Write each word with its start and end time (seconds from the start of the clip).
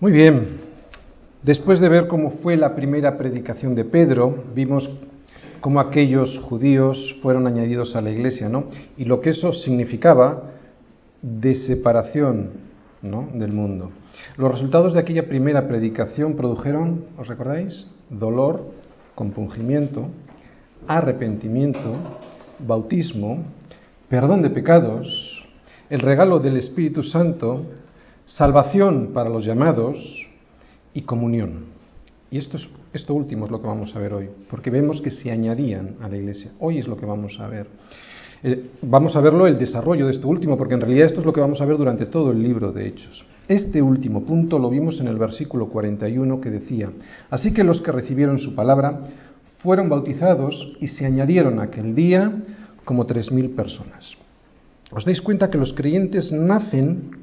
Muy 0.00 0.12
bien, 0.12 0.56
después 1.42 1.78
de 1.78 1.90
ver 1.90 2.06
cómo 2.06 2.30
fue 2.30 2.56
la 2.56 2.74
primera 2.74 3.18
predicación 3.18 3.74
de 3.74 3.84
Pedro, 3.84 4.44
vimos 4.54 4.88
cómo 5.60 5.78
aquellos 5.78 6.38
judíos 6.38 7.18
fueron 7.20 7.46
añadidos 7.46 7.94
a 7.94 8.00
la 8.00 8.10
iglesia, 8.10 8.48
¿no? 8.48 8.64
Y 8.96 9.04
lo 9.04 9.20
que 9.20 9.28
eso 9.28 9.52
significaba 9.52 10.52
de 11.20 11.54
separación 11.54 12.48
¿no? 13.02 13.28
del 13.34 13.52
mundo. 13.52 13.90
Los 14.38 14.52
resultados 14.52 14.94
de 14.94 15.00
aquella 15.00 15.28
primera 15.28 15.68
predicación 15.68 16.34
produjeron, 16.34 17.04
¿os 17.18 17.28
recordáis? 17.28 17.86
Dolor, 18.08 18.70
compungimiento, 19.14 20.08
arrepentimiento, 20.88 21.92
bautismo, 22.58 23.44
perdón 24.08 24.40
de 24.40 24.48
pecados, 24.48 25.46
el 25.90 26.00
regalo 26.00 26.38
del 26.38 26.56
Espíritu 26.56 27.02
Santo, 27.02 27.66
salvación 28.34 29.10
para 29.12 29.28
los 29.28 29.44
llamados 29.44 29.98
y 30.94 31.02
comunión. 31.02 31.64
Y 32.30 32.38
esto, 32.38 32.56
es, 32.56 32.68
esto 32.92 33.14
último 33.14 33.44
es 33.44 33.50
lo 33.50 33.60
que 33.60 33.66
vamos 33.66 33.94
a 33.94 33.98
ver 33.98 34.14
hoy, 34.14 34.28
porque 34.48 34.70
vemos 34.70 35.00
que 35.00 35.10
se 35.10 35.30
añadían 35.30 35.96
a 36.00 36.08
la 36.08 36.16
iglesia. 36.16 36.52
Hoy 36.60 36.78
es 36.78 36.86
lo 36.86 36.96
que 36.96 37.06
vamos 37.06 37.38
a 37.40 37.48
ver. 37.48 37.66
Eh, 38.42 38.70
vamos 38.82 39.16
a 39.16 39.20
verlo 39.20 39.46
el 39.46 39.58
desarrollo 39.58 40.06
de 40.06 40.12
esto 40.12 40.28
último, 40.28 40.56
porque 40.56 40.74
en 40.74 40.80
realidad 40.80 41.06
esto 41.06 41.20
es 41.20 41.26
lo 41.26 41.32
que 41.32 41.40
vamos 41.40 41.60
a 41.60 41.64
ver 41.64 41.76
durante 41.76 42.06
todo 42.06 42.30
el 42.30 42.42
libro 42.42 42.72
de 42.72 42.86
Hechos. 42.86 43.24
Este 43.48 43.82
último 43.82 44.24
punto 44.24 44.58
lo 44.58 44.70
vimos 44.70 45.00
en 45.00 45.08
el 45.08 45.18
versículo 45.18 45.66
41 45.66 46.40
que 46.40 46.50
decía, 46.50 46.90
así 47.30 47.52
que 47.52 47.64
los 47.64 47.80
que 47.80 47.92
recibieron 47.92 48.38
su 48.38 48.54
palabra 48.54 49.00
fueron 49.58 49.88
bautizados 49.88 50.76
y 50.80 50.88
se 50.88 51.04
añadieron 51.04 51.58
aquel 51.58 51.94
día 51.94 52.32
como 52.84 53.06
tres 53.06 53.30
mil 53.32 53.50
personas. 53.50 54.14
¿Os 54.92 55.04
dais 55.04 55.20
cuenta 55.20 55.50
que 55.50 55.58
los 55.58 55.72
creyentes 55.74 56.32
nacen 56.32 57.19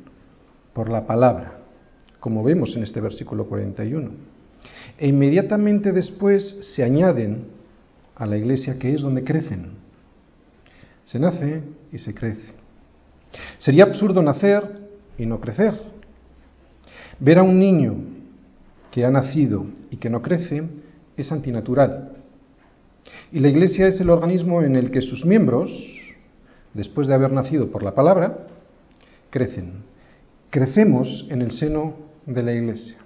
por 0.78 0.90
la 0.90 1.08
palabra, 1.08 1.58
como 2.20 2.44
vemos 2.44 2.76
en 2.76 2.84
este 2.84 3.02
versículo 3.02 3.48
41. 3.48 4.12
E 5.00 5.08
inmediatamente 5.08 5.92
después 5.92 6.56
se 6.62 6.84
añaden 6.84 7.46
a 8.16 8.28
la 8.28 8.38
iglesia 8.38 8.78
que 8.78 8.94
es 8.94 9.02
donde 9.02 9.24
crecen. 9.24 9.72
Se 11.04 11.18
nace 11.18 11.64
y 11.92 11.98
se 11.98 12.14
crece. 12.14 12.54
Sería 13.58 13.86
absurdo 13.86 14.22
nacer 14.22 14.88
y 15.18 15.26
no 15.26 15.40
crecer. 15.40 15.74
Ver 17.18 17.40
a 17.40 17.44
un 17.44 17.58
niño 17.58 17.96
que 18.92 19.04
ha 19.04 19.10
nacido 19.10 19.66
y 19.90 19.98
que 19.98 20.12
no 20.12 20.22
crece 20.22 20.62
es 21.18 21.32
antinatural. 21.32 22.18
Y 23.32 23.40
la 23.40 23.50
iglesia 23.50 23.88
es 23.88 24.00
el 24.00 24.12
organismo 24.12 24.62
en 24.62 24.76
el 24.76 24.92
que 24.92 25.02
sus 25.02 25.26
miembros, 25.26 25.72
después 26.76 27.08
de 27.08 27.16
haber 27.16 27.32
nacido 27.32 27.72
por 27.72 27.82
la 27.82 27.96
palabra, 27.96 28.46
crecen 29.32 29.97
crecemos 30.50 31.28
en 31.30 31.42
el 31.42 31.52
seno 31.52 31.94
de 32.26 32.42
la 32.42 32.54
iglesia. 32.54 32.98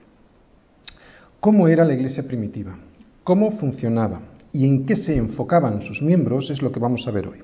¿Cómo 1.39 1.67
era 1.67 1.84
la 1.84 1.94
iglesia 1.94 2.23
primitiva? 2.23 2.78
¿Cómo 3.23 3.52
funcionaba? 3.52 4.22
¿Y 4.53 4.67
en 4.67 4.86
qué 4.86 4.95
se 4.95 5.16
enfocaban 5.16 5.81
sus 5.81 6.02
miembros? 6.03 6.52
Es 6.52 6.62
lo 6.62 6.72
que 6.72 6.80
vamos 6.80 7.08
a 7.08 7.12
ver 7.12 7.28
hoy. 7.28 7.39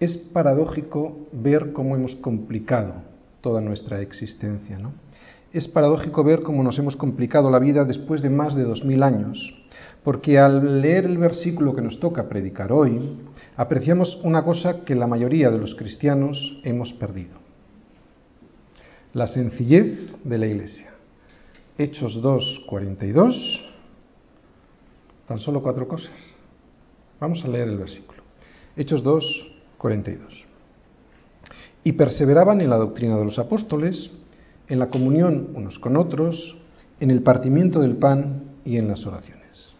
Es 0.00 0.16
paradójico 0.16 1.28
ver 1.32 1.72
cómo 1.72 1.94
hemos 1.94 2.14
complicado 2.16 2.94
toda 3.42 3.60
nuestra 3.60 4.00
existencia, 4.00 4.78
¿no? 4.78 4.92
Es 5.52 5.66
paradójico 5.66 6.24
ver 6.24 6.42
cómo 6.42 6.62
nos 6.62 6.78
hemos 6.78 6.96
complicado 6.96 7.50
la 7.50 7.58
vida 7.58 7.84
después 7.84 8.22
de 8.22 8.30
más 8.30 8.54
de 8.54 8.64
dos 8.64 8.84
mil 8.84 9.02
años, 9.02 9.54
porque 10.04 10.38
al 10.38 10.82
leer 10.82 11.06
el 11.06 11.18
versículo 11.18 11.74
que 11.74 11.82
nos 11.82 12.00
toca 12.00 12.28
predicar 12.28 12.70
hoy, 12.70 13.18
apreciamos 13.56 14.20
una 14.24 14.42
cosa 14.42 14.84
que 14.84 14.94
la 14.94 15.06
mayoría 15.06 15.50
de 15.50 15.58
los 15.58 15.74
cristianos 15.74 16.60
hemos 16.64 16.92
perdido 16.92 17.47
la 19.14 19.26
sencillez 19.26 20.12
de 20.24 20.38
la 20.38 20.46
iglesia. 20.46 20.90
Hechos 21.78 22.20
2, 22.20 22.64
42, 22.66 23.64
tan 25.26 25.38
solo 25.38 25.62
cuatro 25.62 25.86
cosas. 25.86 26.12
Vamos 27.20 27.44
a 27.44 27.48
leer 27.48 27.68
el 27.68 27.78
versículo. 27.78 28.22
Hechos 28.76 29.02
2, 29.02 29.52
42. 29.78 30.44
Y 31.84 31.92
perseveraban 31.92 32.60
en 32.60 32.70
la 32.70 32.76
doctrina 32.76 33.16
de 33.16 33.24
los 33.24 33.38
apóstoles, 33.38 34.10
en 34.68 34.78
la 34.78 34.88
comunión 34.88 35.50
unos 35.54 35.78
con 35.78 35.96
otros, 35.96 36.56
en 37.00 37.10
el 37.10 37.22
partimiento 37.22 37.80
del 37.80 37.96
pan 37.96 38.42
y 38.64 38.76
en 38.76 38.88
las 38.88 39.06
oraciones. 39.06 39.72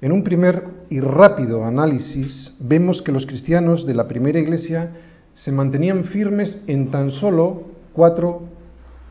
En 0.00 0.10
un 0.10 0.24
primer 0.24 0.64
y 0.90 0.98
rápido 0.98 1.64
análisis 1.64 2.52
vemos 2.58 3.02
que 3.02 3.12
los 3.12 3.26
cristianos 3.26 3.86
de 3.86 3.94
la 3.94 4.08
primera 4.08 4.40
iglesia 4.40 4.90
se 5.34 5.52
mantenían 5.52 6.04
firmes 6.04 6.60
en 6.66 6.90
tan 6.90 7.12
solo 7.12 7.71
cuatro 7.92 8.42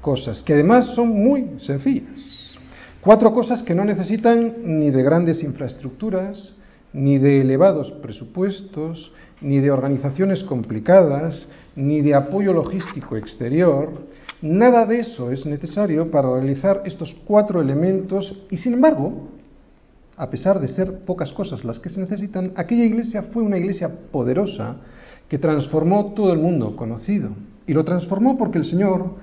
cosas, 0.01 0.43
que 0.43 0.53
además 0.53 0.87
son 0.95 1.09
muy 1.09 1.59
sencillas. 1.59 2.55
Cuatro 3.01 3.33
cosas 3.33 3.63
que 3.63 3.73
no 3.73 3.83
necesitan 3.83 4.79
ni 4.79 4.91
de 4.91 5.03
grandes 5.03 5.43
infraestructuras, 5.43 6.55
ni 6.93 7.17
de 7.17 7.41
elevados 7.41 7.91
presupuestos, 7.93 9.11
ni 9.41 9.59
de 9.59 9.71
organizaciones 9.71 10.43
complicadas, 10.43 11.47
ni 11.75 12.01
de 12.01 12.13
apoyo 12.13 12.53
logístico 12.53 13.17
exterior. 13.17 14.05
Nada 14.41 14.85
de 14.85 14.99
eso 14.99 15.31
es 15.31 15.45
necesario 15.45 16.11
para 16.11 16.31
realizar 16.31 16.83
estos 16.85 17.15
cuatro 17.25 17.61
elementos 17.61 18.43
y, 18.49 18.57
sin 18.57 18.73
embargo, 18.73 19.29
a 20.17 20.29
pesar 20.29 20.59
de 20.59 20.67
ser 20.67 20.99
pocas 21.05 21.31
cosas 21.31 21.63
las 21.63 21.79
que 21.79 21.89
se 21.89 21.99
necesitan, 21.99 22.51
aquella 22.55 22.83
iglesia 22.83 23.23
fue 23.23 23.41
una 23.41 23.57
iglesia 23.57 23.89
poderosa 24.11 24.77
que 25.27 25.39
transformó 25.39 26.13
todo 26.13 26.33
el 26.33 26.39
mundo 26.39 26.75
conocido. 26.75 27.29
Y 27.67 27.73
lo 27.73 27.83
transformó 27.83 28.37
porque 28.37 28.57
el 28.57 28.65
Señor 28.65 29.15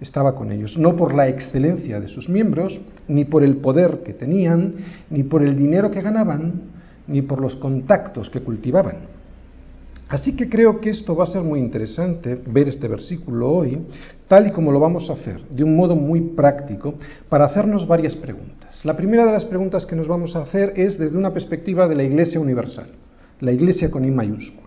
estaba 0.00 0.34
con 0.34 0.52
ellos, 0.52 0.76
no 0.76 0.96
por 0.96 1.14
la 1.14 1.28
excelencia 1.28 2.00
de 2.00 2.08
sus 2.08 2.28
miembros, 2.28 2.80
ni 3.08 3.24
por 3.24 3.42
el 3.42 3.56
poder 3.56 4.02
que 4.04 4.12
tenían, 4.12 4.74
ni 5.10 5.22
por 5.22 5.42
el 5.42 5.56
dinero 5.56 5.90
que 5.90 6.00
ganaban, 6.00 6.62
ni 7.06 7.22
por 7.22 7.40
los 7.40 7.56
contactos 7.56 8.30
que 8.30 8.40
cultivaban. 8.40 9.14
Así 10.08 10.36
que 10.36 10.48
creo 10.48 10.80
que 10.80 10.90
esto 10.90 11.16
va 11.16 11.24
a 11.24 11.28
ser 11.28 11.42
muy 11.42 11.58
interesante 11.58 12.38
ver 12.46 12.68
este 12.68 12.88
versículo 12.88 13.50
hoy, 13.50 13.78
tal 14.28 14.46
y 14.46 14.50
como 14.50 14.70
lo 14.70 14.78
vamos 14.78 15.08
a 15.08 15.14
hacer, 15.14 15.42
de 15.48 15.64
un 15.64 15.74
modo 15.74 15.96
muy 15.96 16.20
práctico, 16.20 16.94
para 17.28 17.46
hacernos 17.46 17.86
varias 17.86 18.14
preguntas. 18.14 18.84
La 18.84 18.96
primera 18.96 19.24
de 19.24 19.32
las 19.32 19.46
preguntas 19.46 19.86
que 19.86 19.96
nos 19.96 20.06
vamos 20.06 20.36
a 20.36 20.42
hacer 20.42 20.74
es 20.76 20.98
desde 20.98 21.16
una 21.16 21.32
perspectiva 21.32 21.88
de 21.88 21.94
la 21.94 22.02
Iglesia 22.02 22.38
Universal, 22.38 22.88
la 23.40 23.52
Iglesia 23.52 23.90
con 23.90 24.04
I 24.04 24.10
mayúscula. 24.10 24.63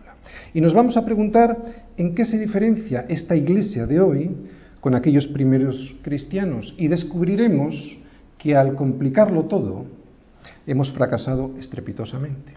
Y 0.53 0.61
nos 0.61 0.73
vamos 0.73 0.97
a 0.97 1.05
preguntar 1.05 1.57
en 1.97 2.15
qué 2.15 2.25
se 2.25 2.39
diferencia 2.39 3.05
esta 3.07 3.35
Iglesia 3.35 3.85
de 3.85 3.99
hoy 3.99 4.31
con 4.79 4.95
aquellos 4.95 5.27
primeros 5.27 5.95
cristianos 6.01 6.73
y 6.77 6.87
descubriremos 6.87 7.97
que 8.37 8.55
al 8.55 8.75
complicarlo 8.75 9.45
todo 9.45 9.85
hemos 10.65 10.91
fracasado 10.91 11.51
estrepitosamente. 11.59 12.53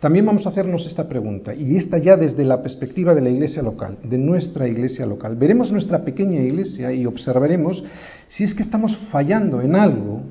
También 0.00 0.26
vamos 0.26 0.46
a 0.46 0.50
hacernos 0.50 0.86
esta 0.86 1.08
pregunta, 1.08 1.54
y 1.54 1.76
esta 1.76 1.96
ya 1.98 2.16
desde 2.16 2.44
la 2.44 2.62
perspectiva 2.62 3.14
de 3.14 3.22
la 3.22 3.30
iglesia 3.30 3.62
local, 3.62 3.98
de 4.02 4.18
nuestra 4.18 4.68
iglesia 4.68 5.06
local. 5.06 5.36
Veremos 5.36 5.72
nuestra 5.72 6.04
pequeña 6.04 6.40
iglesia 6.40 6.92
y 6.92 7.06
observaremos 7.06 7.82
si 8.28 8.44
es 8.44 8.54
que 8.54 8.62
estamos 8.62 8.96
fallando 9.10 9.62
en 9.62 9.74
algo 9.76 10.22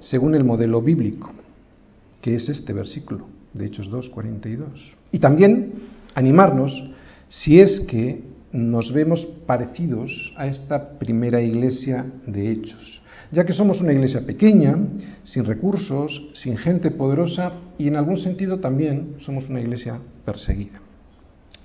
según 0.00 0.34
el 0.34 0.44
modelo 0.44 0.82
bíblico, 0.82 1.30
que 2.20 2.34
es 2.34 2.48
este 2.48 2.72
versículo 2.72 3.26
de 3.52 3.66
Hechos 3.66 3.88
2, 3.88 4.08
42. 4.08 4.68
Y 5.12 5.18
también 5.18 5.72
animarnos 6.14 6.72
si 7.28 7.60
es 7.60 7.80
que 7.80 8.22
nos 8.52 8.92
vemos 8.92 9.24
parecidos 9.46 10.34
a 10.36 10.46
esta 10.46 10.98
primera 10.98 11.40
iglesia 11.40 12.04
de 12.26 12.50
hechos, 12.50 13.02
ya 13.30 13.46
que 13.46 13.54
somos 13.54 13.80
una 13.80 13.92
iglesia 13.92 14.26
pequeña, 14.26 14.76
sin 15.24 15.44
recursos, 15.44 16.30
sin 16.34 16.58
gente 16.58 16.90
poderosa 16.90 17.52
y 17.78 17.88
en 17.88 17.96
algún 17.96 18.18
sentido 18.18 18.60
también 18.60 19.16
somos 19.20 19.48
una 19.48 19.60
iglesia 19.60 19.98
perseguida. 20.24 20.80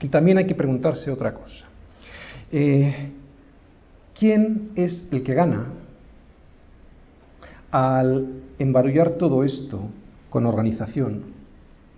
Y 0.02 0.08
también 0.08 0.38
hay 0.38 0.46
que 0.46 0.56
preguntarse 0.56 1.12
otra 1.12 1.34
cosa. 1.34 1.66
Eh, 2.52 3.12
¿Quién 4.18 4.70
es 4.76 5.08
el 5.12 5.24
que 5.24 5.34
gana 5.34 5.66
al 7.72 8.28
embarullar 8.58 9.12
todo 9.18 9.44
esto 9.44 9.90
con 10.30 10.46
organización, 10.46 11.24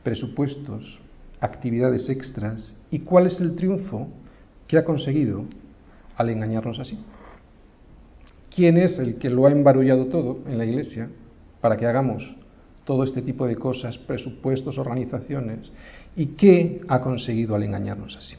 presupuestos, 0.04 1.00
actividades 1.42 2.10
extras 2.10 2.76
y 2.92 3.00
cuál 3.00 3.28
es 3.28 3.40
el 3.40 3.56
triunfo 3.56 4.08
que 4.68 4.78
ha 4.78 4.84
conseguido 4.84 5.46
al 6.16 6.30
engañarnos 6.30 6.80
así. 6.80 7.00
¿Quién 8.54 8.78
es 8.78 9.00
el 9.00 9.16
que 9.16 9.30
lo 9.30 9.46
ha 9.46 9.52
embarullado 9.52 10.08
todo 10.08 10.40
en 10.48 10.58
la 10.58 10.66
iglesia 10.66 11.10
para 11.62 11.78
que 11.78 11.86
hagamos 11.86 12.36
todo 12.84 13.04
este 13.04 13.22
tipo 13.22 13.48
de 13.48 13.56
cosas, 13.56 13.98
presupuestos, 13.98 14.78
organizaciones? 14.78 15.72
¿Y 16.16 16.28
qué 16.28 16.82
ha 16.88 17.02
conseguido 17.02 17.56
al 17.56 17.64
engañarnos 17.64 18.18
así? 18.18 18.36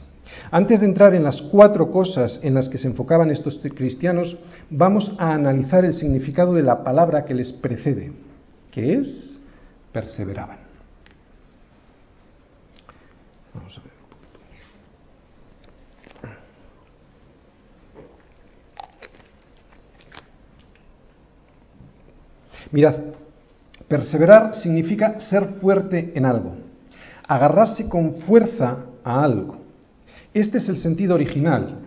Antes 0.51 0.79
de 0.79 0.85
entrar 0.85 1.13
en 1.13 1.23
las 1.23 1.41
cuatro 1.41 1.91
cosas 1.91 2.39
en 2.43 2.53
las 2.53 2.69
que 2.69 2.77
se 2.77 2.87
enfocaban 2.87 3.31
estos 3.31 3.59
cristianos, 3.75 4.37
vamos 4.69 5.13
a 5.17 5.33
analizar 5.33 5.83
el 5.83 5.93
significado 5.93 6.53
de 6.53 6.63
la 6.63 6.83
palabra 6.83 7.25
que 7.25 7.33
les 7.33 7.51
precede, 7.51 8.13
que 8.71 8.93
es 8.93 9.39
perseveraban. 9.91 10.60
Vamos 13.53 13.77
a 13.77 13.81
ver. 13.81 13.91
Mirad, 22.71 22.95
perseverar 23.87 24.55
significa 24.55 25.19
ser 25.19 25.45
fuerte 25.59 26.13
en 26.15 26.25
algo, 26.25 26.55
agarrarse 27.27 27.89
con 27.89 28.21
fuerza 28.21 28.85
a 29.03 29.23
algo. 29.23 29.57
Este 30.33 30.59
es 30.59 30.69
el 30.69 30.77
sentido 30.77 31.15
original 31.15 31.79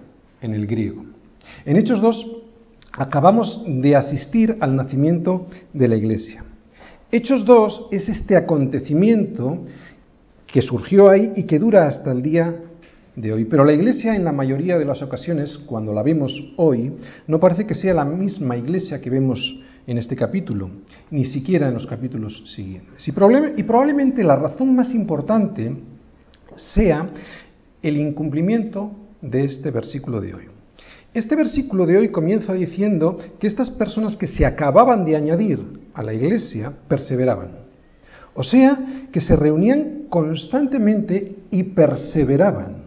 en 0.42 0.54
el 0.54 0.66
griego. 0.66 1.04
En 1.64 1.78
Hechos 1.78 2.02
2 2.02 2.26
acabamos 2.92 3.64
de 3.66 3.96
asistir 3.96 4.58
al 4.60 4.76
nacimiento 4.76 5.46
de 5.72 5.88
la 5.88 5.96
iglesia. 5.96 6.44
Hechos 7.10 7.44
2 7.46 7.88
es 7.90 8.08
este 8.08 8.36
acontecimiento 8.36 9.60
que 10.46 10.62
surgió 10.62 11.10
ahí 11.10 11.32
y 11.36 11.44
que 11.44 11.58
dura 11.58 11.86
hasta 11.86 12.12
el 12.12 12.22
día 12.22 12.54
de 13.16 13.32
hoy. 13.32 13.44
Pero 13.44 13.64
la 13.64 13.72
iglesia 13.72 14.14
en 14.14 14.24
la 14.24 14.32
mayoría 14.32 14.78
de 14.78 14.84
las 14.84 15.02
ocasiones, 15.02 15.58
cuando 15.58 15.92
la 15.92 16.02
vemos 16.02 16.32
hoy, 16.56 16.92
no 17.26 17.40
parece 17.40 17.66
que 17.66 17.74
sea 17.74 17.94
la 17.94 18.04
misma 18.04 18.56
iglesia 18.56 19.00
que 19.00 19.10
vemos 19.10 19.60
en 19.86 19.98
este 19.98 20.16
capítulo, 20.16 20.70
ni 21.10 21.24
siquiera 21.24 21.68
en 21.68 21.74
los 21.74 21.86
capítulos 21.86 22.42
siguientes. 22.54 23.06
Y, 23.06 23.12
probablemente 23.12 24.24
la 24.24 24.36
razón 24.36 24.74
más 24.74 24.94
importante 24.94 25.74
sea 26.56 27.10
el 27.82 27.98
incumplimiento 27.98 28.92
de 29.20 29.44
este 29.44 29.70
versículo 29.70 30.20
de 30.20 30.34
hoy. 30.34 30.44
Este 31.12 31.36
versículo 31.36 31.86
de 31.86 31.98
hoy 31.98 32.08
comienza 32.08 32.52
diciendo 32.54 33.18
que 33.38 33.46
estas 33.46 33.70
personas 33.70 34.16
que 34.16 34.26
se 34.26 34.44
acababan 34.44 35.04
de 35.04 35.16
añadir 35.16 35.60
a 35.94 36.02
la 36.02 36.12
iglesia 36.12 36.72
perseveraban. 36.88 37.63
O 38.34 38.42
sea, 38.42 39.06
que 39.12 39.20
se 39.20 39.36
reunían 39.36 40.06
constantemente 40.08 41.36
y 41.50 41.62
perseveraban, 41.62 42.84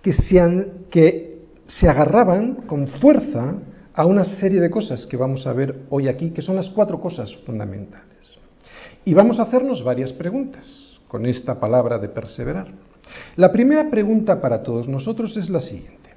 que 0.00 0.12
se, 0.12 0.68
que 0.90 1.42
se 1.66 1.88
agarraban 1.88 2.54
con 2.66 2.86
fuerza 2.88 3.54
a 3.94 4.06
una 4.06 4.24
serie 4.24 4.60
de 4.60 4.70
cosas 4.70 5.06
que 5.06 5.16
vamos 5.16 5.46
a 5.46 5.52
ver 5.52 5.82
hoy 5.90 6.08
aquí, 6.08 6.30
que 6.30 6.42
son 6.42 6.56
las 6.56 6.68
cuatro 6.70 7.00
cosas 7.00 7.34
fundamentales. 7.46 8.04
Y 9.04 9.14
vamos 9.14 9.38
a 9.38 9.42
hacernos 9.42 9.84
varias 9.84 10.12
preguntas 10.12 10.98
con 11.08 11.26
esta 11.26 11.60
palabra 11.60 11.98
de 11.98 12.08
perseverar. 12.08 12.68
La 13.36 13.52
primera 13.52 13.90
pregunta 13.90 14.40
para 14.40 14.62
todos 14.62 14.88
nosotros 14.88 15.36
es 15.36 15.48
la 15.50 15.60
siguiente. 15.60 16.10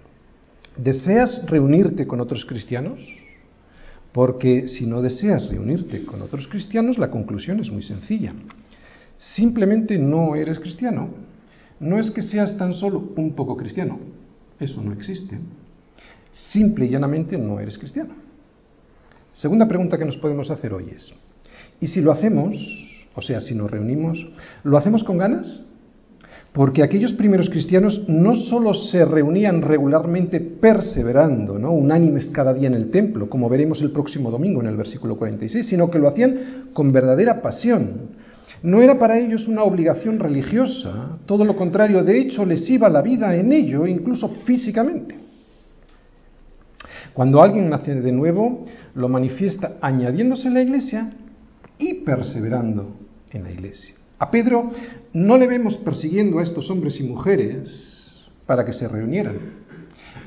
¿Deseas 0.76 1.44
reunirte 1.48 2.08
con 2.08 2.22
otros 2.22 2.46
cristianos? 2.46 3.00
Porque 4.12 4.68
si 4.68 4.86
no 4.86 5.02
deseas 5.02 5.50
reunirte 5.50 6.04
con 6.06 6.22
otros 6.22 6.48
cristianos, 6.48 6.98
la 6.98 7.12
conclusión 7.12 7.60
es 7.60 7.72
muy 7.72 7.84
sencilla. 7.84 8.34
Simplemente 9.18 9.98
no 9.98 10.36
eres 10.36 10.60
cristiano. 10.60 11.10
No 11.80 12.00
es 12.00 12.10
que 12.12 12.22
seas 12.22 12.58
tan 12.58 12.74
solo 12.74 13.14
un 13.16 13.34
poco 13.34 13.56
cristiano. 13.56 14.00
Eso 14.60 14.82
no 14.82 14.92
existe. 14.94 15.38
Simple 16.34 16.86
y 16.86 16.90
llanamente 16.90 17.38
no 17.38 17.60
eres 17.60 17.78
cristiano. 17.78 18.16
Segunda 19.34 19.68
pregunta 19.68 19.98
que 19.98 20.06
nos 20.06 20.18
podemos 20.18 20.50
hacer 20.50 20.74
hoy 20.74 20.90
es, 20.96 21.14
¿y 21.80 21.88
si 21.88 22.02
lo 22.02 22.12
hacemos, 22.12 22.58
o 23.14 23.22
sea, 23.22 23.40
si 23.40 23.54
nos 23.54 23.70
reunimos, 23.70 24.28
¿lo 24.64 24.78
hacemos 24.78 25.04
con 25.04 25.20
ganas? 25.20 25.62
Porque 26.54 26.84
aquellos 26.84 27.14
primeros 27.14 27.50
cristianos 27.50 28.04
no 28.08 28.34
solo 28.34 28.74
se 28.74 29.06
reunían 29.06 29.62
regularmente 29.62 30.40
perseverando, 30.40 31.60
¿no? 31.60 31.72
unánimes 31.72 32.28
cada 32.28 32.54
día 32.54 32.68
en 32.68 32.74
el 32.74 32.90
templo, 32.90 33.30
como 33.30 33.50
veremos 33.50 33.82
el 33.82 33.92
próximo 33.92 34.32
domingo 34.32 34.62
en 34.62 34.68
el 34.68 34.78
versículo 34.78 35.18
46, 35.18 35.68
sino 35.68 35.92
que 35.92 36.00
lo 36.00 36.08
hacían 36.08 36.70
con 36.74 36.92
verdadera 36.92 37.42
pasión. 37.42 38.18
No 38.64 38.82
era 38.82 38.98
para 38.98 39.20
ellos 39.20 39.48
una 39.48 39.64
obligación 39.64 40.20
religiosa, 40.20 41.20
todo 41.26 41.46
lo 41.46 41.56
contrario, 41.56 42.04
de 42.04 42.20
hecho 42.20 42.46
les 42.46 42.68
iba 42.70 42.90
la 42.90 43.02
vida 43.02 43.36
en 43.36 43.52
ello, 43.52 43.86
incluso 43.86 44.30
físicamente. 44.46 45.16
Cuando 47.14 47.42
alguien 47.42 47.70
nace 47.70 47.96
de 47.96 48.12
nuevo, 48.12 48.66
lo 48.96 49.10
manifiesta 49.10 49.78
añadiéndose 49.82 50.48
en 50.48 50.54
la 50.54 50.62
iglesia 50.62 51.12
y 51.78 52.06
perseverando 52.06 52.96
en 53.32 53.44
la 53.44 53.52
iglesia. 53.52 53.96
A 54.20 54.32
Pedro 54.32 54.72
no 55.14 55.38
le 55.38 55.48
vemos 55.48 55.78
persiguiendo 55.78 56.40
a 56.40 56.44
estos 56.44 56.70
hombres 56.72 57.00
y 57.00 57.04
mujeres 57.04 58.16
para 58.46 58.66
que 58.66 58.74
se 58.74 58.88
reunieran. 58.88 59.38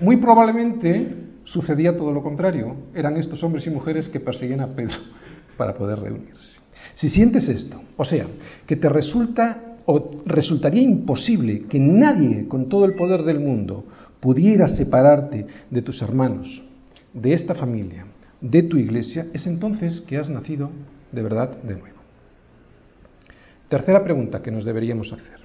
Muy 0.01 0.17
probablemente 0.17 1.17
sucedía 1.45 1.97
todo 1.97 2.13
lo 2.13 2.23
contrario. 2.23 2.77
Eran 2.95 3.17
estos 3.17 3.43
hombres 3.43 3.67
y 3.67 3.71
mujeres 3.71 4.09
que 4.09 4.21
perseguían 4.21 4.61
a 4.61 4.69
Pedro 4.69 4.97
para 5.57 5.75
poder 5.75 5.99
reunirse. 5.99 6.61
Si 6.95 7.09
sientes 7.09 7.49
esto, 7.49 7.81
o 7.97 8.05
sea, 8.05 8.27
que 8.67 8.77
te 8.77 8.89
resulta 8.89 9.77
o 9.87 10.23
resultaría 10.25 10.83
imposible 10.83 11.63
que 11.63 11.81
nadie 11.81 12.47
con 12.47 12.69
todo 12.69 12.85
el 12.85 12.95
poder 12.95 13.23
del 13.25 13.41
mundo 13.41 13.85
pudiera 14.21 14.69
separarte 14.69 15.47
de 15.71 15.83
tus 15.83 16.01
hermanos, 16.03 16.63
de 17.13 17.33
esta 17.33 17.55
familia, 17.55 18.07
de 18.41 18.63
tu 18.63 18.77
iglesia, 18.77 19.27
es 19.33 19.47
entonces 19.47 20.03
que 20.03 20.17
has 20.17 20.29
nacido 20.31 20.71
de 21.11 21.23
verdad 21.23 21.63
de 21.63 21.75
nuevo. 21.75 22.00
Tercera 23.71 24.03
pregunta 24.03 24.43
que 24.43 24.51
nos 24.51 24.65
deberíamos 24.65 25.13
hacer. 25.13 25.39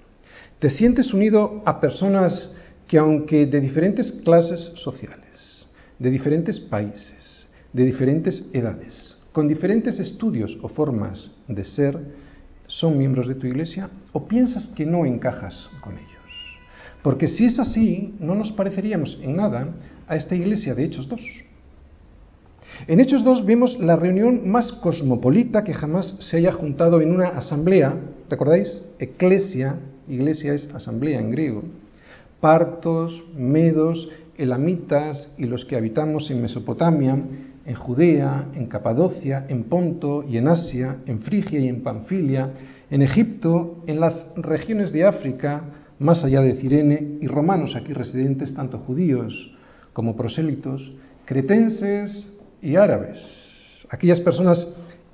¿Te 0.58 0.70
sientes 0.70 1.14
unido 1.14 1.62
a 1.64 1.80
personas 1.80 2.52
que 2.88 2.98
aunque 2.98 3.46
de 3.46 3.62
diferentes 3.62 4.12
clases 4.24 4.72
sociales, 4.82 5.70
de 6.00 6.10
diferentes 6.10 6.60
países, 6.60 7.46
de 7.72 7.86
diferentes 7.86 8.44
edades, 8.52 9.16
con 9.32 9.48
diferentes 9.48 10.00
estudios 10.00 10.58
o 10.64 10.68
formas 10.68 11.30
de 11.48 11.64
ser, 11.64 12.00
son 12.66 12.98
miembros 12.98 13.28
de 13.28 13.36
tu 13.36 13.46
iglesia? 13.46 13.92
¿O 14.12 14.28
piensas 14.28 14.70
que 14.70 14.88
no 14.88 15.06
encajas 15.06 15.70
con 15.82 15.94
ellos? 15.94 16.10
Porque 17.04 17.28
si 17.28 17.46
es 17.46 17.60
así, 17.60 18.16
no 18.20 18.34
nos 18.34 18.52
pareceríamos 18.54 19.20
en 19.22 19.36
nada 19.36 19.68
a 20.08 20.16
esta 20.16 20.34
iglesia 20.34 20.74
de 20.74 20.86
Hechos 20.86 21.08
2. 21.08 21.22
En 22.88 23.00
Hechos 23.00 23.24
2 23.24 23.46
vemos 23.46 23.80
la 23.80 23.96
reunión 23.96 24.50
más 24.50 24.72
cosmopolita 24.74 25.64
que 25.64 25.74
jamás 25.74 26.16
se 26.20 26.38
haya 26.38 26.52
juntado 26.52 27.02
en 27.02 27.12
una 27.12 27.30
asamblea. 27.30 27.96
¿Recordáis? 28.30 28.82
Eclesia, 29.00 29.76
iglesia 30.08 30.54
es 30.54 30.68
asamblea 30.74 31.20
en 31.20 31.32
griego. 31.32 31.64
Partos, 32.40 33.24
medos, 33.36 34.10
elamitas 34.38 35.32
y 35.38 35.46
los 35.46 35.66
que 35.66 35.76
habitamos 35.76 36.30
en 36.32 36.42
Mesopotamia, 36.42 37.18
en 37.66 37.76
Judea, 37.76 38.50
en 38.54 38.68
Capadocia, 38.68 39.46
en 39.48 39.64
Ponto 39.64 40.24
y 40.28 40.38
en 40.38 40.48
Asia, 40.48 40.98
en 41.06 41.22
Frigia 41.22 41.60
y 41.60 41.68
en 41.68 41.82
Panfilia, 41.82 42.52
en 42.92 43.02
Egipto, 43.02 43.84
en 43.88 44.00
las 44.00 44.34
regiones 44.36 44.92
de 44.92 45.06
África, 45.06 45.64
más 45.98 46.24
allá 46.24 46.42
de 46.42 46.56
Cirene, 46.56 47.18
y 47.22 47.28
romanos 47.28 47.76
aquí 47.76 47.94
residentes, 47.94 48.54
tanto 48.54 48.80
judíos 48.80 49.52
como 49.94 50.16
prosélitos, 50.16 50.92
cretenses, 51.26 52.32
y 52.66 52.76
árabes. 52.78 53.20
Aquellas 53.92 54.20
personas 54.20 54.68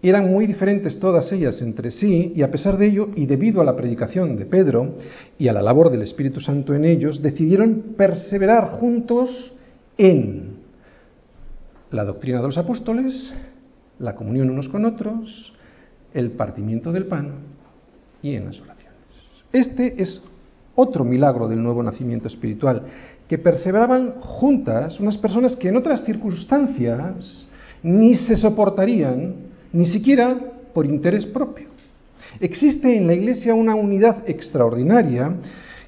eran 0.10 0.32
muy 0.32 0.48
diferentes 0.48 1.00
todas 1.00 1.32
ellas 1.32 1.62
entre 1.62 1.92
sí 1.92 2.34
y 2.36 2.42
a 2.42 2.50
pesar 2.50 2.78
de 2.78 2.88
ello 2.88 3.10
y 3.16 3.26
debido 3.26 3.62
a 3.62 3.66
la 3.66 3.76
predicación 3.76 4.36
de 4.36 4.46
Pedro 4.46 4.96
y 5.38 5.48
a 5.48 5.54
la 5.54 5.62
labor 5.62 5.92
del 5.92 6.02
Espíritu 6.02 6.42
Santo 6.42 6.74
en 6.74 6.86
ellos, 6.86 7.22
decidieron 7.22 7.94
perseverar 7.96 8.80
juntos 8.80 9.54
en 9.98 10.56
la 11.92 12.04
doctrina 12.04 12.42
de 12.42 12.48
los 12.48 12.58
apóstoles, 12.58 13.34
la 14.00 14.16
comunión 14.16 14.50
unos 14.50 14.70
con 14.70 14.86
otros, 14.86 15.54
el 16.14 16.32
partimiento 16.32 16.92
del 16.92 17.06
pan 17.06 17.34
y 18.24 18.36
en 18.36 18.46
las 18.46 18.60
oraciones. 18.60 18.92
Este 19.52 20.02
es 20.02 20.22
otro 20.76 21.04
milagro 21.04 21.48
del 21.48 21.62
nuevo 21.62 21.84
nacimiento 21.84 22.28
espiritual, 22.28 22.84
que 23.28 23.38
perseveraban 23.38 24.14
juntas 24.20 25.00
unas 25.00 25.18
personas 25.18 25.56
que 25.56 25.70
en 25.70 25.78
otras 25.78 26.04
circunstancias 26.04 27.48
ni 27.84 28.16
se 28.16 28.38
soportarían, 28.38 29.51
ni 29.74 29.86
siquiera 29.86 30.38
por 30.74 30.86
interés 30.86 31.26
propio. 31.26 31.68
Existe 32.40 32.96
en 32.96 33.08
la 33.08 33.14
Iglesia 33.14 33.54
una 33.54 33.76
unidad 33.76 34.24
extraordinaria 34.28 35.36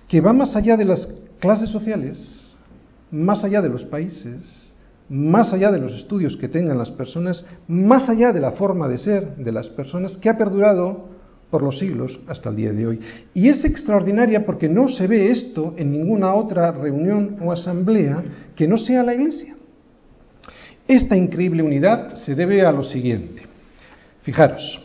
que 0.07 0.21
va 0.21 0.33
más 0.33 0.55
allá 0.55 0.77
de 0.77 0.85
las 0.85 1.07
clases 1.39 1.69
sociales, 1.69 2.17
más 3.11 3.43
allá 3.43 3.61
de 3.61 3.69
los 3.69 3.85
países, 3.85 4.37
más 5.09 5.53
allá 5.53 5.71
de 5.71 5.79
los 5.79 5.93
estudios 5.93 6.37
que 6.37 6.47
tengan 6.47 6.77
las 6.77 6.91
personas, 6.91 7.45
más 7.67 8.09
allá 8.09 8.31
de 8.31 8.39
la 8.39 8.51
forma 8.51 8.87
de 8.87 8.97
ser 8.97 9.35
de 9.35 9.51
las 9.51 9.67
personas, 9.67 10.17
que 10.17 10.29
ha 10.29 10.37
perdurado 10.37 11.09
por 11.49 11.61
los 11.61 11.77
siglos 11.77 12.19
hasta 12.27 12.49
el 12.49 12.55
día 12.55 12.71
de 12.71 12.87
hoy. 12.87 12.99
Y 13.33 13.49
es 13.49 13.63
extraordinaria 13.63 14.45
porque 14.45 14.67
no 14.67 14.89
se 14.89 15.05
ve 15.05 15.29
esto 15.29 15.75
en 15.77 15.91
ninguna 15.91 16.33
otra 16.33 16.71
reunión 16.71 17.37
o 17.41 17.51
asamblea 17.51 18.23
que 18.55 18.67
no 18.67 18.77
sea 18.77 19.03
la 19.03 19.13
Iglesia. 19.13 19.55
Esta 20.87 21.15
increíble 21.15 21.63
unidad 21.63 22.15
se 22.15 22.35
debe 22.35 22.65
a 22.65 22.71
lo 22.71 22.83
siguiente. 22.83 23.32
Fijaros, 24.23 24.81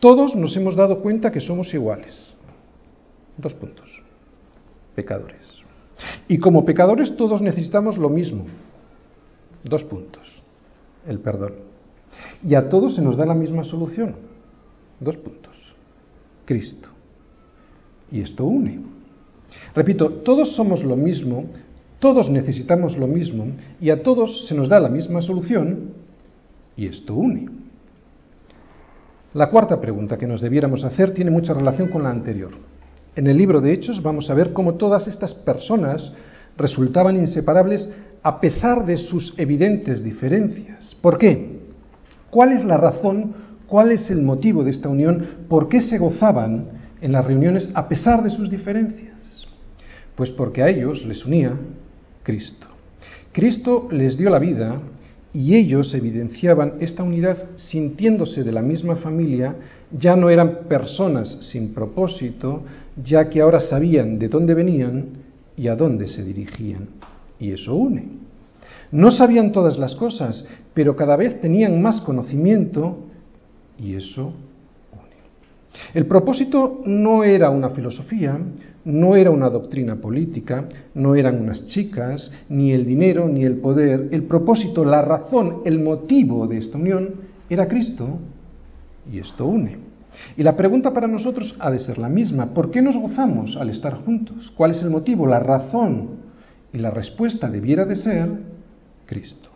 todos 0.00 0.36
nos 0.36 0.56
hemos 0.56 0.76
dado 0.76 1.00
cuenta 1.00 1.32
que 1.32 1.40
somos 1.40 1.72
iguales. 1.72 2.14
Dos 3.38 3.54
puntos. 3.54 3.88
Pecadores. 4.94 5.62
Y 6.28 6.38
como 6.38 6.64
pecadores 6.64 7.16
todos 7.16 7.40
necesitamos 7.40 7.96
lo 7.96 8.10
mismo. 8.10 8.44
Dos 9.64 9.82
puntos. 9.84 10.22
El 11.06 11.20
perdón. 11.20 11.54
Y 12.42 12.54
a 12.54 12.68
todos 12.68 12.94
se 12.94 13.02
nos 13.02 13.16
da 13.16 13.24
la 13.24 13.34
misma 13.34 13.64
solución. 13.64 14.16
Dos 15.00 15.16
puntos. 15.16 15.56
Cristo. 16.44 16.88
Y 18.10 18.20
esto 18.20 18.44
une. 18.44 18.80
Repito, 19.74 20.10
todos 20.10 20.54
somos 20.54 20.84
lo 20.84 20.96
mismo, 20.96 21.46
todos 21.98 22.28
necesitamos 22.28 22.98
lo 22.98 23.06
mismo 23.06 23.46
y 23.80 23.90
a 23.90 24.02
todos 24.02 24.46
se 24.46 24.54
nos 24.54 24.68
da 24.68 24.80
la 24.80 24.88
misma 24.88 25.22
solución 25.22 25.92
y 26.76 26.86
esto 26.86 27.14
une. 27.14 27.61
La 29.34 29.48
cuarta 29.48 29.80
pregunta 29.80 30.18
que 30.18 30.26
nos 30.26 30.42
debiéramos 30.42 30.84
hacer 30.84 31.14
tiene 31.14 31.30
mucha 31.30 31.54
relación 31.54 31.88
con 31.88 32.02
la 32.02 32.10
anterior. 32.10 32.50
En 33.16 33.26
el 33.26 33.38
libro 33.38 33.62
de 33.62 33.72
Hechos 33.72 34.02
vamos 34.02 34.28
a 34.28 34.34
ver 34.34 34.52
cómo 34.52 34.74
todas 34.74 35.08
estas 35.08 35.32
personas 35.32 36.12
resultaban 36.58 37.16
inseparables 37.16 37.88
a 38.22 38.40
pesar 38.40 38.84
de 38.84 38.98
sus 38.98 39.32
evidentes 39.38 40.04
diferencias. 40.04 40.94
¿Por 41.00 41.16
qué? 41.16 41.60
¿Cuál 42.28 42.52
es 42.52 42.62
la 42.64 42.76
razón, 42.76 43.34
cuál 43.66 43.92
es 43.92 44.10
el 44.10 44.20
motivo 44.20 44.64
de 44.64 44.70
esta 44.70 44.90
unión? 44.90 45.26
¿Por 45.48 45.70
qué 45.70 45.80
se 45.80 45.96
gozaban 45.96 46.66
en 47.00 47.12
las 47.12 47.24
reuniones 47.24 47.70
a 47.72 47.88
pesar 47.88 48.22
de 48.22 48.28
sus 48.28 48.50
diferencias? 48.50 49.46
Pues 50.14 50.28
porque 50.28 50.62
a 50.62 50.68
ellos 50.68 51.06
les 51.06 51.24
unía 51.24 51.54
Cristo. 52.22 52.66
Cristo 53.32 53.88
les 53.90 54.18
dio 54.18 54.28
la 54.28 54.38
vida 54.38 54.78
y 55.34 55.54
ellos 55.54 55.94
evidenciaban 55.94 56.74
esta 56.80 57.02
unidad 57.02 57.38
sintiéndose 57.56 58.44
de 58.44 58.52
la 58.52 58.60
misma 58.60 58.96
familia, 58.96 59.56
ya 59.90 60.14
no 60.14 60.28
eran 60.28 60.64
personas 60.68 61.38
sin 61.50 61.72
propósito, 61.72 62.62
ya 63.02 63.28
que 63.30 63.40
ahora 63.40 63.60
sabían 63.60 64.18
de 64.18 64.28
dónde 64.28 64.54
venían 64.54 65.06
y 65.56 65.68
a 65.68 65.76
dónde 65.76 66.08
se 66.08 66.22
dirigían. 66.22 66.88
Y 67.40 67.52
eso 67.52 67.74
une. 67.74 68.08
No 68.90 69.10
sabían 69.10 69.52
todas 69.52 69.78
las 69.78 69.94
cosas, 69.94 70.46
pero 70.74 70.96
cada 70.96 71.16
vez 71.16 71.40
tenían 71.40 71.80
más 71.80 72.02
conocimiento 72.02 72.98
y 73.78 73.94
eso 73.94 74.34
une. 74.92 75.92
El 75.94 76.06
propósito 76.06 76.82
no 76.84 77.24
era 77.24 77.48
una 77.48 77.70
filosofía, 77.70 78.38
no 78.84 79.16
era 79.16 79.30
una 79.30 79.48
doctrina 79.48 79.96
política, 79.96 80.64
no 80.94 81.14
eran 81.14 81.40
unas 81.40 81.66
chicas, 81.66 82.30
ni 82.48 82.72
el 82.72 82.84
dinero, 82.84 83.28
ni 83.28 83.44
el 83.44 83.56
poder. 83.56 84.08
El 84.10 84.24
propósito, 84.24 84.84
la 84.84 85.02
razón, 85.02 85.62
el 85.64 85.78
motivo 85.80 86.46
de 86.46 86.58
esta 86.58 86.78
unión 86.78 87.10
era 87.48 87.68
Cristo 87.68 88.18
y 89.10 89.18
esto 89.18 89.46
une. 89.46 89.78
Y 90.36 90.42
la 90.42 90.56
pregunta 90.56 90.92
para 90.92 91.06
nosotros 91.06 91.54
ha 91.58 91.70
de 91.70 91.78
ser 91.78 91.98
la 91.98 92.08
misma. 92.08 92.52
¿Por 92.52 92.70
qué 92.70 92.82
nos 92.82 92.96
gozamos 92.96 93.56
al 93.56 93.70
estar 93.70 93.94
juntos? 94.04 94.52
¿Cuál 94.56 94.72
es 94.72 94.82
el 94.82 94.90
motivo, 94.90 95.26
la 95.26 95.38
razón? 95.38 96.22
Y 96.72 96.78
la 96.78 96.90
respuesta 96.90 97.48
debiera 97.48 97.84
de 97.84 97.96
ser 97.96 98.28
Cristo. 99.06 99.51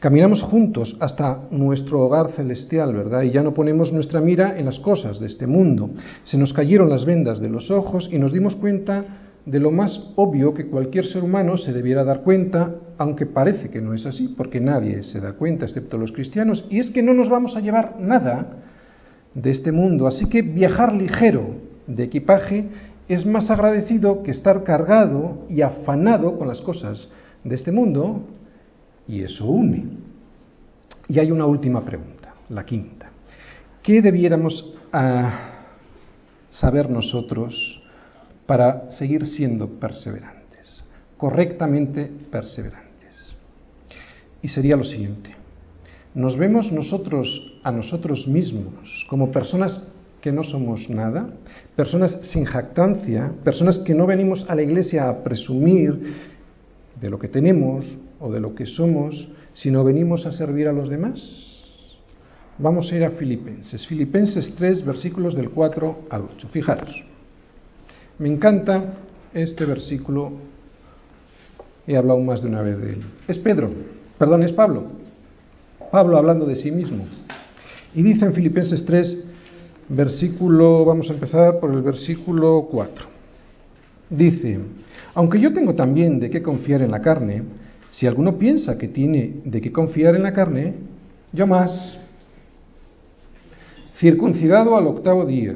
Caminamos 0.00 0.42
juntos 0.42 0.96
hasta 1.00 1.44
nuestro 1.50 2.00
hogar 2.00 2.32
celestial, 2.32 2.94
¿verdad? 2.94 3.22
Y 3.22 3.30
ya 3.30 3.42
no 3.42 3.54
ponemos 3.54 3.92
nuestra 3.92 4.20
mira 4.20 4.58
en 4.58 4.66
las 4.66 4.78
cosas 4.78 5.18
de 5.18 5.26
este 5.26 5.46
mundo. 5.46 5.90
Se 6.24 6.36
nos 6.36 6.52
cayeron 6.52 6.90
las 6.90 7.04
vendas 7.04 7.40
de 7.40 7.48
los 7.48 7.70
ojos 7.70 8.08
y 8.12 8.18
nos 8.18 8.32
dimos 8.32 8.56
cuenta 8.56 9.04
de 9.46 9.58
lo 9.58 9.70
más 9.70 10.12
obvio 10.16 10.54
que 10.54 10.66
cualquier 10.66 11.06
ser 11.06 11.24
humano 11.24 11.56
se 11.56 11.72
debiera 11.72 12.04
dar 12.04 12.20
cuenta, 12.22 12.74
aunque 12.98 13.26
parece 13.26 13.70
que 13.70 13.80
no 13.80 13.94
es 13.94 14.06
así, 14.06 14.34
porque 14.36 14.60
nadie 14.60 15.02
se 15.02 15.20
da 15.20 15.32
cuenta, 15.32 15.64
excepto 15.64 15.98
los 15.98 16.12
cristianos, 16.12 16.64
y 16.70 16.78
es 16.78 16.90
que 16.90 17.02
no 17.02 17.12
nos 17.12 17.28
vamos 17.28 17.56
a 17.56 17.60
llevar 17.60 17.96
nada 17.98 18.58
de 19.34 19.50
este 19.50 19.72
mundo. 19.72 20.06
Así 20.06 20.28
que 20.28 20.42
viajar 20.42 20.92
ligero 20.92 21.56
de 21.86 22.04
equipaje 22.04 22.66
es 23.08 23.26
más 23.26 23.50
agradecido 23.50 24.22
que 24.22 24.30
estar 24.30 24.62
cargado 24.62 25.44
y 25.48 25.62
afanado 25.62 26.38
con 26.38 26.46
las 26.46 26.60
cosas 26.60 27.08
de 27.42 27.54
este 27.56 27.72
mundo, 27.72 28.22
y 29.06 29.22
eso 29.22 29.46
une. 29.46 29.84
Y 31.08 31.18
hay 31.18 31.30
una 31.30 31.46
última 31.46 31.84
pregunta, 31.84 32.34
la 32.48 32.64
quinta. 32.64 33.10
¿Qué 33.82 34.00
debiéramos 34.00 34.72
ah, 34.92 35.64
saber 36.50 36.88
nosotros 36.88 37.80
para 38.46 38.90
seguir 38.92 39.26
siendo 39.26 39.68
perseverantes? 39.68 40.84
Correctamente 41.16 42.10
perseverantes. 42.30 43.34
Y 44.40 44.48
sería 44.48 44.76
lo 44.76 44.84
siguiente. 44.84 45.34
Nos 46.14 46.36
vemos 46.36 46.70
nosotros 46.70 47.58
a 47.62 47.72
nosotros 47.72 48.28
mismos 48.28 49.06
como 49.08 49.32
personas 49.32 49.80
que 50.20 50.30
no 50.30 50.44
somos 50.44 50.88
nada, 50.88 51.30
personas 51.74 52.20
sin 52.22 52.44
jactancia, 52.44 53.32
personas 53.42 53.78
que 53.80 53.94
no 53.94 54.06
venimos 54.06 54.46
a 54.48 54.54
la 54.54 54.62
iglesia 54.62 55.08
a 55.08 55.24
presumir 55.24 56.14
de 57.00 57.10
lo 57.10 57.18
que 57.18 57.28
tenemos 57.28 57.84
o 58.22 58.30
de 58.30 58.40
lo 58.40 58.54
que 58.54 58.66
somos, 58.66 59.28
sino 59.52 59.84
venimos 59.84 60.24
a 60.26 60.32
servir 60.32 60.68
a 60.68 60.72
los 60.72 60.88
demás? 60.88 61.20
Vamos 62.58 62.90
a 62.90 62.96
ir 62.96 63.04
a 63.04 63.10
Filipenses. 63.10 63.86
Filipenses 63.86 64.54
3, 64.56 64.84
versículos 64.86 65.34
del 65.34 65.50
4 65.50 66.06
al 66.08 66.22
8. 66.36 66.48
Fijaros, 66.48 67.04
me 68.18 68.28
encanta 68.28 68.94
este 69.34 69.64
versículo, 69.64 70.32
he 71.86 71.96
hablado 71.96 72.20
más 72.20 72.42
de 72.42 72.48
una 72.48 72.62
vez 72.62 72.80
de 72.80 72.92
él. 72.92 73.02
Es 73.26 73.38
Pedro, 73.38 73.70
perdón, 74.18 74.44
es 74.44 74.52
Pablo. 74.52 74.84
Pablo 75.90 76.16
hablando 76.16 76.46
de 76.46 76.54
sí 76.54 76.70
mismo. 76.70 77.04
Y 77.94 78.02
dice 78.02 78.24
en 78.24 78.32
Filipenses 78.32 78.84
3, 78.84 79.24
versículo, 79.88 80.84
vamos 80.84 81.10
a 81.10 81.14
empezar 81.14 81.58
por 81.58 81.72
el 81.72 81.82
versículo 81.82 82.68
4. 82.70 83.06
Dice, 84.08 84.60
aunque 85.14 85.40
yo 85.40 85.52
tengo 85.52 85.74
también 85.74 86.20
de 86.20 86.30
qué 86.30 86.42
confiar 86.42 86.82
en 86.82 86.90
la 86.90 87.00
carne, 87.00 87.42
si 87.92 88.06
alguno 88.06 88.38
piensa 88.38 88.78
que 88.78 88.88
tiene 88.88 89.34
de 89.44 89.60
qué 89.60 89.70
confiar 89.70 90.16
en 90.16 90.22
la 90.22 90.32
carne, 90.32 90.74
yo 91.32 91.46
más. 91.46 91.98
Circuncidado 93.98 94.76
al 94.76 94.86
octavo 94.86 95.26
día, 95.26 95.54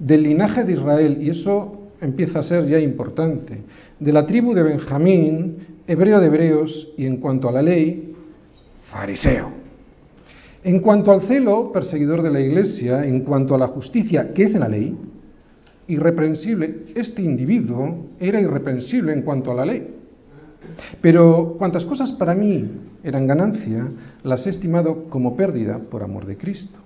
del 0.00 0.24
linaje 0.24 0.64
de 0.64 0.72
Israel, 0.72 1.18
y 1.20 1.30
eso 1.30 1.90
empieza 2.00 2.40
a 2.40 2.42
ser 2.42 2.66
ya 2.66 2.80
importante, 2.80 3.60
de 4.00 4.12
la 4.12 4.26
tribu 4.26 4.52
de 4.52 4.64
Benjamín, 4.64 5.58
hebreo 5.86 6.20
de 6.20 6.26
hebreos, 6.26 6.92
y 6.98 7.06
en 7.06 7.18
cuanto 7.18 7.48
a 7.48 7.52
la 7.52 7.62
ley, 7.62 8.12
fariseo. 8.90 9.52
En 10.64 10.80
cuanto 10.80 11.12
al 11.12 11.22
celo, 11.28 11.70
perseguidor 11.70 12.22
de 12.22 12.32
la 12.32 12.40
iglesia, 12.40 13.06
en 13.06 13.20
cuanto 13.20 13.54
a 13.54 13.58
la 13.58 13.68
justicia, 13.68 14.34
que 14.34 14.42
es 14.42 14.54
en 14.54 14.60
la 14.60 14.68
ley, 14.68 14.92
irreprensible, 15.86 16.86
este 16.96 17.22
individuo 17.22 18.08
era 18.18 18.40
irreprensible 18.40 19.12
en 19.12 19.22
cuanto 19.22 19.52
a 19.52 19.54
la 19.54 19.64
ley. 19.66 19.93
Pero 21.00 21.56
cuantas 21.58 21.84
cosas 21.84 22.12
para 22.12 22.34
mí 22.34 22.70
eran 23.02 23.26
ganancia, 23.26 23.88
las 24.22 24.46
he 24.46 24.50
estimado 24.50 25.04
como 25.10 25.36
pérdida 25.36 25.78
por 25.78 26.02
amor 26.02 26.26
de 26.26 26.36
Cristo. 26.36 26.78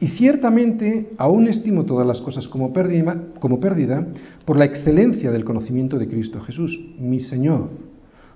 Y 0.00 0.08
ciertamente 0.08 1.10
aún 1.16 1.48
estimo 1.48 1.84
todas 1.84 2.06
las 2.06 2.20
cosas 2.20 2.48
como 2.48 2.72
pérdida, 2.72 4.06
por 4.44 4.56
la 4.56 4.64
excelencia 4.64 5.30
del 5.30 5.44
conocimiento 5.44 5.98
de 5.98 6.08
Cristo 6.08 6.40
Jesús, 6.40 6.78
mi 6.98 7.20
Señor, 7.20 7.70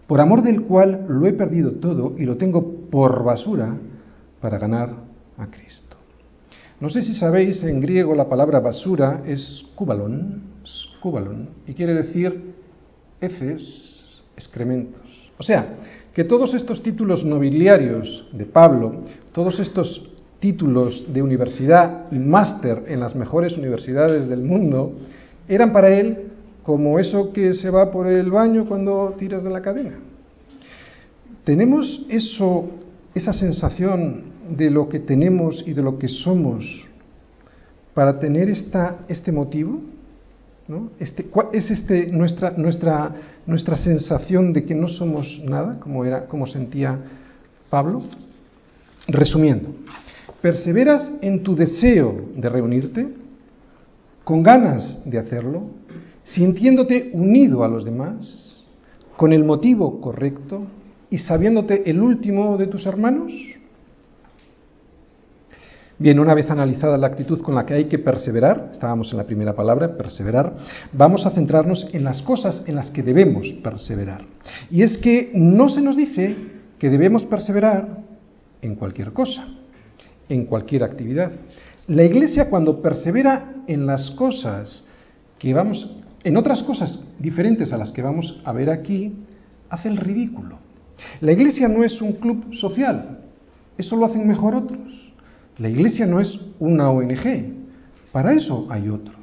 por 0.06 0.20
amor 0.20 0.42
del 0.42 0.62
cual 0.62 1.06
lo 1.08 1.26
he 1.26 1.32
perdido 1.32 1.72
todo 1.72 2.14
y 2.16 2.24
lo 2.24 2.36
tengo 2.36 2.88
por 2.90 3.24
basura 3.24 3.76
para 4.40 4.58
ganar 4.58 4.90
a 5.36 5.46
Cristo. 5.46 5.96
No 6.80 6.90
sé 6.90 7.02
si 7.02 7.14
sabéis, 7.14 7.62
en 7.62 7.80
griego 7.80 8.14
la 8.14 8.28
palabra 8.28 8.60
basura 8.60 9.22
es 9.26 9.64
kubalon, 9.74 10.42
y 11.66 11.72
quiere 11.72 11.94
decir 11.94 12.54
heces, 13.20 13.95
excrementos. 14.36 15.02
O 15.38 15.42
sea, 15.42 15.74
que 16.14 16.24
todos 16.24 16.54
estos 16.54 16.82
títulos 16.82 17.24
nobiliarios 17.24 18.28
de 18.32 18.46
Pablo, 18.46 19.04
todos 19.32 19.60
estos 19.60 20.14
títulos 20.38 21.12
de 21.12 21.22
universidad 21.22 22.06
y 22.10 22.18
máster 22.18 22.84
en 22.88 23.00
las 23.00 23.14
mejores 23.14 23.56
universidades 23.56 24.28
del 24.28 24.42
mundo, 24.42 24.92
eran 25.48 25.72
para 25.72 25.90
él 25.90 26.28
como 26.62 26.98
eso 26.98 27.32
que 27.32 27.54
se 27.54 27.70
va 27.70 27.90
por 27.90 28.06
el 28.06 28.30
baño 28.30 28.66
cuando 28.66 29.14
tiras 29.18 29.44
de 29.44 29.50
la 29.50 29.62
cadena. 29.62 29.98
¿Tenemos 31.44 32.04
eso, 32.08 32.70
esa 33.14 33.32
sensación 33.32 34.24
de 34.50 34.70
lo 34.70 34.88
que 34.88 35.00
tenemos 35.00 35.62
y 35.66 35.72
de 35.72 35.82
lo 35.82 35.98
que 35.98 36.08
somos 36.08 36.64
para 37.94 38.18
tener 38.18 38.50
esta, 38.50 38.98
este 39.08 39.30
motivo? 39.30 39.80
Este, 40.98 41.24
¿Es 41.52 41.70
este 41.70 42.08
nuestra, 42.08 42.50
nuestra, 42.50 43.14
nuestra 43.46 43.76
sensación 43.76 44.52
de 44.52 44.64
que 44.64 44.74
no 44.74 44.88
somos 44.88 45.40
nada, 45.44 45.78
como, 45.78 46.04
era, 46.04 46.26
como 46.26 46.46
sentía 46.46 46.98
Pablo? 47.70 48.02
Resumiendo, 49.08 49.68
¿perseveras 50.42 51.12
en 51.22 51.42
tu 51.42 51.54
deseo 51.54 52.28
de 52.34 52.48
reunirte? 52.48 53.08
¿Con 54.24 54.42
ganas 54.42 54.98
de 55.04 55.18
hacerlo? 55.18 55.70
¿Sintiéndote 56.24 57.10
unido 57.12 57.62
a 57.62 57.68
los 57.68 57.84
demás? 57.84 58.64
¿Con 59.16 59.32
el 59.32 59.44
motivo 59.44 60.00
correcto? 60.00 60.66
¿Y 61.08 61.18
sabiéndote 61.18 61.88
el 61.88 62.00
último 62.00 62.56
de 62.58 62.66
tus 62.66 62.84
hermanos? 62.86 63.32
Bien, 65.98 66.20
una 66.20 66.34
vez 66.34 66.50
analizada 66.50 66.98
la 66.98 67.06
actitud 67.06 67.40
con 67.40 67.54
la 67.54 67.64
que 67.64 67.72
hay 67.72 67.84
que 67.86 67.98
perseverar, 67.98 68.68
estábamos 68.70 69.10
en 69.12 69.16
la 69.16 69.24
primera 69.24 69.54
palabra, 69.54 69.96
perseverar, 69.96 70.52
vamos 70.92 71.24
a 71.24 71.30
centrarnos 71.30 71.88
en 71.90 72.04
las 72.04 72.20
cosas 72.20 72.62
en 72.66 72.74
las 72.74 72.90
que 72.90 73.02
debemos 73.02 73.50
perseverar. 73.62 74.20
Y 74.70 74.82
es 74.82 74.98
que 74.98 75.30
no 75.32 75.70
se 75.70 75.80
nos 75.80 75.96
dice 75.96 76.36
que 76.78 76.90
debemos 76.90 77.24
perseverar 77.24 78.02
en 78.60 78.74
cualquier 78.74 79.14
cosa, 79.14 79.48
en 80.28 80.44
cualquier 80.44 80.84
actividad. 80.84 81.32
La 81.86 82.04
Iglesia 82.04 82.50
cuando 82.50 82.82
persevera 82.82 83.54
en 83.66 83.86
las 83.86 84.10
cosas 84.10 84.84
que 85.38 85.54
vamos, 85.54 85.96
en 86.24 86.36
otras 86.36 86.62
cosas 86.62 87.00
diferentes 87.18 87.72
a 87.72 87.78
las 87.78 87.90
que 87.92 88.02
vamos 88.02 88.38
a 88.44 88.52
ver 88.52 88.68
aquí, 88.68 89.14
hace 89.70 89.88
el 89.88 89.96
ridículo. 89.96 90.58
La 91.22 91.32
Iglesia 91.32 91.68
no 91.68 91.84
es 91.84 92.02
un 92.02 92.12
club 92.12 92.52
social, 92.54 93.20
eso 93.78 93.96
lo 93.96 94.04
hacen 94.04 94.28
mejor 94.28 94.54
otros. 94.56 94.85
La 95.58 95.68
iglesia 95.68 96.06
no 96.06 96.20
es 96.20 96.38
una 96.58 96.90
ONG, 96.90 97.54
para 98.12 98.34
eso 98.34 98.66
hay 98.70 98.88
otros. 98.88 99.16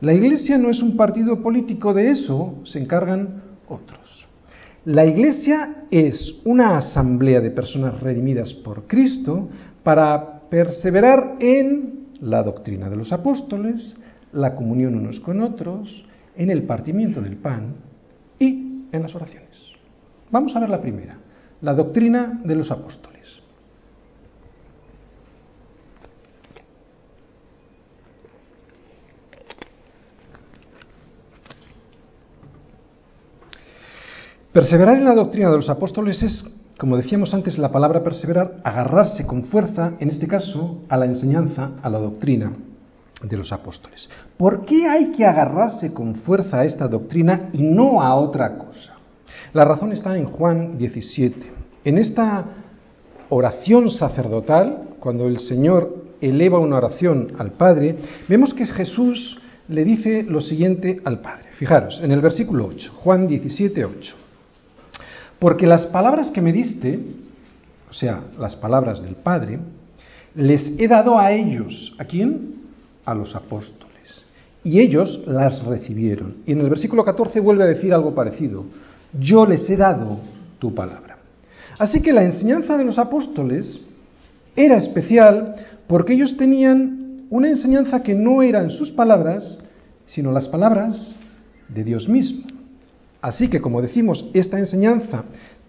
La 0.00 0.12
iglesia 0.12 0.58
no 0.58 0.70
es 0.70 0.82
un 0.82 0.96
partido 0.96 1.42
político, 1.42 1.94
de 1.94 2.10
eso 2.10 2.56
se 2.64 2.80
encargan 2.80 3.42
otros. 3.68 4.26
La 4.84 5.04
iglesia 5.04 5.84
es 5.90 6.40
una 6.44 6.78
asamblea 6.78 7.40
de 7.40 7.50
personas 7.50 8.00
redimidas 8.00 8.52
por 8.54 8.86
Cristo 8.86 9.48
para 9.82 10.40
perseverar 10.48 11.36
en 11.38 12.06
la 12.20 12.42
doctrina 12.42 12.88
de 12.88 12.96
los 12.96 13.12
apóstoles, 13.12 13.96
la 14.32 14.54
comunión 14.54 14.94
unos 14.94 15.20
con 15.20 15.40
otros, 15.40 16.04
en 16.36 16.50
el 16.50 16.64
partimiento 16.64 17.20
del 17.20 17.36
pan 17.36 17.74
y 18.38 18.86
en 18.90 19.02
las 19.02 19.14
oraciones. 19.14 19.50
Vamos 20.30 20.56
a 20.56 20.60
ver 20.60 20.70
la 20.70 20.80
primera, 20.80 21.18
la 21.60 21.74
doctrina 21.74 22.40
de 22.44 22.54
los 22.56 22.70
apóstoles. 22.70 23.09
Perseverar 34.52 34.96
en 34.96 35.04
la 35.04 35.14
doctrina 35.14 35.48
de 35.48 35.58
los 35.58 35.70
apóstoles 35.70 36.20
es, 36.24 36.44
como 36.76 36.96
decíamos 36.96 37.32
antes, 37.34 37.56
la 37.56 37.70
palabra 37.70 38.02
perseverar, 38.02 38.56
agarrarse 38.64 39.24
con 39.24 39.44
fuerza, 39.44 39.92
en 40.00 40.08
este 40.08 40.26
caso, 40.26 40.82
a 40.88 40.96
la 40.96 41.06
enseñanza, 41.06 41.70
a 41.80 41.88
la 41.88 42.00
doctrina 42.00 42.52
de 43.22 43.36
los 43.36 43.52
apóstoles. 43.52 44.10
¿Por 44.36 44.64
qué 44.64 44.88
hay 44.88 45.12
que 45.12 45.24
agarrarse 45.24 45.94
con 45.94 46.16
fuerza 46.16 46.58
a 46.58 46.64
esta 46.64 46.88
doctrina 46.88 47.50
y 47.52 47.62
no 47.62 48.02
a 48.02 48.16
otra 48.16 48.58
cosa? 48.58 48.94
La 49.52 49.64
razón 49.64 49.92
está 49.92 50.18
en 50.18 50.24
Juan 50.24 50.76
17. 50.76 51.52
En 51.84 51.98
esta 51.98 52.44
oración 53.28 53.88
sacerdotal, 53.88 54.96
cuando 54.98 55.28
el 55.28 55.38
Señor 55.38 56.06
eleva 56.20 56.58
una 56.58 56.78
oración 56.78 57.34
al 57.38 57.52
Padre, 57.52 57.94
vemos 58.28 58.52
que 58.52 58.66
Jesús 58.66 59.40
le 59.68 59.84
dice 59.84 60.24
lo 60.24 60.40
siguiente 60.40 61.00
al 61.04 61.20
Padre. 61.20 61.50
Fijaros, 61.56 62.00
en 62.02 62.10
el 62.10 62.20
versículo 62.20 62.66
8, 62.66 62.94
Juan 62.96 63.28
17, 63.28 63.84
8. 63.84 64.16
Porque 65.40 65.66
las 65.66 65.86
palabras 65.86 66.30
que 66.30 66.42
me 66.42 66.52
diste, 66.52 67.00
o 67.90 67.94
sea, 67.94 68.22
las 68.38 68.54
palabras 68.56 69.02
del 69.02 69.16
Padre, 69.16 69.58
les 70.34 70.78
he 70.78 70.86
dado 70.86 71.18
a 71.18 71.32
ellos. 71.32 71.94
¿A 71.98 72.04
quién? 72.04 72.56
A 73.04 73.14
los 73.14 73.34
apóstoles. 73.34 73.88
Y 74.62 74.78
ellos 74.78 75.22
las 75.26 75.64
recibieron. 75.64 76.36
Y 76.46 76.52
en 76.52 76.60
el 76.60 76.68
versículo 76.68 77.04
14 77.04 77.40
vuelve 77.40 77.64
a 77.64 77.68
decir 77.68 77.92
algo 77.92 78.14
parecido. 78.14 78.66
Yo 79.18 79.46
les 79.46 79.68
he 79.68 79.76
dado 79.76 80.18
tu 80.58 80.74
palabra. 80.74 81.16
Así 81.78 82.02
que 82.02 82.12
la 82.12 82.24
enseñanza 82.24 82.76
de 82.76 82.84
los 82.84 82.98
apóstoles 82.98 83.80
era 84.54 84.76
especial 84.76 85.56
porque 85.86 86.12
ellos 86.12 86.36
tenían 86.36 87.26
una 87.30 87.48
enseñanza 87.48 88.02
que 88.02 88.14
no 88.14 88.42
eran 88.42 88.70
sus 88.70 88.90
palabras, 88.90 89.58
sino 90.06 90.30
las 90.32 90.48
palabras 90.48 91.08
de 91.68 91.82
Dios 91.82 92.06
mismo. 92.08 92.59
Así 93.20 93.48
que, 93.48 93.60
como 93.60 93.82
decimos, 93.82 94.28
esta 94.34 94.58
enseñanza 94.58 95.24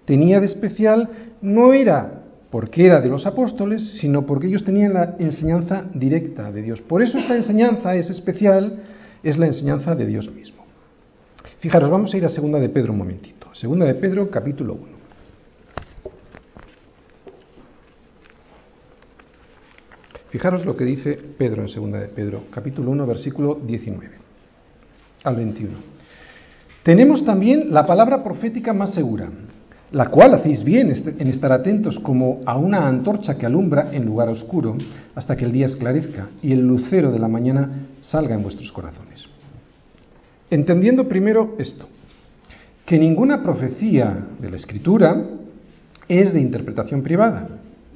tenía 0.05 0.39
de 0.39 0.45
especial 0.45 1.09
no 1.41 1.73
era 1.73 2.21
porque 2.49 2.85
era 2.85 2.99
de 2.99 3.07
los 3.07 3.25
apóstoles, 3.25 3.97
sino 3.99 4.25
porque 4.25 4.47
ellos 4.47 4.65
tenían 4.65 4.93
la 4.93 5.15
enseñanza 5.19 5.85
directa 5.93 6.51
de 6.51 6.61
Dios. 6.61 6.81
Por 6.81 7.01
eso 7.01 7.17
esta 7.17 7.35
enseñanza 7.35 7.95
es 7.95 8.09
especial, 8.09 8.83
es 9.23 9.37
la 9.37 9.47
enseñanza 9.47 9.95
de 9.95 10.05
Dios 10.05 10.29
mismo. 10.29 10.65
Fijaros, 11.59 11.89
vamos 11.89 12.13
a 12.13 12.17
ir 12.17 12.25
a 12.25 12.29
Segunda 12.29 12.59
de 12.59 12.69
Pedro 12.69 12.91
un 12.91 12.99
momentito. 12.99 13.47
Segunda 13.53 13.85
de 13.85 13.95
Pedro, 13.95 14.29
capítulo 14.29 14.73
1. 14.73 14.83
Fijaros 20.29 20.65
lo 20.65 20.75
que 20.75 20.85
dice 20.85 21.17
Pedro 21.37 21.61
en 21.61 21.69
Segunda 21.69 21.99
de 21.99 22.07
Pedro, 22.07 22.43
capítulo 22.51 22.91
1, 22.91 23.05
versículo 23.05 23.55
19 23.55 24.15
al 25.23 25.35
21. 25.35 25.90
Tenemos 26.83 27.23
también 27.23 27.71
la 27.71 27.85
palabra 27.85 28.23
profética 28.23 28.73
más 28.73 28.93
segura, 28.95 29.29
la 29.91 30.07
cual 30.09 30.33
hacéis 30.33 30.63
bien 30.63 30.91
en 31.19 31.27
estar 31.27 31.51
atentos 31.51 31.99
como 31.99 32.39
a 32.45 32.57
una 32.57 32.87
antorcha 32.87 33.37
que 33.37 33.45
alumbra 33.45 33.89
en 33.91 34.05
lugar 34.05 34.29
oscuro 34.29 34.77
hasta 35.13 35.35
que 35.35 35.45
el 35.45 35.51
día 35.51 35.67
esclarezca 35.67 36.29
y 36.41 36.53
el 36.53 36.61
lucero 36.61 37.11
de 37.11 37.19
la 37.19 37.27
mañana 37.27 37.87
salga 38.01 38.33
en 38.33 38.41
vuestros 38.41 38.71
corazones. 38.71 39.25
Entendiendo 40.49 41.07
primero 41.07 41.55
esto, 41.59 41.87
que 42.85 42.97
ninguna 42.97 43.43
profecía 43.43 44.17
de 44.39 44.49
la 44.49 44.57
Escritura 44.57 45.23
es 46.07 46.33
de 46.33 46.41
interpretación 46.41 47.03
privada. 47.03 47.47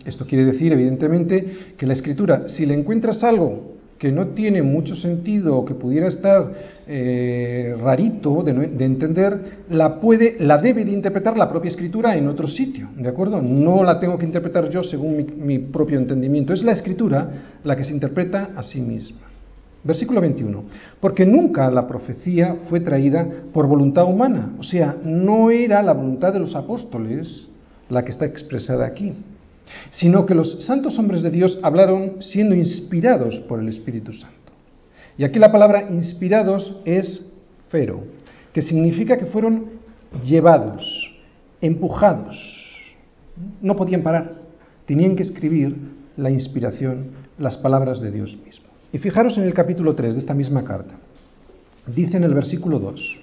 Esto 0.05 0.27
quiere 0.27 0.45
decir, 0.45 0.71
evidentemente, 0.71 1.73
que 1.75 1.87
la 1.87 1.93
Escritura, 1.93 2.47
si 2.49 2.67
le 2.67 2.75
encuentras 2.75 3.23
algo 3.23 3.74
que 3.97 4.11
no 4.11 4.27
tiene 4.27 4.61
mucho 4.61 4.95
sentido 4.95 5.55
o 5.55 5.65
que 5.65 5.73
pudiera 5.73 6.07
estar 6.07 6.51
eh, 6.87 7.75
rarito 7.81 8.43
de, 8.43 8.51
entender, 8.85 9.63
la 9.69 9.99
puede, 9.99 10.35
la 10.39 10.57
debe 10.57 10.83
de 10.83 10.91
interpretar 10.91 11.37
la 11.37 11.49
propia 11.49 11.69
escritura 11.69 12.15
en 12.15 12.27
otro 12.27 12.47
sitio, 12.47 12.89
¿de 12.97 13.07
acuerdo? 13.07 13.41
No 13.41 13.83
la 13.83 13.99
tengo 13.99 14.17
que 14.17 14.25
interpretar 14.25 14.69
yo 14.69 14.83
según 14.83 15.15
mi, 15.15 15.23
mi 15.23 15.59
propio 15.59 15.97
entendimiento. 15.97 16.53
Es 16.53 16.63
la 16.63 16.73
escritura 16.73 17.29
la 17.63 17.75
que 17.75 17.85
se 17.85 17.93
interpreta 17.93 18.49
a 18.55 18.63
sí 18.63 18.81
misma. 18.81 19.21
Versículo 19.83 20.19
21. 20.19 20.63
Porque 20.99 21.25
nunca 21.25 21.69
la 21.69 21.87
profecía 21.87 22.55
fue 22.69 22.81
traída 22.81 23.25
por 23.53 23.67
voluntad 23.67 24.05
humana, 24.05 24.53
o 24.59 24.63
sea, 24.63 24.97
no 25.03 25.51
era 25.51 25.81
la 25.81 25.93
voluntad 25.93 26.33
de 26.33 26.39
los 26.39 26.55
apóstoles 26.55 27.47
la 27.87 28.03
que 28.03 28.11
está 28.11 28.25
expresada 28.25 28.85
aquí 28.85 29.13
sino 29.91 30.25
que 30.25 30.35
los 30.35 30.63
santos 30.65 30.97
hombres 30.99 31.23
de 31.23 31.31
Dios 31.31 31.59
hablaron 31.61 32.21
siendo 32.21 32.55
inspirados 32.55 33.39
por 33.47 33.59
el 33.59 33.69
Espíritu 33.69 34.13
Santo. 34.13 34.35
Y 35.17 35.23
aquí 35.23 35.39
la 35.39 35.51
palabra 35.51 35.87
inspirados 35.89 36.75
es 36.85 37.25
fero, 37.69 38.03
que 38.53 38.61
significa 38.61 39.17
que 39.17 39.25
fueron 39.25 39.65
llevados, 40.23 41.13
empujados. 41.61 42.35
No 43.61 43.75
podían 43.75 44.01
parar, 44.01 44.33
tenían 44.85 45.15
que 45.15 45.23
escribir 45.23 45.75
la 46.17 46.29
inspiración, 46.29 47.11
las 47.37 47.57
palabras 47.57 47.99
de 48.01 48.11
Dios 48.11 48.37
mismo. 48.45 48.65
Y 48.91 48.97
fijaros 48.97 49.37
en 49.37 49.43
el 49.43 49.53
capítulo 49.53 49.95
3 49.95 50.13
de 50.13 50.19
esta 50.19 50.33
misma 50.33 50.63
carta. 50.63 50.95
Dice 51.87 52.17
en 52.17 52.23
el 52.23 52.33
versículo 52.33 52.79
2, 52.79 53.19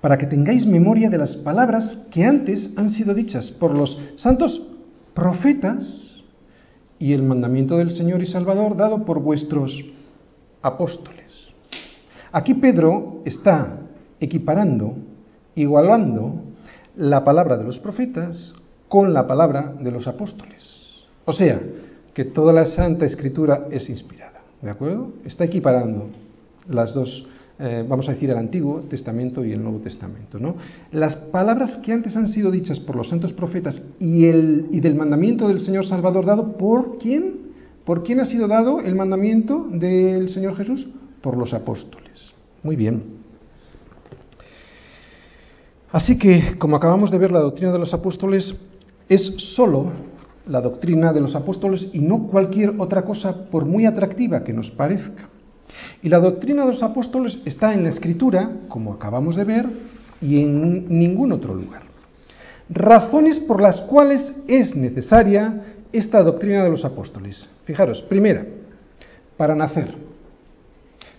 para 0.00 0.18
que 0.18 0.26
tengáis 0.26 0.66
memoria 0.66 1.10
de 1.10 1.18
las 1.18 1.36
palabras 1.36 1.98
que 2.10 2.24
antes 2.24 2.72
han 2.76 2.90
sido 2.90 3.14
dichas 3.14 3.50
por 3.52 3.76
los 3.76 3.98
santos 4.16 4.62
profetas 5.16 6.22
y 6.98 7.14
el 7.14 7.22
mandamiento 7.22 7.78
del 7.78 7.90
Señor 7.90 8.22
y 8.22 8.26
Salvador 8.26 8.76
dado 8.76 9.04
por 9.04 9.20
vuestros 9.20 9.72
apóstoles. 10.60 11.48
Aquí 12.30 12.52
Pedro 12.54 13.22
está 13.24 13.78
equiparando, 14.20 14.94
igualando 15.54 16.42
la 16.96 17.24
palabra 17.24 17.56
de 17.56 17.64
los 17.64 17.78
profetas 17.78 18.54
con 18.88 19.14
la 19.14 19.26
palabra 19.26 19.72
de 19.80 19.90
los 19.90 20.06
apóstoles. 20.06 21.02
O 21.24 21.32
sea, 21.32 21.60
que 22.12 22.26
toda 22.26 22.52
la 22.52 22.66
Santa 22.66 23.06
Escritura 23.06 23.68
es 23.70 23.88
inspirada. 23.88 24.42
¿De 24.60 24.70
acuerdo? 24.70 25.12
Está 25.24 25.44
equiparando 25.44 26.08
las 26.68 26.92
dos 26.92 27.26
eh, 27.58 27.84
vamos 27.88 28.08
a 28.08 28.12
decir, 28.12 28.30
el 28.30 28.36
Antiguo 28.36 28.80
Testamento 28.82 29.44
y 29.44 29.52
el 29.52 29.62
Nuevo 29.62 29.78
Testamento. 29.78 30.38
¿no? 30.38 30.56
Las 30.92 31.16
palabras 31.16 31.76
que 31.84 31.92
antes 31.92 32.16
han 32.16 32.28
sido 32.28 32.50
dichas 32.50 32.80
por 32.80 32.96
los 32.96 33.08
santos 33.08 33.32
profetas 33.32 33.80
y, 33.98 34.26
el, 34.26 34.66
y 34.70 34.80
del 34.80 34.94
mandamiento 34.94 35.48
del 35.48 35.60
Señor 35.60 35.86
Salvador 35.86 36.26
dado 36.26 36.56
por 36.56 36.98
quién? 36.98 37.46
¿Por 37.84 38.02
quién 38.02 38.20
ha 38.20 38.26
sido 38.26 38.48
dado 38.48 38.80
el 38.80 38.94
mandamiento 38.94 39.66
del 39.70 40.28
Señor 40.28 40.56
Jesús? 40.56 40.88
Por 41.22 41.36
los 41.36 41.54
apóstoles. 41.54 42.32
Muy 42.62 42.76
bien. 42.76 43.02
Así 45.92 46.18
que, 46.18 46.56
como 46.58 46.76
acabamos 46.76 47.10
de 47.10 47.18
ver, 47.18 47.30
la 47.30 47.40
doctrina 47.40 47.72
de 47.72 47.78
los 47.78 47.94
apóstoles 47.94 48.54
es 49.08 49.34
sólo 49.54 49.92
la 50.46 50.60
doctrina 50.60 51.12
de 51.12 51.20
los 51.20 51.34
apóstoles 51.34 51.88
y 51.92 52.00
no 52.00 52.28
cualquier 52.28 52.74
otra 52.78 53.04
cosa, 53.04 53.48
por 53.50 53.64
muy 53.64 53.86
atractiva 53.86 54.44
que 54.44 54.52
nos 54.52 54.70
parezca. 54.70 55.28
Y 56.02 56.08
la 56.08 56.18
doctrina 56.18 56.64
de 56.64 56.72
los 56.72 56.82
apóstoles 56.82 57.38
está 57.44 57.74
en 57.74 57.84
la 57.84 57.90
escritura, 57.90 58.50
como 58.68 58.92
acabamos 58.92 59.36
de 59.36 59.44
ver, 59.44 59.66
y 60.20 60.40
en 60.40 60.88
ningún 60.88 61.32
otro 61.32 61.54
lugar. 61.54 61.82
Razones 62.68 63.38
por 63.40 63.60
las 63.60 63.80
cuales 63.82 64.32
es 64.48 64.74
necesaria 64.74 65.62
esta 65.92 66.22
doctrina 66.22 66.64
de 66.64 66.70
los 66.70 66.84
apóstoles. 66.84 67.46
Fijaros, 67.64 68.02
primera, 68.02 68.44
para 69.36 69.54
nacer. 69.54 69.94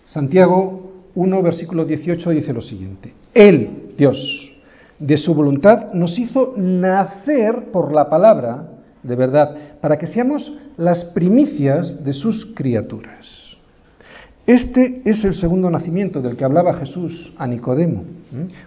Santiago 0.06 0.92
1, 1.16 1.42
versículo 1.44 1.86
18 1.86 2.30
dice 2.32 2.54
lo 2.54 2.62
siguiente. 2.62 3.14
Él, 3.34 3.94
Dios, 3.98 4.52
de 5.00 5.18
su 5.18 5.34
voluntad 5.34 5.94
nos 5.94 6.18
hizo 6.18 6.54
nacer 6.58 7.72
por 7.72 7.94
la 7.94 8.10
palabra 8.10 8.78
de 9.08 9.16
verdad, 9.16 9.56
para 9.82 9.98
que 9.98 10.08
seamos 10.08 10.52
las 10.76 11.06
primicias 11.06 12.04
de 12.04 12.14
sus 12.14 12.46
criaturas. 12.54 13.47
Este 14.48 15.02
es 15.04 15.26
el 15.26 15.36
segundo 15.36 15.70
nacimiento 15.70 16.22
del 16.22 16.38
que 16.38 16.46
hablaba 16.46 16.72
Jesús 16.76 17.34
a 17.38 17.46
Nicodemo, 17.48 18.06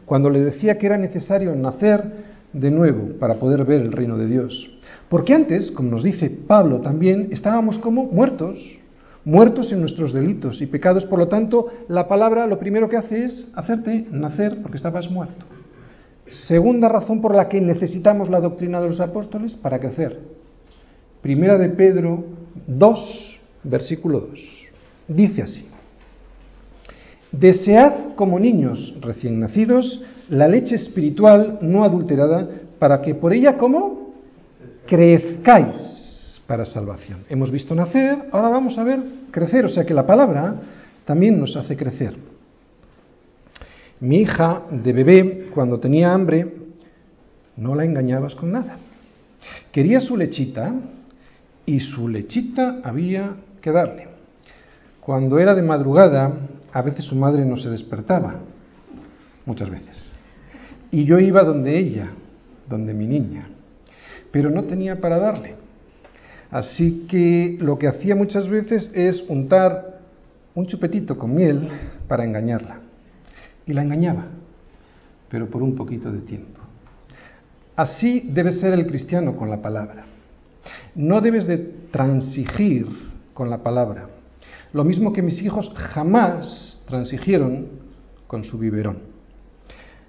cuando 0.04 0.28
le 0.28 0.40
decía 0.40 0.76
que 0.76 0.84
era 0.84 0.98
necesario 0.98 1.56
nacer 1.56 2.04
de 2.52 2.70
nuevo 2.70 3.18
para 3.18 3.36
poder 3.36 3.64
ver 3.64 3.80
el 3.80 3.92
reino 3.92 4.18
de 4.18 4.26
Dios. 4.26 4.70
Porque 5.08 5.32
antes, 5.32 5.70
como 5.70 5.92
nos 5.92 6.02
dice 6.02 6.28
Pablo 6.28 6.82
también, 6.82 7.28
estábamos 7.30 7.78
como 7.78 8.04
muertos, 8.04 8.58
muertos 9.24 9.72
en 9.72 9.80
nuestros 9.80 10.12
delitos 10.12 10.60
y 10.60 10.66
pecados. 10.66 11.06
Por 11.06 11.18
lo 11.18 11.28
tanto, 11.28 11.68
la 11.88 12.06
palabra 12.06 12.46
lo 12.46 12.58
primero 12.58 12.90
que 12.90 12.98
hace 12.98 13.24
es 13.24 13.50
hacerte 13.54 14.06
nacer 14.10 14.58
porque 14.60 14.76
estabas 14.76 15.10
muerto. 15.10 15.46
Segunda 16.28 16.90
razón 16.90 17.22
por 17.22 17.34
la 17.34 17.48
que 17.48 17.58
necesitamos 17.62 18.28
la 18.28 18.40
doctrina 18.40 18.82
de 18.82 18.88
los 18.90 19.00
apóstoles 19.00 19.54
para 19.54 19.78
crecer. 19.78 20.20
Primera 21.22 21.56
de 21.56 21.70
Pedro 21.70 22.22
2, 22.66 23.40
versículo 23.64 24.20
2. 24.20 24.59
Dice 25.10 25.42
así. 25.42 25.66
Desead 27.32 28.14
como 28.14 28.38
niños 28.38 28.94
recién 29.00 29.40
nacidos 29.40 30.00
la 30.28 30.46
leche 30.46 30.76
espiritual 30.76 31.58
no 31.62 31.82
adulterada 31.82 32.48
para 32.78 33.02
que 33.02 33.16
por 33.16 33.32
ella 33.32 33.58
como 33.58 34.14
crezcáis 34.86 36.40
para 36.46 36.64
salvación. 36.64 37.24
Hemos 37.28 37.50
visto 37.50 37.74
nacer, 37.74 38.18
ahora 38.30 38.50
vamos 38.50 38.78
a 38.78 38.84
ver 38.84 39.00
crecer, 39.32 39.64
o 39.64 39.68
sea 39.68 39.84
que 39.84 39.94
la 39.94 40.06
palabra 40.06 40.54
también 41.04 41.40
nos 41.40 41.56
hace 41.56 41.76
crecer. 41.76 42.14
Mi 43.98 44.18
hija 44.18 44.62
de 44.70 44.92
bebé, 44.92 45.46
cuando 45.52 45.80
tenía 45.80 46.12
hambre, 46.12 46.54
no 47.56 47.74
la 47.74 47.84
engañabas 47.84 48.36
con 48.36 48.52
nada. 48.52 48.76
Quería 49.72 50.00
su 50.00 50.16
lechita 50.16 50.72
y 51.66 51.80
su 51.80 52.08
lechita 52.08 52.80
había 52.84 53.34
que 53.60 53.72
darle. 53.72 54.09
Cuando 55.00 55.38
era 55.38 55.54
de 55.54 55.62
madrugada, 55.62 56.32
a 56.72 56.82
veces 56.82 57.04
su 57.04 57.16
madre 57.16 57.44
no 57.44 57.56
se 57.56 57.70
despertaba, 57.70 58.34
muchas 59.46 59.70
veces. 59.70 60.12
Y 60.90 61.04
yo 61.04 61.18
iba 61.18 61.42
donde 61.42 61.78
ella, 61.78 62.10
donde 62.68 62.94
mi 62.94 63.06
niña, 63.06 63.48
pero 64.30 64.50
no 64.50 64.64
tenía 64.64 65.00
para 65.00 65.18
darle. 65.18 65.54
Así 66.50 67.06
que 67.08 67.56
lo 67.60 67.78
que 67.78 67.88
hacía 67.88 68.16
muchas 68.16 68.48
veces 68.48 68.90
es 68.94 69.24
untar 69.28 70.00
un 70.54 70.66
chupetito 70.66 71.16
con 71.16 71.34
miel 71.34 71.68
para 72.08 72.24
engañarla 72.24 72.80
y 73.66 73.72
la 73.72 73.82
engañaba, 73.82 74.26
pero 75.28 75.48
por 75.48 75.62
un 75.62 75.76
poquito 75.76 76.10
de 76.10 76.20
tiempo. 76.20 76.60
Así 77.76 78.28
debe 78.28 78.52
ser 78.52 78.74
el 78.74 78.86
cristiano 78.86 79.36
con 79.36 79.48
la 79.48 79.62
palabra. 79.62 80.04
No 80.94 81.20
debes 81.20 81.46
de 81.46 81.56
transigir 81.90 82.86
con 83.32 83.48
la 83.48 83.62
palabra. 83.62 84.08
Lo 84.72 84.84
mismo 84.84 85.12
que 85.12 85.22
mis 85.22 85.42
hijos 85.42 85.72
jamás 85.74 86.80
transigieron 86.86 87.66
con 88.26 88.44
su 88.44 88.58
biberón. 88.58 88.98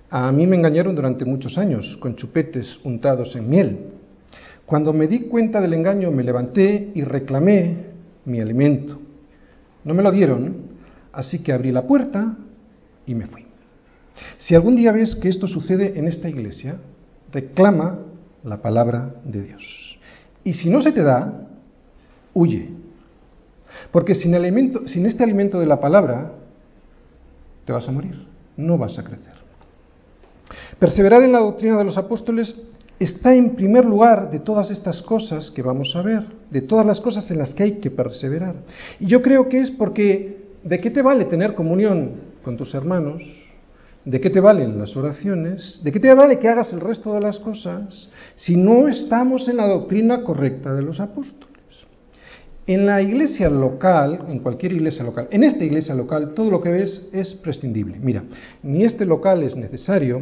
A 0.09 0.31
mí 0.31 0.45
me 0.45 0.57
engañaron 0.57 0.93
durante 0.93 1.25
muchos 1.25 1.57
años 1.57 1.97
con 1.99 2.15
chupetes 2.15 2.79
untados 2.83 3.35
en 3.35 3.49
miel. 3.49 3.79
Cuando 4.65 4.93
me 4.93 5.07
di 5.07 5.21
cuenta 5.21 5.61
del 5.61 5.73
engaño 5.73 6.11
me 6.11 6.23
levanté 6.23 6.91
y 6.93 7.03
reclamé 7.03 7.91
mi 8.25 8.39
alimento. 8.39 8.99
No 9.83 9.93
me 9.93 10.03
lo 10.03 10.11
dieron, 10.11 10.55
así 11.11 11.39
que 11.39 11.53
abrí 11.53 11.71
la 11.71 11.87
puerta 11.87 12.37
y 13.05 13.15
me 13.15 13.25
fui. 13.25 13.45
Si 14.37 14.53
algún 14.53 14.75
día 14.75 14.91
ves 14.91 15.15
que 15.15 15.29
esto 15.29 15.47
sucede 15.47 15.97
en 15.97 16.07
esta 16.07 16.29
iglesia, 16.29 16.75
reclama 17.31 17.99
la 18.43 18.61
palabra 18.61 19.15
de 19.23 19.43
Dios. 19.43 19.97
Y 20.43 20.53
si 20.53 20.69
no 20.69 20.81
se 20.81 20.91
te 20.91 21.01
da, 21.01 21.47
huye. 22.33 22.80
Porque 23.91 24.15
sin, 24.15 24.33
este 24.33 25.23
alimento 25.23 25.59
de 25.59 25.65
la 25.65 25.79
palabra, 25.79 26.31
te 27.65 27.73
vas 27.73 27.87
a 27.87 27.91
morir, 27.91 28.25
no 28.57 28.77
vas 28.77 28.97
a 28.97 29.03
crecer. 29.03 29.33
Perseverar 30.79 31.23
en 31.23 31.31
la 31.31 31.39
doctrina 31.39 31.77
de 31.77 31.85
los 31.85 31.97
apóstoles 31.97 32.55
está 32.99 33.33
en 33.33 33.55
primer 33.55 33.85
lugar 33.85 34.31
de 34.31 34.39
todas 34.39 34.71
estas 34.71 35.01
cosas 35.01 35.51
que 35.51 35.61
vamos 35.61 35.95
a 35.95 36.01
ver, 36.01 36.23
de 36.49 36.61
todas 36.61 36.85
las 36.85 37.01
cosas 37.01 37.29
en 37.31 37.39
las 37.39 37.53
que 37.53 37.63
hay 37.63 37.71
que 37.79 37.91
perseverar. 37.91 38.55
Y 38.99 39.07
yo 39.07 39.21
creo 39.21 39.49
que 39.49 39.59
es 39.59 39.71
porque, 39.71 40.45
¿de 40.63 40.79
qué 40.79 40.89
te 40.89 41.01
vale 41.01 41.25
tener 41.25 41.55
comunión 41.55 42.31
con 42.43 42.57
tus 42.57 42.73
hermanos 42.73 43.23
¿De 44.03 44.19
qué 44.19 44.31
te 44.31 44.39
valen 44.39 44.79
las 44.79 44.95
oraciones? 44.97 45.79
¿De 45.83 45.91
qué 45.91 45.99
te 45.99 46.13
vale 46.13 46.39
que 46.39 46.47
hagas 46.47 46.73
el 46.73 46.79
resto 46.79 47.13
de 47.13 47.21
las 47.21 47.37
cosas 47.37 48.09
si 48.35 48.55
no 48.55 48.87
estamos 48.87 49.47
en 49.47 49.57
la 49.57 49.67
doctrina 49.67 50.23
correcta 50.23 50.73
de 50.73 50.81
los 50.81 50.99
apóstoles? 50.99 51.50
En 52.73 52.85
la 52.85 53.01
iglesia 53.01 53.49
local, 53.49 54.27
en 54.29 54.39
cualquier 54.39 54.71
iglesia 54.71 55.03
local, 55.03 55.27
en 55.29 55.43
esta 55.43 55.65
iglesia 55.65 55.93
local, 55.93 56.33
todo 56.33 56.49
lo 56.49 56.61
que 56.61 56.71
ves 56.71 57.05
es 57.11 57.35
prescindible. 57.35 57.99
Mira, 57.99 58.23
ni 58.63 58.85
este 58.85 59.05
local 59.05 59.43
es 59.43 59.57
necesario, 59.57 60.21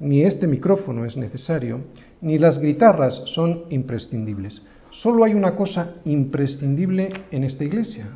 ni 0.00 0.22
este 0.22 0.46
micrófono 0.46 1.04
es 1.04 1.14
necesario, 1.14 1.82
ni 2.22 2.38
las 2.38 2.58
guitarras 2.58 3.22
son 3.26 3.64
imprescindibles. 3.68 4.62
Solo 4.92 5.24
hay 5.24 5.34
una 5.34 5.56
cosa 5.56 5.96
imprescindible 6.06 7.10
en 7.30 7.44
esta 7.44 7.64
iglesia, 7.64 8.06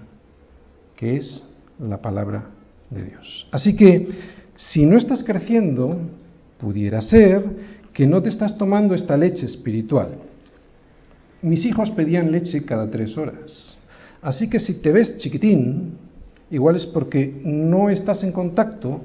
que 0.96 1.18
es 1.18 1.44
la 1.78 2.00
palabra 2.00 2.46
de 2.88 3.04
Dios. 3.04 3.48
Así 3.52 3.76
que 3.76 4.08
si 4.56 4.86
no 4.86 4.96
estás 4.96 5.22
creciendo, 5.22 5.94
pudiera 6.58 7.02
ser 7.02 7.44
que 7.92 8.06
no 8.06 8.22
te 8.22 8.30
estás 8.30 8.56
tomando 8.56 8.94
esta 8.94 9.18
leche 9.18 9.44
espiritual. 9.44 10.27
Mis 11.42 11.64
hijos 11.64 11.90
pedían 11.92 12.32
leche 12.32 12.64
cada 12.64 12.90
tres 12.90 13.16
horas. 13.16 13.76
Así 14.22 14.50
que 14.50 14.58
si 14.58 14.74
te 14.74 14.90
ves 14.90 15.18
chiquitín, 15.18 15.92
igual 16.50 16.76
es 16.76 16.86
porque 16.86 17.40
no 17.44 17.90
estás 17.90 18.24
en 18.24 18.32
contacto 18.32 19.02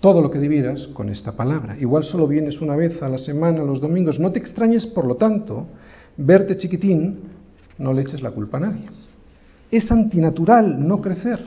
todo 0.00 0.22
lo 0.22 0.30
que 0.30 0.38
debieras 0.38 0.88
con 0.88 1.08
esta 1.08 1.32
palabra. 1.32 1.76
Igual 1.78 2.04
solo 2.04 2.26
vienes 2.26 2.60
una 2.60 2.74
vez 2.74 3.00
a 3.02 3.08
la 3.08 3.18
semana, 3.18 3.62
los 3.62 3.80
domingos. 3.80 4.18
No 4.18 4.32
te 4.32 4.38
extrañes, 4.38 4.86
por 4.86 5.04
lo 5.04 5.16
tanto, 5.16 5.66
verte 6.16 6.56
chiquitín, 6.56 7.18
no 7.78 7.92
le 7.92 8.02
eches 8.02 8.22
la 8.22 8.32
culpa 8.32 8.56
a 8.56 8.60
nadie. 8.60 8.86
Es 9.70 9.90
antinatural 9.92 10.86
no 10.86 11.00
crecer. 11.00 11.38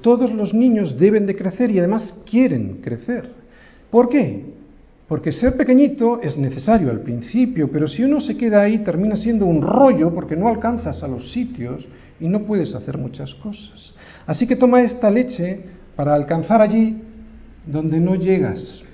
Todos 0.00 0.32
los 0.32 0.54
niños 0.54 0.98
deben 0.98 1.26
de 1.26 1.36
crecer 1.36 1.70
y 1.70 1.78
además 1.78 2.20
quieren 2.28 2.80
crecer. 2.82 3.30
¿Por 3.90 4.08
qué? 4.08 4.57
Porque 5.08 5.32
ser 5.32 5.56
pequeñito 5.56 6.20
es 6.20 6.36
necesario 6.36 6.90
al 6.90 7.00
principio, 7.00 7.70
pero 7.72 7.88
si 7.88 8.04
uno 8.04 8.20
se 8.20 8.36
queda 8.36 8.60
ahí 8.60 8.78
termina 8.80 9.16
siendo 9.16 9.46
un 9.46 9.62
rollo 9.62 10.12
porque 10.14 10.36
no 10.36 10.48
alcanzas 10.48 11.02
a 11.02 11.08
los 11.08 11.32
sitios 11.32 11.88
y 12.20 12.28
no 12.28 12.42
puedes 12.42 12.74
hacer 12.74 12.98
muchas 12.98 13.34
cosas. 13.36 13.94
Así 14.26 14.46
que 14.46 14.54
toma 14.54 14.82
esta 14.82 15.10
leche 15.10 15.60
para 15.96 16.14
alcanzar 16.14 16.60
allí 16.60 17.00
donde 17.66 17.98
no 17.98 18.16
llegas. 18.16 18.84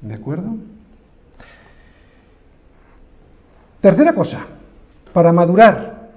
¿De 0.00 0.14
acuerdo? 0.14 0.56
Tercera 3.80 4.14
cosa, 4.14 4.46
para 5.12 5.32
madurar. 5.32 6.08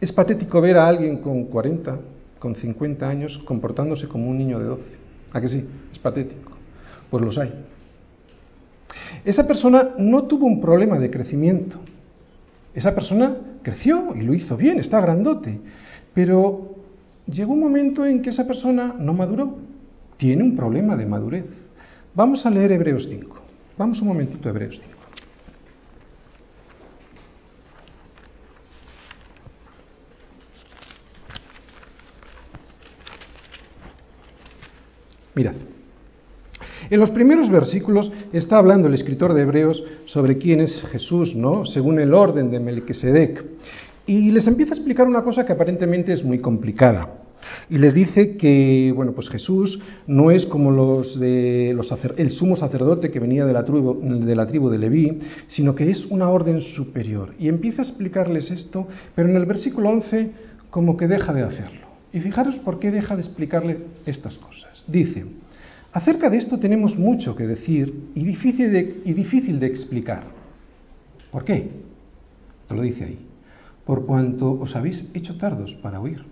Es 0.00 0.12
patético 0.12 0.60
ver 0.60 0.76
a 0.76 0.86
alguien 0.86 1.16
con 1.16 1.46
40, 1.46 1.98
con 2.38 2.54
50 2.54 3.08
años 3.08 3.38
comportándose 3.44 4.06
como 4.06 4.28
un 4.28 4.38
niño 4.38 4.60
de 4.60 4.66
12. 4.66 4.82
¿A 5.32 5.40
que 5.40 5.48
sí? 5.48 5.66
Es 5.90 5.98
patético. 5.98 6.52
Pues 7.10 7.24
los 7.24 7.36
hay. 7.38 7.73
Esa 9.24 9.46
persona 9.46 9.90
no 9.98 10.24
tuvo 10.24 10.46
un 10.46 10.60
problema 10.60 10.98
de 10.98 11.10
crecimiento. 11.10 11.78
Esa 12.74 12.94
persona 12.94 13.36
creció 13.62 14.14
y 14.14 14.22
lo 14.22 14.34
hizo 14.34 14.56
bien, 14.56 14.78
está 14.78 15.00
grandote. 15.00 15.60
Pero 16.12 16.74
llegó 17.26 17.52
un 17.52 17.60
momento 17.60 18.04
en 18.04 18.22
que 18.22 18.30
esa 18.30 18.46
persona 18.46 18.94
no 18.98 19.12
maduró. 19.12 19.56
Tiene 20.16 20.42
un 20.42 20.56
problema 20.56 20.96
de 20.96 21.06
madurez. 21.06 21.46
Vamos 22.14 22.44
a 22.46 22.50
leer 22.50 22.72
Hebreos 22.72 23.06
5. 23.08 23.36
Vamos 23.76 24.00
un 24.00 24.08
momentito 24.08 24.48
a 24.48 24.52
Hebreos 24.52 24.80
5. 24.80 24.94
Mirad. 35.34 35.73
En 36.94 37.00
los 37.00 37.10
primeros 37.10 37.50
versículos 37.50 38.12
está 38.32 38.56
hablando 38.56 38.86
el 38.86 38.94
escritor 38.94 39.34
de 39.34 39.42
Hebreos 39.42 39.82
sobre 40.04 40.38
quién 40.38 40.60
es 40.60 40.80
Jesús, 40.92 41.34
¿no? 41.34 41.66
Según 41.66 41.98
el 41.98 42.14
orden 42.14 42.52
de 42.52 42.60
Melquisedec. 42.60 43.44
Y 44.06 44.30
les 44.30 44.46
empieza 44.46 44.74
a 44.74 44.76
explicar 44.76 45.08
una 45.08 45.24
cosa 45.24 45.44
que 45.44 45.52
aparentemente 45.52 46.12
es 46.12 46.22
muy 46.22 46.38
complicada. 46.38 47.08
Y 47.68 47.78
les 47.78 47.94
dice 47.94 48.36
que, 48.36 48.92
bueno, 48.94 49.10
pues 49.10 49.28
Jesús 49.28 49.80
no 50.06 50.30
es 50.30 50.46
como 50.46 50.70
los 50.70 51.18
de 51.18 51.72
los 51.74 51.92
el 52.16 52.30
sumo 52.30 52.54
sacerdote 52.54 53.10
que 53.10 53.18
venía 53.18 53.44
de 53.44 53.52
la, 53.52 53.64
tribu, 53.64 53.98
de 54.00 54.36
la 54.36 54.46
tribu 54.46 54.70
de 54.70 54.78
Leví, 54.78 55.18
sino 55.48 55.74
que 55.74 55.90
es 55.90 56.06
una 56.10 56.30
orden 56.30 56.60
superior. 56.60 57.34
Y 57.40 57.48
empieza 57.48 57.82
a 57.82 57.86
explicarles 57.86 58.52
esto, 58.52 58.86
pero 59.16 59.28
en 59.28 59.34
el 59.34 59.46
versículo 59.46 59.90
11 59.90 60.30
como 60.70 60.96
que 60.96 61.08
deja 61.08 61.32
de 61.32 61.42
hacerlo. 61.42 61.88
Y 62.12 62.20
fijaros 62.20 62.54
por 62.58 62.78
qué 62.78 62.92
deja 62.92 63.16
de 63.16 63.22
explicarle 63.22 63.78
estas 64.06 64.38
cosas. 64.38 64.84
Dice, 64.86 65.24
acerca 65.94 66.28
de 66.28 66.36
esto 66.36 66.58
tenemos 66.58 66.98
mucho 66.98 67.34
que 67.34 67.46
decir 67.46 68.10
y 68.14 68.24
difícil 68.24 68.72
de, 68.72 69.00
y 69.04 69.12
difícil 69.14 69.58
de 69.58 69.66
explicar. 69.66 70.24
¿Por 71.30 71.44
qué? 71.44 71.70
Te 72.68 72.74
lo 72.74 72.82
dice 72.82 73.04
ahí. 73.04 73.18
Por 73.86 74.04
cuanto 74.04 74.52
os 74.60 74.74
habéis 74.76 75.08
hecho 75.14 75.38
tardos 75.38 75.72
para 75.82 76.00
oír. 76.00 76.22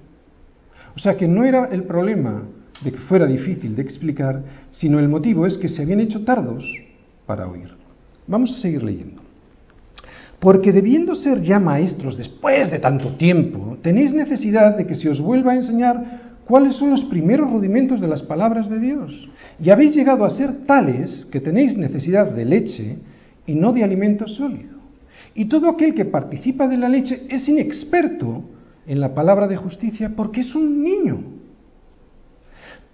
O 0.96 0.98
sea 0.98 1.16
que 1.16 1.28
no 1.28 1.44
era 1.44 1.66
el 1.66 1.84
problema 1.84 2.42
de 2.82 2.92
que 2.92 2.98
fuera 2.98 3.26
difícil 3.26 3.76
de 3.76 3.82
explicar, 3.82 4.42
sino 4.72 4.98
el 4.98 5.08
motivo 5.08 5.46
es 5.46 5.56
que 5.56 5.68
se 5.68 5.82
habían 5.82 6.00
hecho 6.00 6.24
tardos 6.24 6.64
para 7.24 7.46
oír. 7.46 7.70
Vamos 8.26 8.50
a 8.50 8.60
seguir 8.60 8.82
leyendo. 8.82 9.22
Porque 10.40 10.72
debiendo 10.72 11.14
ser 11.14 11.40
ya 11.40 11.60
maestros 11.60 12.16
después 12.16 12.70
de 12.70 12.80
tanto 12.80 13.14
tiempo, 13.14 13.78
tenéis 13.80 14.12
necesidad 14.12 14.76
de 14.76 14.86
que 14.86 14.96
se 14.96 15.08
os 15.08 15.20
vuelva 15.20 15.52
a 15.52 15.56
enseñar 15.56 16.21
cuáles 16.46 16.76
son 16.76 16.90
los 16.90 17.04
primeros 17.04 17.50
rudimentos 17.50 18.00
de 18.00 18.08
las 18.08 18.22
palabras 18.22 18.68
de 18.68 18.78
Dios. 18.78 19.28
Y 19.60 19.70
habéis 19.70 19.94
llegado 19.94 20.24
a 20.24 20.30
ser 20.30 20.66
tales 20.66 21.26
que 21.30 21.40
tenéis 21.40 21.76
necesidad 21.76 22.30
de 22.30 22.44
leche 22.44 22.96
y 23.46 23.54
no 23.54 23.72
de 23.72 23.84
alimento 23.84 24.26
sólido. 24.28 24.78
Y 25.34 25.46
todo 25.46 25.68
aquel 25.68 25.94
que 25.94 26.04
participa 26.04 26.68
de 26.68 26.76
la 26.76 26.88
leche 26.88 27.26
es 27.28 27.48
inexperto 27.48 28.44
en 28.86 29.00
la 29.00 29.14
palabra 29.14 29.48
de 29.48 29.56
justicia 29.56 30.12
porque 30.14 30.40
es 30.40 30.54
un 30.54 30.82
niño. 30.82 31.22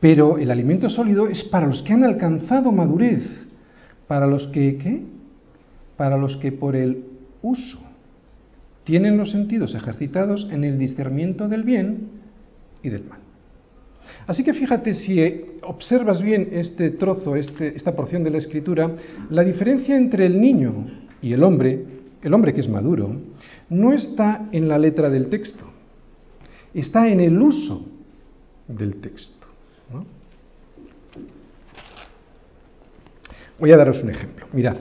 Pero 0.00 0.38
el 0.38 0.50
alimento 0.50 0.88
sólido 0.88 1.26
es 1.26 1.42
para 1.44 1.66
los 1.66 1.82
que 1.82 1.92
han 1.92 2.04
alcanzado 2.04 2.70
madurez, 2.70 3.24
para 4.06 4.26
los 4.26 4.46
que, 4.48 4.78
¿qué? 4.78 5.02
Para 5.96 6.16
los 6.16 6.36
que 6.36 6.52
por 6.52 6.76
el 6.76 7.04
uso 7.42 7.80
tienen 8.84 9.18
los 9.18 9.32
sentidos 9.32 9.74
ejercitados 9.74 10.48
en 10.50 10.64
el 10.64 10.78
discernimiento 10.78 11.48
del 11.48 11.62
bien 11.62 12.08
y 12.82 12.88
del 12.88 13.04
mal. 13.04 13.17
Así 14.28 14.44
que 14.44 14.52
fíjate, 14.52 14.92
si 14.92 15.18
observas 15.62 16.20
bien 16.20 16.50
este 16.52 16.90
trozo, 16.90 17.34
este, 17.34 17.74
esta 17.74 17.96
porción 17.96 18.22
de 18.22 18.30
la 18.30 18.36
escritura, 18.36 18.94
la 19.30 19.42
diferencia 19.42 19.96
entre 19.96 20.26
el 20.26 20.38
niño 20.38 20.84
y 21.22 21.32
el 21.32 21.42
hombre, 21.42 21.82
el 22.22 22.34
hombre 22.34 22.52
que 22.52 22.60
es 22.60 22.68
maduro, 22.68 23.10
no 23.70 23.94
está 23.94 24.50
en 24.52 24.68
la 24.68 24.78
letra 24.78 25.08
del 25.08 25.30
texto, 25.30 25.64
está 26.74 27.08
en 27.08 27.20
el 27.20 27.40
uso 27.40 27.86
del 28.68 28.96
texto. 28.96 29.46
Voy 33.58 33.72
a 33.72 33.78
daros 33.78 34.02
un 34.02 34.10
ejemplo. 34.10 34.46
Mirad, 34.52 34.76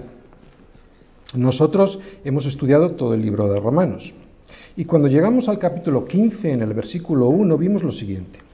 nosotros 1.36 1.98
hemos 2.26 2.46
estudiado 2.46 2.96
todo 2.96 3.14
el 3.14 3.22
libro 3.22 3.50
de 3.50 3.62
Romanos 3.62 4.14
y 4.76 4.84
cuando 4.84 5.08
llegamos 5.08 5.48
al 5.48 5.58
capítulo 5.58 6.04
15, 6.04 6.52
en 6.52 6.62
el 6.62 6.74
versículo 6.74 7.30
1, 7.30 7.58
vimos 7.58 7.82
lo 7.82 7.94
siguiente. 7.94 8.47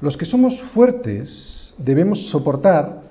Los 0.00 0.16
que 0.16 0.26
somos 0.26 0.60
fuertes 0.74 1.74
debemos 1.78 2.28
soportar, 2.30 3.02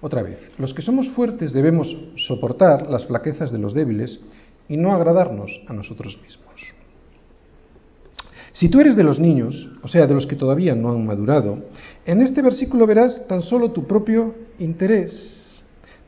otra 0.00 0.22
vez, 0.22 0.38
los 0.58 0.72
que 0.72 0.82
somos 0.82 1.08
fuertes 1.10 1.52
debemos 1.52 1.94
soportar 2.16 2.88
las 2.88 3.04
flaquezas 3.04 3.52
de 3.52 3.58
los 3.58 3.74
débiles 3.74 4.18
y 4.68 4.76
no 4.76 4.94
agradarnos 4.94 5.60
a 5.68 5.72
nosotros 5.72 6.18
mismos. 6.22 6.50
Si 8.52 8.68
tú 8.68 8.80
eres 8.80 8.96
de 8.96 9.04
los 9.04 9.20
niños, 9.20 9.70
o 9.82 9.88
sea, 9.88 10.06
de 10.06 10.14
los 10.14 10.26
que 10.26 10.36
todavía 10.36 10.74
no 10.74 10.90
han 10.90 11.06
madurado, 11.06 11.58
en 12.04 12.20
este 12.20 12.42
versículo 12.42 12.86
verás 12.86 13.26
tan 13.28 13.42
solo 13.42 13.70
tu 13.70 13.86
propio 13.86 14.34
interés, 14.58 15.46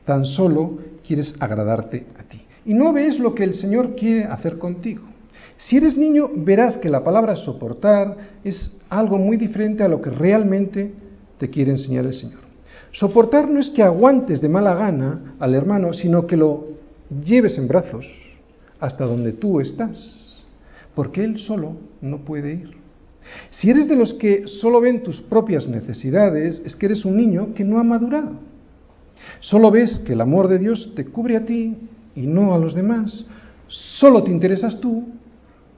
tan 0.05 0.25
solo 0.25 0.79
quieres 1.07 1.35
agradarte 1.39 2.07
a 2.19 2.23
ti. 2.25 2.43
Y 2.65 2.75
no 2.75 2.93
ves 2.93 3.19
lo 3.19 3.35
que 3.35 3.45
el 3.45 3.55
Señor 3.55 3.95
quiere 3.95 4.25
hacer 4.25 4.59
contigo. 4.59 5.12
Si 5.67 5.77
eres 5.77 5.97
niño, 5.97 6.29
verás 6.35 6.77
que 6.79 6.89
la 6.89 7.05
palabra 7.05 7.37
soportar 7.37 8.17
es 8.43 8.79
algo 8.89 9.19
muy 9.19 9.37
diferente 9.37 9.85
a 9.85 9.89
lo 9.89 10.01
que 10.01 10.11
realmente 10.11 10.93
te 11.39 11.51
quiere 11.51 11.71
enseñar 11.71 12.05
el 12.05 12.15
Señor. 12.15 12.41
Soportar 12.91 13.49
no 13.49 13.61
es 13.61 13.71
que 13.71 13.83
aguantes 13.83 14.41
de 14.41 14.49
mala 14.49 14.75
gana 14.75 15.37
al 15.39 15.55
hermano, 15.55 15.93
sino 15.93 16.27
que 16.27 16.37
lo 16.37 16.67
lleves 17.25 17.59
en 17.59 17.69
brazos 17.69 18.07
hasta 18.81 19.05
donde 19.05 19.33
tú 19.33 19.61
estás, 19.61 20.43
porque 20.95 21.23
él 21.23 21.39
solo 21.39 21.77
no 22.01 22.19
puede 22.19 22.55
ir. 22.55 22.71
Si 23.51 23.71
eres 23.71 23.89
de 23.89 23.95
los 23.95 24.15
que 24.15 24.49
solo 24.49 24.81
ven 24.81 25.05
tus 25.05 25.21
propias 25.21 25.69
necesidades, 25.69 26.61
es 26.65 26.75
que 26.75 26.87
eres 26.87 27.05
un 27.05 27.17
niño 27.17 27.55
que 27.55 27.65
no 27.65 27.79
ha 27.79 27.85
madurado. 27.85 28.33
Solo 29.39 29.71
ves 29.71 30.01
que 30.01 30.15
el 30.15 30.21
amor 30.21 30.49
de 30.49 30.59
Dios 30.59 30.93
te 30.97 31.05
cubre 31.05 31.37
a 31.37 31.45
ti 31.45 31.77
y 32.17 32.27
no 32.27 32.53
a 32.53 32.59
los 32.59 32.75
demás. 32.75 33.25
Solo 33.69 34.25
te 34.25 34.33
interesas 34.33 34.81
tú 34.81 35.05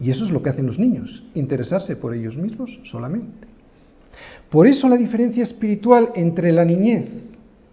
y 0.04 0.10
eso 0.10 0.26
es 0.26 0.30
lo 0.30 0.42
que 0.42 0.50
hacen 0.50 0.66
los 0.66 0.78
niños, 0.78 1.24
interesarse 1.32 1.96
por 1.96 2.12
ellos 2.12 2.36
mismos 2.36 2.78
solamente. 2.84 3.48
Por 4.50 4.66
eso 4.66 4.86
la 4.86 4.98
diferencia 4.98 5.42
espiritual 5.42 6.10
entre 6.14 6.52
la 6.52 6.62
niñez 6.62 7.08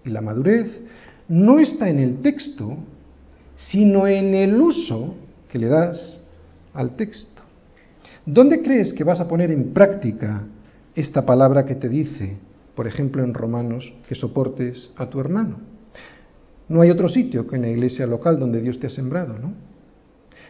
y 0.05 0.09
la 0.09 0.21
madurez 0.21 0.71
no 1.27 1.59
está 1.59 1.89
en 1.89 1.99
el 1.99 2.21
texto, 2.21 2.77
sino 3.57 4.07
en 4.07 4.33
el 4.33 4.61
uso 4.61 5.13
que 5.51 5.59
le 5.59 5.67
das 5.67 6.21
al 6.73 6.95
texto. 6.95 7.41
¿Dónde 8.25 8.61
crees 8.61 8.93
que 8.93 9.03
vas 9.03 9.19
a 9.19 9.27
poner 9.27 9.51
en 9.51 9.73
práctica 9.73 10.43
esta 10.95 11.25
palabra 11.25 11.65
que 11.65 11.75
te 11.75 11.89
dice, 11.89 12.37
por 12.75 12.87
ejemplo 12.87 13.25
en 13.25 13.33
Romanos, 13.33 13.91
que 14.07 14.15
soportes 14.15 14.89
a 14.95 15.09
tu 15.09 15.19
hermano? 15.19 15.57
No 16.69 16.79
hay 16.79 16.91
otro 16.91 17.09
sitio 17.09 17.45
que 17.45 17.57
en 17.57 17.63
la 17.63 17.69
iglesia 17.71 18.07
local 18.07 18.39
donde 18.39 18.61
Dios 18.61 18.79
te 18.79 18.87
ha 18.87 18.89
sembrado, 18.89 19.37
¿no? 19.37 19.70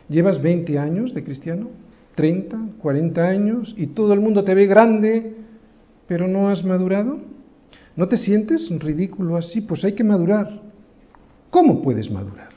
¿Llevas 0.09 0.41
20 0.41 0.77
años 0.77 1.13
de 1.13 1.23
cristiano? 1.23 1.69
¿30? 2.17 2.77
¿40 2.81 3.17
años? 3.19 3.73
¿Y 3.77 3.87
todo 3.87 4.13
el 4.13 4.19
mundo 4.19 4.43
te 4.43 4.53
ve 4.53 4.65
grande, 4.65 5.35
pero 6.07 6.27
no 6.27 6.49
has 6.49 6.63
madurado? 6.63 7.17
¿No 7.95 8.07
te 8.07 8.17
sientes 8.17 8.69
ridículo 8.79 9.37
así? 9.37 9.61
Pues 9.61 9.83
hay 9.83 9.93
que 9.93 10.03
madurar. 10.03 10.61
¿Cómo 11.49 11.81
puedes 11.81 12.09
madurar? 12.09 12.49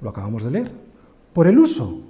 Lo 0.00 0.10
acabamos 0.10 0.44
de 0.44 0.50
leer. 0.50 0.70
Por 1.32 1.46
el 1.46 1.58
uso, 1.58 2.00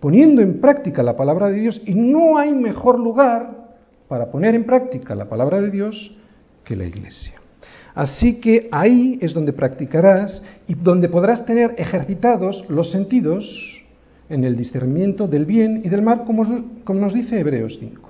poniendo 0.00 0.42
en 0.42 0.60
práctica 0.60 1.02
la 1.02 1.16
palabra 1.16 1.48
de 1.48 1.60
Dios. 1.60 1.80
Y 1.86 1.94
no 1.94 2.38
hay 2.38 2.54
mejor 2.54 2.98
lugar 2.98 3.68
para 4.08 4.30
poner 4.30 4.54
en 4.54 4.64
práctica 4.64 5.14
la 5.14 5.28
palabra 5.28 5.60
de 5.60 5.70
Dios 5.70 6.14
que 6.64 6.76
la 6.76 6.84
iglesia. 6.84 7.34
Así 7.94 8.40
que 8.40 8.68
ahí 8.70 9.18
es 9.20 9.34
donde 9.34 9.52
practicarás 9.52 10.42
y 10.66 10.74
donde 10.74 11.08
podrás 11.08 11.44
tener 11.44 11.74
ejercitados 11.78 12.64
los 12.68 12.92
sentidos 12.92 13.77
en 14.28 14.44
el 14.44 14.56
discernimiento 14.56 15.26
del 15.26 15.46
bien 15.46 15.82
y 15.84 15.88
del 15.88 16.02
mal, 16.02 16.24
como, 16.24 16.44
nos 16.44 17.14
dice 17.14 17.40
Hebreos 17.40 17.76
5. 17.80 18.08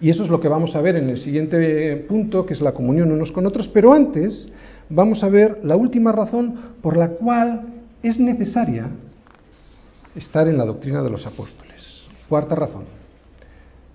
Y 0.00 0.10
eso 0.10 0.24
es 0.24 0.30
lo 0.30 0.40
que 0.40 0.48
vamos 0.48 0.74
a 0.76 0.80
ver 0.80 0.96
en 0.96 1.08
el 1.08 1.18
siguiente 1.18 1.96
punto, 2.08 2.46
que 2.46 2.54
es 2.54 2.60
la 2.60 2.72
comunión 2.72 3.12
unos 3.12 3.32
con 3.32 3.46
otros, 3.46 3.68
pero 3.68 3.92
antes 3.92 4.50
vamos 4.88 5.22
a 5.22 5.28
ver 5.28 5.60
la 5.62 5.76
última 5.76 6.12
razón 6.12 6.54
por 6.82 6.96
la 6.96 7.08
cual 7.08 7.64
es 8.02 8.18
necesaria 8.18 8.88
estar 10.14 10.48
en 10.48 10.58
la 10.58 10.64
doctrina 10.64 11.02
de 11.02 11.10
los 11.10 11.26
apóstoles. 11.26 12.04
Cuarta 12.28 12.54
razón, 12.54 12.84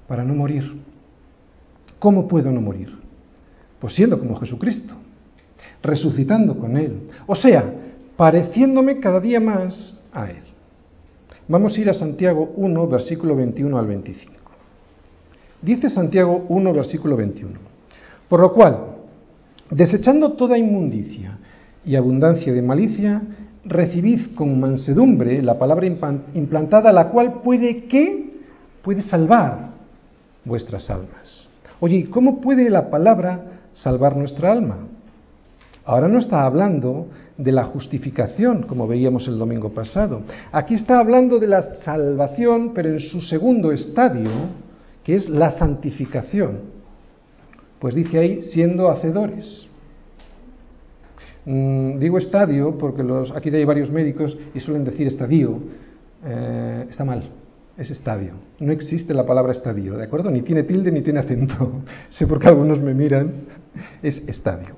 para 0.07 0.23
no 0.23 0.35
morir. 0.35 0.79
¿Cómo 1.99 2.27
puedo 2.27 2.51
no 2.51 2.61
morir? 2.61 2.95
Pues 3.79 3.95
siendo 3.95 4.19
como 4.19 4.35
Jesucristo, 4.39 4.93
resucitando 5.81 6.57
con 6.57 6.77
Él, 6.77 7.09
o 7.25 7.35
sea, 7.35 7.73
pareciéndome 8.15 8.99
cada 8.99 9.19
día 9.19 9.39
más 9.39 9.99
a 10.13 10.29
Él. 10.29 10.54
Vamos 11.47 11.77
a 11.77 11.81
ir 11.81 11.89
a 11.89 11.93
Santiago 11.93 12.53
1, 12.55 12.87
versículo 12.87 13.35
21 13.35 13.77
al 13.77 13.85
25. 13.85 14.33
Dice 15.61 15.89
Santiago 15.89 16.45
1, 16.49 16.73
versículo 16.73 17.15
21. 17.15 17.53
Por 18.27 18.39
lo 18.39 18.51
cual, 18.51 18.79
desechando 19.69 20.33
toda 20.33 20.57
inmundicia 20.57 21.37
y 21.85 21.95
abundancia 21.95 22.51
de 22.51 22.63
malicia, 22.63 23.21
recibid 23.63 24.33
con 24.33 24.59
mansedumbre 24.59 25.41
la 25.43 25.59
palabra 25.59 25.85
implantada, 25.85 26.91
la 26.91 27.09
cual 27.09 27.41
puede 27.43 27.85
que 27.85 28.25
puede 28.81 29.03
salvar 29.03 29.69
vuestras 30.45 30.89
almas. 30.89 31.47
Oye, 31.79 32.09
¿cómo 32.09 32.41
puede 32.41 32.71
la 32.71 32.89
palabra 32.89 33.59
salvar 33.75 34.17
nuestra 34.17 34.51
alma? 34.51 34.77
Ahora 35.85 36.07
no 36.07 36.17
está 36.17 36.43
hablando 36.43 37.07
de 37.37 37.51
la 37.51 37.65
justificación, 37.65 38.63
como 38.63 38.87
veíamos 38.87 39.27
el 39.27 39.37
domingo 39.37 39.69
pasado. 39.69 40.21
Aquí 40.51 40.75
está 40.75 40.99
hablando 40.99 41.39
de 41.39 41.47
la 41.47 41.61
salvación, 41.83 42.73
pero 42.73 42.89
en 42.89 42.99
su 42.99 43.21
segundo 43.21 43.71
estadio, 43.71 44.29
que 45.03 45.15
es 45.15 45.29
la 45.29 45.51
santificación. 45.51 46.59
Pues 47.79 47.93
dice 47.93 48.19
ahí, 48.19 48.41
siendo 48.41 48.89
hacedores. 48.89 49.67
Mm, 51.45 51.99
digo 51.99 52.17
estadio 52.17 52.77
porque 52.77 53.03
los, 53.03 53.31
aquí 53.31 53.49
hay 53.49 53.65
varios 53.65 53.91
médicos 53.91 54.35
y 54.53 54.59
suelen 54.59 54.83
decir 54.83 55.07
estadio. 55.07 55.59
Eh, 56.25 56.87
está 56.89 57.03
mal, 57.03 57.23
es 57.77 57.91
estadio. 57.91 58.33
No 58.59 58.71
existe 58.71 59.13
la 59.13 59.25
palabra 59.25 59.51
estadio, 59.51 59.95
¿de 59.97 60.05
acuerdo? 60.05 60.31
Ni 60.31 60.41
tiene 60.41 60.63
tilde 60.63 60.91
ni 60.91 61.01
tiene 61.01 61.19
acento. 61.19 61.83
sé 62.09 62.25
por 62.25 62.39
qué 62.39 62.47
algunos 62.47 62.81
me 62.81 62.93
miran. 62.93 63.31
Es 64.01 64.23
estadio. 64.27 64.75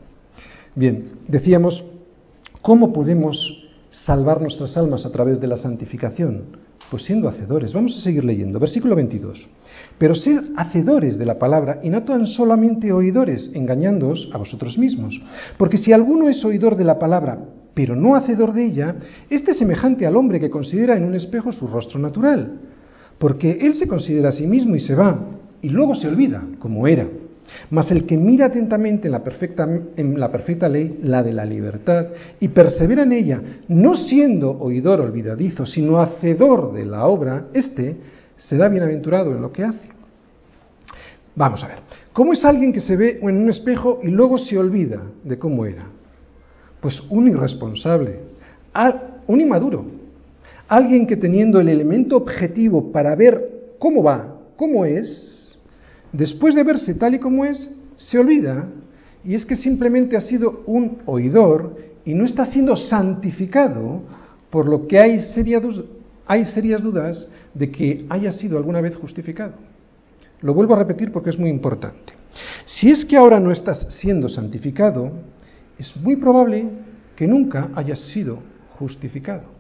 Bien, 0.75 1.11
decíamos, 1.27 1.83
¿cómo 2.67 2.91
podemos 2.91 3.63
salvar 3.91 4.41
nuestras 4.41 4.75
almas 4.75 5.05
a 5.05 5.09
través 5.09 5.39
de 5.39 5.47
la 5.47 5.55
santificación? 5.55 6.57
Pues 6.91 7.05
siendo 7.05 7.29
hacedores. 7.29 7.71
Vamos 7.71 7.97
a 7.97 8.01
seguir 8.01 8.25
leyendo. 8.25 8.59
Versículo 8.59 8.93
22. 8.93 9.47
Pero 9.97 10.13
ser 10.15 10.43
hacedores 10.57 11.17
de 11.17 11.25
la 11.25 11.39
palabra 11.39 11.79
y 11.81 11.89
no 11.89 12.03
tan 12.03 12.25
solamente 12.25 12.91
oidores, 12.91 13.51
engañándoos 13.53 14.29
a 14.33 14.37
vosotros 14.37 14.77
mismos. 14.77 15.17
Porque 15.57 15.77
si 15.77 15.93
alguno 15.93 16.27
es 16.27 16.43
oidor 16.43 16.75
de 16.75 16.83
la 16.83 16.99
palabra, 16.99 17.39
pero 17.73 17.95
no 17.95 18.17
hacedor 18.17 18.51
de 18.51 18.65
ella, 18.65 18.95
este 19.29 19.51
es 19.51 19.59
semejante 19.59 20.05
al 20.05 20.17
hombre 20.17 20.41
que 20.41 20.49
considera 20.49 20.97
en 20.97 21.05
un 21.05 21.15
espejo 21.15 21.53
su 21.53 21.67
rostro 21.67 22.01
natural. 22.01 22.59
Porque 23.17 23.59
él 23.61 23.75
se 23.75 23.87
considera 23.87 24.27
a 24.27 24.33
sí 24.33 24.45
mismo 24.45 24.75
y 24.75 24.81
se 24.81 24.93
va, 24.93 25.17
y 25.61 25.69
luego 25.69 25.95
se 25.95 26.09
olvida, 26.09 26.43
como 26.59 26.85
era. 26.85 27.07
Mas 27.69 27.91
el 27.91 28.05
que 28.05 28.17
mira 28.17 28.47
atentamente 28.47 29.07
en 29.07 29.11
la, 29.11 29.23
perfecta, 29.23 29.67
en 29.95 30.19
la 30.19 30.31
perfecta 30.31 30.69
ley, 30.69 30.99
la 31.03 31.23
de 31.23 31.33
la 31.33 31.45
libertad, 31.45 32.07
y 32.39 32.47
persevera 32.49 33.03
en 33.03 33.11
ella, 33.11 33.41
no 33.67 33.95
siendo 33.95 34.51
oidor 34.51 35.01
olvidadizo, 35.01 35.65
sino 35.65 36.01
hacedor 36.01 36.73
de 36.73 36.85
la 36.85 37.05
obra, 37.05 37.47
éste 37.53 37.95
será 38.37 38.69
bienaventurado 38.69 39.31
en 39.31 39.41
lo 39.41 39.51
que 39.51 39.63
hace. 39.63 39.87
Vamos 41.35 41.63
a 41.63 41.67
ver, 41.67 41.77
¿cómo 42.13 42.33
es 42.33 42.43
alguien 42.43 42.73
que 42.73 42.81
se 42.81 42.95
ve 42.95 43.19
en 43.21 43.37
un 43.37 43.49
espejo 43.49 43.99
y 44.01 44.09
luego 44.09 44.37
se 44.37 44.57
olvida 44.57 45.01
de 45.23 45.37
cómo 45.37 45.65
era? 45.65 45.85
Pues 46.81 46.99
un 47.09 47.27
irresponsable, 47.27 48.19
un 49.27 49.41
inmaduro, 49.41 49.85
alguien 50.67 51.05
que 51.05 51.15
teniendo 51.15 51.59
el 51.59 51.69
elemento 51.69 52.17
objetivo 52.17 52.91
para 52.91 53.15
ver 53.15 53.75
cómo 53.79 54.03
va, 54.03 54.35
cómo 54.55 54.85
es, 54.85 55.36
después 56.17 56.55
de 56.55 56.63
verse 56.63 56.95
tal 56.95 57.15
y 57.15 57.19
como 57.19 57.45
es, 57.45 57.69
se 57.95 58.17
olvida 58.17 58.67
y 59.23 59.35
es 59.35 59.45
que 59.45 59.55
simplemente 59.55 60.17
ha 60.17 60.21
sido 60.21 60.63
un 60.65 60.99
oidor 61.05 61.77
y 62.05 62.13
no 62.13 62.25
está 62.25 62.45
siendo 62.45 62.75
santificado, 62.75 64.01
por 64.49 64.67
lo 64.67 64.87
que 64.87 64.99
hay, 64.99 65.19
hay 66.25 66.45
serias 66.45 66.81
dudas 66.81 67.27
de 67.53 67.71
que 67.71 68.05
haya 68.09 68.31
sido 68.31 68.57
alguna 68.57 68.81
vez 68.81 68.95
justificado. 68.95 69.53
Lo 70.41 70.53
vuelvo 70.53 70.75
a 70.75 70.79
repetir 70.79 71.11
porque 71.11 71.31
es 71.31 71.37
muy 71.37 71.49
importante. 71.49 72.13
Si 72.65 72.89
es 72.89 73.03
que 73.03 73.17
ahora 73.17 73.39
no 73.39 73.51
estás 73.51 73.87
siendo 73.89 74.29
santificado, 74.29 75.11
es 75.77 75.95
muy 75.97 76.15
probable 76.15 76.69
que 77.15 77.27
nunca 77.27 77.69
hayas 77.75 77.99
sido 78.11 78.39
justificado. 78.77 79.56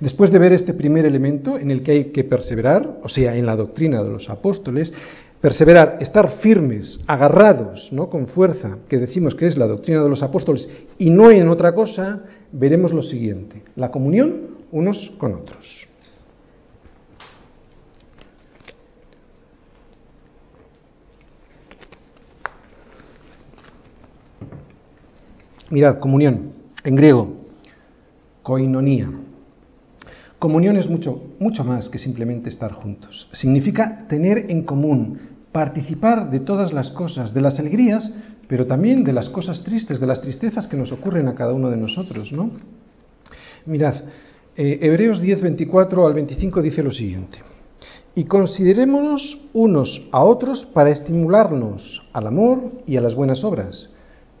Después 0.00 0.30
de 0.30 0.38
ver 0.38 0.52
este 0.52 0.74
primer 0.74 1.06
elemento 1.06 1.58
en 1.58 1.70
el 1.70 1.82
que 1.82 1.92
hay 1.92 2.04
que 2.06 2.24
perseverar, 2.24 2.98
o 3.02 3.08
sea, 3.08 3.34
en 3.34 3.46
la 3.46 3.56
doctrina 3.56 4.02
de 4.02 4.10
los 4.10 4.28
apóstoles, 4.28 4.92
perseverar, 5.40 5.98
estar 6.00 6.38
firmes, 6.40 7.00
agarrados, 7.06 7.88
¿no? 7.92 8.08
con 8.08 8.26
fuerza, 8.28 8.78
que 8.88 8.98
decimos 8.98 9.34
que 9.34 9.46
es 9.46 9.56
la 9.56 9.66
doctrina 9.66 10.02
de 10.02 10.08
los 10.08 10.22
apóstoles, 10.22 10.68
y 10.98 11.10
no 11.10 11.30
en 11.30 11.48
otra 11.48 11.74
cosa, 11.74 12.22
veremos 12.52 12.92
lo 12.92 13.02
siguiente, 13.02 13.62
la 13.76 13.90
comunión 13.90 14.52
unos 14.70 15.12
con 15.18 15.34
otros. 15.34 15.88
Mirad, 25.70 25.98
comunión, 25.98 26.52
en 26.84 26.96
griego, 26.96 27.34
koinonía. 28.42 29.08
Comunión 30.42 30.76
es 30.76 30.90
mucho, 30.90 31.22
mucho 31.38 31.62
más 31.62 31.88
que 31.88 32.00
simplemente 32.00 32.48
estar 32.48 32.72
juntos. 32.72 33.28
Significa 33.32 34.08
tener 34.08 34.50
en 34.50 34.64
común, 34.64 35.20
participar 35.52 36.32
de 36.32 36.40
todas 36.40 36.72
las 36.72 36.90
cosas, 36.90 37.32
de 37.32 37.40
las 37.40 37.60
alegrías, 37.60 38.12
pero 38.48 38.66
también 38.66 39.04
de 39.04 39.12
las 39.12 39.28
cosas 39.28 39.62
tristes, 39.62 40.00
de 40.00 40.06
las 40.08 40.20
tristezas 40.20 40.66
que 40.66 40.76
nos 40.76 40.90
ocurren 40.90 41.28
a 41.28 41.36
cada 41.36 41.52
uno 41.52 41.70
de 41.70 41.76
nosotros, 41.76 42.32
¿no? 42.32 42.50
Mirad, 43.66 43.94
eh, 44.56 44.80
Hebreos 44.82 45.20
10, 45.20 45.42
24 45.42 46.08
al 46.08 46.14
25 46.14 46.60
dice 46.60 46.82
lo 46.82 46.90
siguiente. 46.90 47.38
Y 48.16 48.24
considerémonos 48.24 49.42
unos 49.52 50.08
a 50.10 50.24
otros 50.24 50.66
para 50.74 50.90
estimularnos 50.90 52.02
al 52.12 52.26
amor 52.26 52.82
y 52.84 52.96
a 52.96 53.00
las 53.00 53.14
buenas 53.14 53.44
obras 53.44 53.91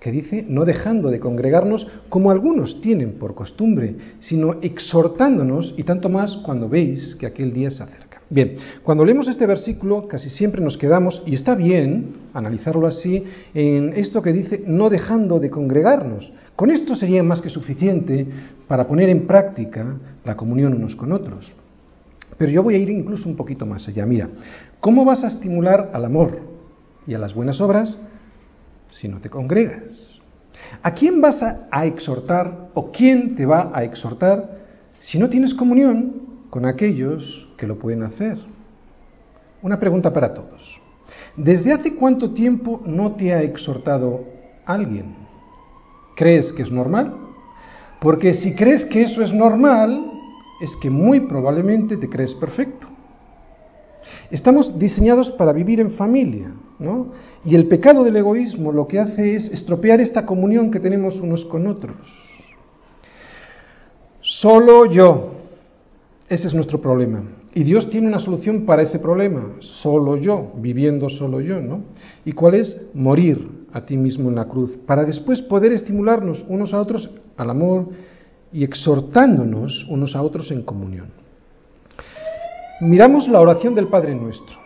que 0.02 0.10
dice, 0.10 0.44
no 0.48 0.64
dejando 0.64 1.10
de 1.10 1.20
congregarnos 1.20 1.86
como 2.08 2.32
algunos 2.32 2.80
tienen 2.80 3.12
por 3.12 3.36
costumbre, 3.36 3.94
sino 4.18 4.56
exhortándonos 4.60 5.74
y 5.76 5.84
tanto 5.84 6.08
más 6.08 6.38
cuando 6.38 6.68
veis 6.68 7.14
que 7.14 7.26
aquel 7.26 7.52
día 7.52 7.70
se 7.70 7.84
acerca. 7.84 8.20
Bien, 8.28 8.56
cuando 8.82 9.04
leemos 9.04 9.28
este 9.28 9.46
versículo 9.46 10.08
casi 10.08 10.28
siempre 10.28 10.60
nos 10.60 10.76
quedamos, 10.76 11.22
y 11.24 11.34
está 11.34 11.54
bien 11.54 12.16
analizarlo 12.34 12.88
así, 12.88 13.22
en 13.54 13.92
esto 13.92 14.22
que 14.22 14.32
dice, 14.32 14.64
no 14.66 14.90
dejando 14.90 15.38
de 15.38 15.50
congregarnos. 15.50 16.32
Con 16.56 16.72
esto 16.72 16.96
sería 16.96 17.22
más 17.22 17.40
que 17.40 17.48
suficiente 17.48 18.26
para 18.66 18.88
poner 18.88 19.08
en 19.08 19.28
práctica 19.28 19.98
la 20.24 20.36
comunión 20.36 20.74
unos 20.74 20.96
con 20.96 21.12
otros. 21.12 21.52
Pero 22.38 22.50
yo 22.50 22.64
voy 22.64 22.74
a 22.74 22.78
ir 22.78 22.90
incluso 22.90 23.28
un 23.28 23.36
poquito 23.36 23.66
más 23.66 23.86
allá. 23.86 24.04
Mira, 24.04 24.30
¿cómo 24.80 25.04
vas 25.04 25.22
a 25.22 25.28
estimular 25.28 25.90
al 25.92 26.04
amor 26.04 26.40
y 27.06 27.14
a 27.14 27.18
las 27.18 27.34
buenas 27.34 27.60
obras? 27.60 28.00
Si 28.92 29.08
no 29.08 29.20
te 29.20 29.28
congregas? 29.28 30.20
¿A 30.82 30.92
quién 30.92 31.20
vas 31.20 31.42
a, 31.42 31.86
exhortar 31.86 32.68
o 32.74 32.90
quién 32.92 33.34
te 33.34 33.44
va 33.44 33.70
a 33.74 33.82
exhortar 33.84 34.58
si 35.00 35.18
no 35.18 35.28
tienes 35.28 35.54
comunión 35.54 36.46
con 36.50 36.64
aquellos 36.66 37.48
que 37.56 37.66
lo 37.66 37.78
pueden 37.78 38.02
hacer? 38.04 38.38
Una 39.60 39.78
pregunta 39.78 40.12
para 40.12 40.32
todos. 40.32 40.80
¿Desde 41.36 41.72
hace 41.72 41.96
cuánto 41.96 42.32
tiempo 42.32 42.82
no 42.86 43.12
te 43.12 43.32
ha 43.32 43.42
exhortado 43.42 44.24
alguien? 44.64 45.14
¿Crees 46.16 46.52
que 46.52 46.62
es 46.62 46.70
normal? 46.70 47.14
Porque 48.00 48.34
si 48.34 48.54
crees 48.54 48.84
que 48.86 49.02
eso 49.02 49.22
es 49.22 49.32
normal, 49.32 50.10
es 50.60 50.74
que 50.76 50.90
muy 50.90 51.20
probablemente 51.20 51.96
te 51.96 52.08
crees 52.08 52.34
perfecto. 52.34 52.88
Estamos 54.30 54.78
diseñados 54.78 55.30
para 55.32 55.52
vivir 55.52 55.80
en 55.80 55.92
familia, 55.92 56.50
¿no? 56.78 57.08
Y 57.44 57.56
el 57.56 57.66
pecado 57.66 58.04
del 58.04 58.16
egoísmo 58.16 58.70
lo 58.70 58.86
que 58.86 59.00
hace 59.00 59.34
es 59.34 59.50
estropear 59.50 60.00
esta 60.00 60.24
comunión 60.24 60.70
que 60.70 60.80
tenemos 60.80 61.18
unos 61.20 61.44
con 61.46 61.66
otros. 61.66 61.96
Solo 64.20 64.86
yo. 64.86 65.34
Ese 66.28 66.46
es 66.46 66.54
nuestro 66.54 66.80
problema. 66.80 67.22
Y 67.54 67.64
Dios 67.64 67.90
tiene 67.90 68.06
una 68.06 68.20
solución 68.20 68.64
para 68.64 68.82
ese 68.82 68.98
problema. 68.98 69.56
Solo 69.60 70.16
yo, 70.16 70.52
viviendo 70.56 71.10
solo 71.10 71.40
yo, 71.40 71.60
¿no? 71.60 71.82
¿Y 72.24 72.32
cuál 72.32 72.54
es? 72.54 72.80
Morir 72.94 73.66
a 73.72 73.84
ti 73.84 73.96
mismo 73.96 74.28
en 74.28 74.36
la 74.36 74.46
cruz, 74.46 74.76
para 74.86 75.04
después 75.04 75.40
poder 75.42 75.72
estimularnos 75.72 76.44
unos 76.48 76.74
a 76.74 76.80
otros 76.80 77.10
al 77.36 77.50
amor 77.50 77.88
y 78.52 78.64
exhortándonos 78.64 79.86
unos 79.88 80.14
a 80.14 80.22
otros 80.22 80.50
en 80.50 80.62
comunión. 80.62 81.08
Miramos 82.80 83.28
la 83.28 83.40
oración 83.40 83.74
del 83.74 83.88
Padre 83.88 84.14
Nuestro. 84.14 84.61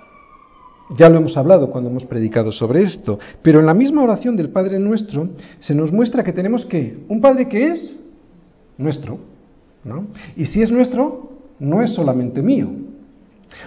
Ya 0.91 1.09
lo 1.09 1.19
hemos 1.19 1.37
hablado 1.37 1.71
cuando 1.71 1.91
hemos 1.91 2.05
predicado 2.05 2.53
sobre 2.53 2.85
esto, 2.85 3.19
pero 3.43 3.59
en 3.59 3.67
la 3.67 3.75
misma 3.75 4.03
oración 4.03 4.37
del 4.37 4.51
Padre 4.51 4.79
Nuestro 4.79 5.31
se 5.59 5.75
nos 5.75 5.91
muestra 5.91 6.23
que 6.23 6.33
tenemos 6.33 6.65
que 6.67 6.99
un 7.09 7.21
Padre 7.21 7.49
que 7.49 7.69
es 7.69 7.99
nuestro, 8.79 9.19
¿no? 9.85 10.07
Y 10.37 10.47
si 10.47 10.63
es 10.63 10.71
nuestro, 10.71 11.31
no 11.59 11.83
es 11.83 11.91
solamente 11.91 12.41
mío. 12.41 12.69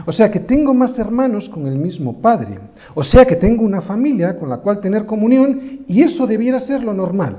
O 0.05 0.13
sea 0.13 0.31
que 0.31 0.39
tengo 0.39 0.73
más 0.73 0.97
hermanos 0.97 1.49
con 1.49 1.67
el 1.67 1.77
mismo 1.77 2.21
Padre. 2.21 2.59
O 2.95 3.03
sea 3.03 3.25
que 3.25 3.35
tengo 3.35 3.63
una 3.63 3.81
familia 3.81 4.37
con 4.37 4.49
la 4.49 4.57
cual 4.57 4.79
tener 4.79 5.05
comunión 5.05 5.81
y 5.87 6.03
eso 6.03 6.25
debiera 6.25 6.59
ser 6.59 6.83
lo 6.83 6.93
normal, 6.93 7.37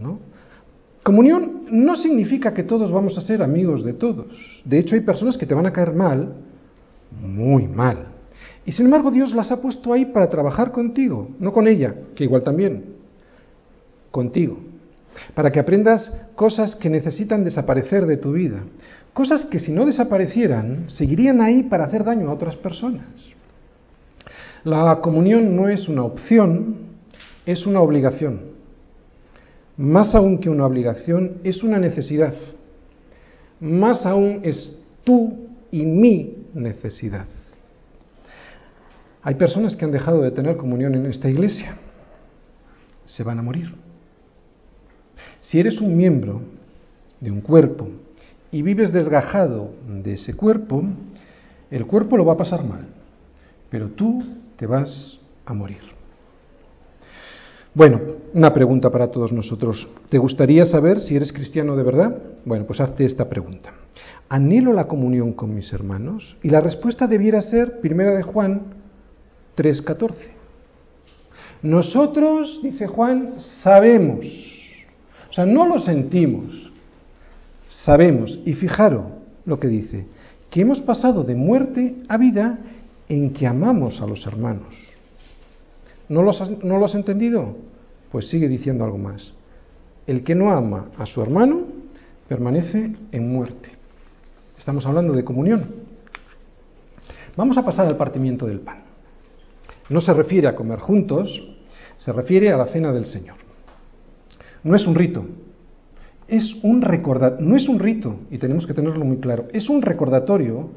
¿no? 0.00 0.18
Comunión 1.02 1.62
no 1.70 1.96
significa 1.96 2.52
que 2.52 2.62
todos 2.62 2.92
vamos 2.92 3.16
a 3.16 3.22
ser 3.22 3.42
amigos 3.42 3.84
de 3.84 3.94
todos. 3.94 4.62
De 4.64 4.78
hecho, 4.78 4.94
hay 4.94 5.00
personas 5.00 5.36
que 5.36 5.46
te 5.46 5.54
van 5.54 5.66
a 5.66 5.72
caer 5.72 5.94
mal, 5.94 6.34
muy 7.22 7.66
mal. 7.66 8.06
Y 8.64 8.72
sin 8.72 8.86
embargo 8.86 9.10
Dios 9.10 9.34
las 9.34 9.50
ha 9.50 9.60
puesto 9.60 9.92
ahí 9.92 10.06
para 10.06 10.28
trabajar 10.28 10.72
contigo, 10.72 11.28
no 11.38 11.52
con 11.52 11.66
ella, 11.66 11.94
que 12.14 12.24
igual 12.24 12.42
también, 12.42 12.84
contigo, 14.10 14.58
para 15.34 15.50
que 15.50 15.60
aprendas 15.60 16.12
cosas 16.34 16.76
que 16.76 16.90
necesitan 16.90 17.44
desaparecer 17.44 18.06
de 18.06 18.16
tu 18.16 18.32
vida, 18.32 18.60
cosas 19.12 19.44
que 19.46 19.60
si 19.60 19.72
no 19.72 19.86
desaparecieran 19.86 20.90
seguirían 20.90 21.40
ahí 21.40 21.64
para 21.64 21.84
hacer 21.84 22.04
daño 22.04 22.28
a 22.28 22.34
otras 22.34 22.56
personas. 22.56 23.06
La 24.64 25.00
comunión 25.00 25.56
no 25.56 25.68
es 25.68 25.88
una 25.88 26.04
opción, 26.04 26.76
es 27.46 27.66
una 27.66 27.80
obligación. 27.80 28.50
Más 29.78 30.14
aún 30.14 30.38
que 30.38 30.50
una 30.50 30.66
obligación, 30.66 31.38
es 31.42 31.62
una 31.62 31.78
necesidad. 31.78 32.34
Más 33.58 34.04
aún 34.04 34.40
es 34.42 34.78
tú 35.02 35.48
y 35.70 35.86
mi 35.86 36.44
necesidad. 36.52 37.24
Hay 39.22 39.34
personas 39.34 39.76
que 39.76 39.84
han 39.84 39.90
dejado 39.90 40.22
de 40.22 40.30
tener 40.30 40.56
comunión 40.56 40.94
en 40.94 41.06
esta 41.06 41.28
iglesia. 41.28 41.76
Se 43.04 43.22
van 43.22 43.38
a 43.38 43.42
morir. 43.42 43.74
Si 45.40 45.58
eres 45.58 45.80
un 45.80 45.96
miembro 45.96 46.40
de 47.20 47.30
un 47.30 47.40
cuerpo 47.40 47.88
y 48.50 48.62
vives 48.62 48.92
desgajado 48.92 49.72
de 49.86 50.14
ese 50.14 50.34
cuerpo, 50.34 50.84
el 51.70 51.86
cuerpo 51.86 52.16
lo 52.16 52.24
va 52.24 52.34
a 52.34 52.38
pasar 52.38 52.64
mal, 52.64 52.86
pero 53.68 53.88
tú 53.88 54.22
te 54.56 54.66
vas 54.66 55.20
a 55.44 55.52
morir. 55.52 55.82
Bueno, 57.74 58.00
una 58.34 58.52
pregunta 58.52 58.90
para 58.90 59.10
todos 59.10 59.32
nosotros. 59.32 59.88
¿Te 60.08 60.18
gustaría 60.18 60.64
saber 60.66 60.98
si 60.98 61.14
eres 61.14 61.32
cristiano 61.32 61.76
de 61.76 61.82
verdad? 61.84 62.16
Bueno, 62.44 62.64
pues 62.66 62.80
hazte 62.80 63.04
esta 63.04 63.28
pregunta. 63.28 63.72
¿Anhelo 64.28 64.72
la 64.72 64.88
comunión 64.88 65.32
con 65.34 65.54
mis 65.54 65.72
hermanos? 65.72 66.36
Y 66.42 66.50
la 66.50 66.60
respuesta 66.60 67.06
debiera 67.06 67.40
ser, 67.42 67.80
primera 67.80 68.14
de 68.14 68.22
Juan 68.22 68.79
3.14. 69.60 70.14
Nosotros, 71.62 72.60
dice 72.62 72.86
Juan, 72.86 73.34
sabemos, 73.62 74.24
o 75.28 75.32
sea, 75.34 75.44
no 75.44 75.66
lo 75.66 75.78
sentimos, 75.80 76.72
sabemos, 77.68 78.40
y 78.46 78.54
fijaros 78.54 79.04
lo 79.44 79.60
que 79.60 79.68
dice, 79.68 80.06
que 80.48 80.62
hemos 80.62 80.80
pasado 80.80 81.24
de 81.24 81.34
muerte 81.34 81.96
a 82.08 82.16
vida 82.16 82.58
en 83.10 83.34
que 83.34 83.46
amamos 83.46 84.00
a 84.00 84.06
los 84.06 84.26
hermanos. 84.26 84.74
¿No, 86.08 86.22
¿No 86.22 86.78
lo 86.78 86.84
has 86.86 86.94
entendido? 86.94 87.56
Pues 88.10 88.28
sigue 88.28 88.48
diciendo 88.48 88.84
algo 88.84 88.98
más. 88.98 89.34
El 90.06 90.24
que 90.24 90.34
no 90.34 90.50
ama 90.50 90.86
a 90.96 91.04
su 91.04 91.20
hermano 91.20 91.64
permanece 92.26 92.92
en 93.12 93.28
muerte. 93.30 93.68
Estamos 94.58 94.86
hablando 94.86 95.12
de 95.12 95.24
comunión. 95.24 95.66
Vamos 97.36 97.58
a 97.58 97.64
pasar 97.64 97.86
al 97.86 97.96
partimiento 97.96 98.46
del 98.46 98.60
pan. 98.60 98.89
No 99.90 100.00
se 100.00 100.14
refiere 100.14 100.48
a 100.48 100.54
comer 100.54 100.78
juntos, 100.78 101.28
se 101.96 102.12
refiere 102.12 102.50
a 102.50 102.56
la 102.56 102.66
cena 102.66 102.92
del 102.92 103.06
Señor. 103.06 103.36
No 104.62 104.76
es 104.76 104.86
un 104.86 104.94
rito, 104.94 105.24
es 106.28 106.56
un 106.62 106.80
recordatorio, 106.80 107.46
no 107.46 107.56
es 107.56 107.68
un 107.68 107.78
rito, 107.78 108.20
y 108.30 108.38
tenemos 108.38 108.66
que 108.66 108.72
tenerlo 108.72 109.04
muy 109.04 109.18
claro, 109.18 109.48
es 109.52 109.68
un 109.68 109.82
recordatorio 109.82 110.70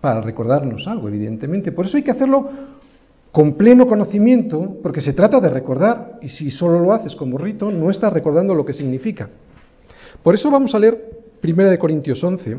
para 0.00 0.20
recordarnos 0.20 0.86
algo, 0.86 1.08
evidentemente. 1.08 1.72
Por 1.72 1.86
eso 1.86 1.96
hay 1.96 2.02
que 2.02 2.10
hacerlo 2.10 2.48
con 3.32 3.54
pleno 3.54 3.86
conocimiento, 3.86 4.76
porque 4.82 5.00
se 5.00 5.14
trata 5.14 5.40
de 5.40 5.48
recordar, 5.48 6.18
y 6.20 6.28
si 6.28 6.50
solo 6.50 6.78
lo 6.78 6.92
haces 6.92 7.16
como 7.16 7.38
rito, 7.38 7.70
no 7.70 7.90
estás 7.90 8.12
recordando 8.12 8.54
lo 8.54 8.66
que 8.66 8.74
significa. 8.74 9.30
Por 10.22 10.34
eso 10.34 10.50
vamos 10.50 10.74
a 10.74 10.78
leer 10.78 11.20
1 11.42 11.78
Corintios 11.78 12.22
11, 12.22 12.58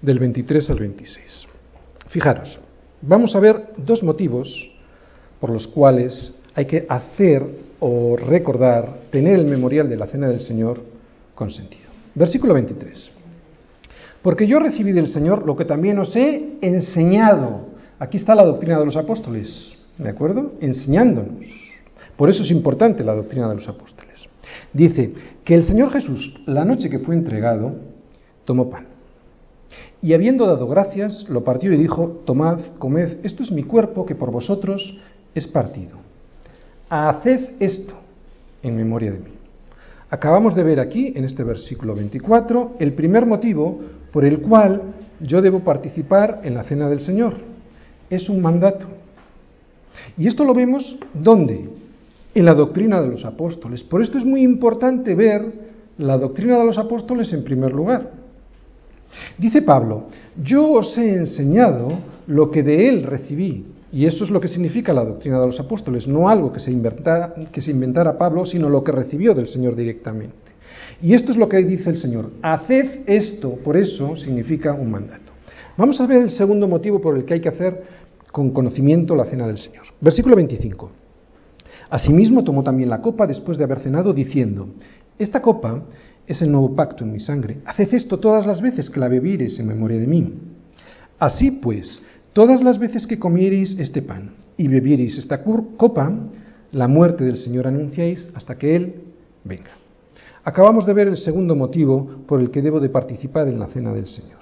del 0.00 0.18
23 0.18 0.70
al 0.70 0.78
26. 0.78 1.46
Fijaros, 2.08 2.60
vamos 3.02 3.34
a 3.34 3.40
ver 3.40 3.72
dos 3.76 4.02
motivos 4.02 4.73
por 5.44 5.52
los 5.52 5.68
cuales 5.68 6.32
hay 6.54 6.64
que 6.64 6.86
hacer 6.88 7.46
o 7.78 8.16
recordar, 8.16 9.00
tener 9.10 9.38
el 9.38 9.44
memorial 9.44 9.90
de 9.90 9.98
la 9.98 10.06
Cena 10.06 10.26
del 10.26 10.40
Señor 10.40 10.80
con 11.34 11.50
sentido. 11.50 11.90
Versículo 12.14 12.54
23. 12.54 13.10
Porque 14.22 14.46
yo 14.46 14.58
recibí 14.58 14.92
del 14.92 15.08
Señor 15.08 15.44
lo 15.44 15.54
que 15.54 15.66
también 15.66 15.98
os 15.98 16.16
he 16.16 16.54
enseñado. 16.62 17.66
Aquí 17.98 18.16
está 18.16 18.34
la 18.34 18.46
doctrina 18.46 18.78
de 18.78 18.86
los 18.86 18.96
apóstoles, 18.96 19.76
¿de 19.98 20.08
acuerdo? 20.08 20.52
Enseñándonos. 20.62 21.44
Por 22.16 22.30
eso 22.30 22.42
es 22.42 22.50
importante 22.50 23.04
la 23.04 23.14
doctrina 23.14 23.46
de 23.46 23.56
los 23.56 23.68
apóstoles. 23.68 24.26
Dice 24.72 25.12
que 25.44 25.54
el 25.56 25.64
Señor 25.64 25.90
Jesús, 25.90 26.40
la 26.46 26.64
noche 26.64 26.88
que 26.88 27.00
fue 27.00 27.14
entregado, 27.16 27.74
tomó 28.46 28.70
pan. 28.70 28.86
Y 30.00 30.12
habiendo 30.12 30.46
dado 30.46 30.66
gracias, 30.68 31.26
lo 31.28 31.44
partió 31.44 31.72
y 31.72 31.76
dijo, 31.76 32.22
tomad, 32.24 32.60
comed, 32.78 33.24
esto 33.24 33.42
es 33.42 33.50
mi 33.50 33.62
cuerpo 33.62 34.04
que 34.04 34.14
por 34.14 34.30
vosotros 34.30 34.98
es 35.34 35.46
partido. 35.46 35.98
Haced 36.88 37.50
esto 37.60 37.94
en 38.62 38.76
memoria 38.76 39.12
de 39.12 39.18
mí. 39.18 39.30
Acabamos 40.10 40.54
de 40.54 40.62
ver 40.62 40.80
aquí, 40.80 41.12
en 41.16 41.24
este 41.24 41.42
versículo 41.42 41.94
24, 41.94 42.76
el 42.78 42.92
primer 42.92 43.26
motivo 43.26 43.80
por 44.12 44.24
el 44.24 44.40
cual 44.40 44.80
yo 45.20 45.42
debo 45.42 45.60
participar 45.60 46.40
en 46.44 46.54
la 46.54 46.64
cena 46.64 46.88
del 46.88 47.00
Señor. 47.00 47.34
Es 48.08 48.28
un 48.28 48.40
mandato. 48.40 48.86
Y 50.16 50.28
esto 50.28 50.44
lo 50.44 50.54
vemos 50.54 50.96
¿dónde? 51.12 51.68
En 52.34 52.44
la 52.44 52.54
doctrina 52.54 53.00
de 53.00 53.08
los 53.08 53.24
apóstoles. 53.24 53.82
Por 53.82 54.02
esto 54.02 54.18
es 54.18 54.24
muy 54.24 54.42
importante 54.42 55.14
ver 55.14 55.52
la 55.98 56.18
doctrina 56.18 56.58
de 56.58 56.64
los 56.66 56.78
apóstoles 56.78 57.32
en 57.32 57.44
primer 57.44 57.72
lugar. 57.72 58.10
Dice 59.38 59.62
Pablo, 59.62 60.04
yo 60.42 60.70
os 60.72 60.96
he 60.98 61.14
enseñado 61.14 61.88
lo 62.26 62.50
que 62.50 62.62
de 62.62 62.88
él 62.88 63.02
recibí. 63.04 63.64
Y 63.94 64.06
eso 64.06 64.24
es 64.24 64.30
lo 64.30 64.40
que 64.40 64.48
significa 64.48 64.92
la 64.92 65.04
doctrina 65.04 65.38
de 65.38 65.46
los 65.46 65.60
apóstoles, 65.60 66.08
no 66.08 66.28
algo 66.28 66.52
que 66.52 66.58
se, 66.58 66.72
inventara, 66.72 67.32
que 67.52 67.62
se 67.62 67.70
inventara 67.70 68.18
Pablo, 68.18 68.44
sino 68.44 68.68
lo 68.68 68.82
que 68.82 68.90
recibió 68.90 69.34
del 69.34 69.46
Señor 69.46 69.76
directamente. 69.76 70.34
Y 71.00 71.14
esto 71.14 71.30
es 71.30 71.38
lo 71.38 71.48
que 71.48 71.58
dice 71.58 71.90
el 71.90 71.96
Señor, 71.96 72.32
haced 72.42 73.02
esto, 73.06 73.54
por 73.62 73.76
eso 73.76 74.16
significa 74.16 74.72
un 74.72 74.90
mandato. 74.90 75.32
Vamos 75.76 76.00
a 76.00 76.08
ver 76.08 76.22
el 76.22 76.30
segundo 76.30 76.66
motivo 76.66 77.00
por 77.00 77.16
el 77.16 77.24
que 77.24 77.34
hay 77.34 77.40
que 77.40 77.50
hacer 77.50 77.84
con 78.32 78.50
conocimiento 78.50 79.14
la 79.14 79.26
cena 79.26 79.46
del 79.46 79.58
Señor. 79.58 79.84
Versículo 80.00 80.34
25. 80.34 80.90
Asimismo 81.90 82.42
tomó 82.42 82.64
también 82.64 82.90
la 82.90 83.00
copa 83.00 83.28
después 83.28 83.58
de 83.58 83.62
haber 83.62 83.78
cenado, 83.78 84.12
diciendo, 84.12 84.70
esta 85.20 85.40
copa 85.40 85.84
es 86.26 86.42
el 86.42 86.50
nuevo 86.50 86.74
pacto 86.74 87.04
en 87.04 87.12
mi 87.12 87.20
sangre. 87.20 87.58
Haced 87.64 87.94
esto 87.94 88.18
todas 88.18 88.44
las 88.44 88.60
veces 88.60 88.90
que 88.90 88.98
la 88.98 89.06
bebiereis 89.06 89.56
en 89.60 89.68
memoria 89.68 90.00
de 90.00 90.08
mí. 90.08 90.32
Así 91.16 91.52
pues, 91.52 92.02
Todas 92.34 92.64
las 92.64 92.80
veces 92.80 93.06
que 93.06 93.20
comiereis 93.20 93.78
este 93.78 94.02
pan 94.02 94.32
y 94.56 94.66
bebiereis 94.66 95.16
esta 95.18 95.44
copa, 95.44 96.12
la 96.72 96.88
muerte 96.88 97.22
del 97.22 97.38
Señor 97.38 97.68
anunciáis 97.68 98.28
hasta 98.34 98.58
que 98.58 98.74
Él 98.74 98.94
venga. 99.44 99.70
Acabamos 100.42 100.84
de 100.84 100.94
ver 100.94 101.06
el 101.06 101.16
segundo 101.16 101.54
motivo 101.54 102.24
por 102.26 102.40
el 102.40 102.50
que 102.50 102.60
debo 102.60 102.80
de 102.80 102.88
participar 102.88 103.46
en 103.46 103.60
la 103.60 103.68
cena 103.68 103.92
del 103.92 104.08
Señor. 104.08 104.40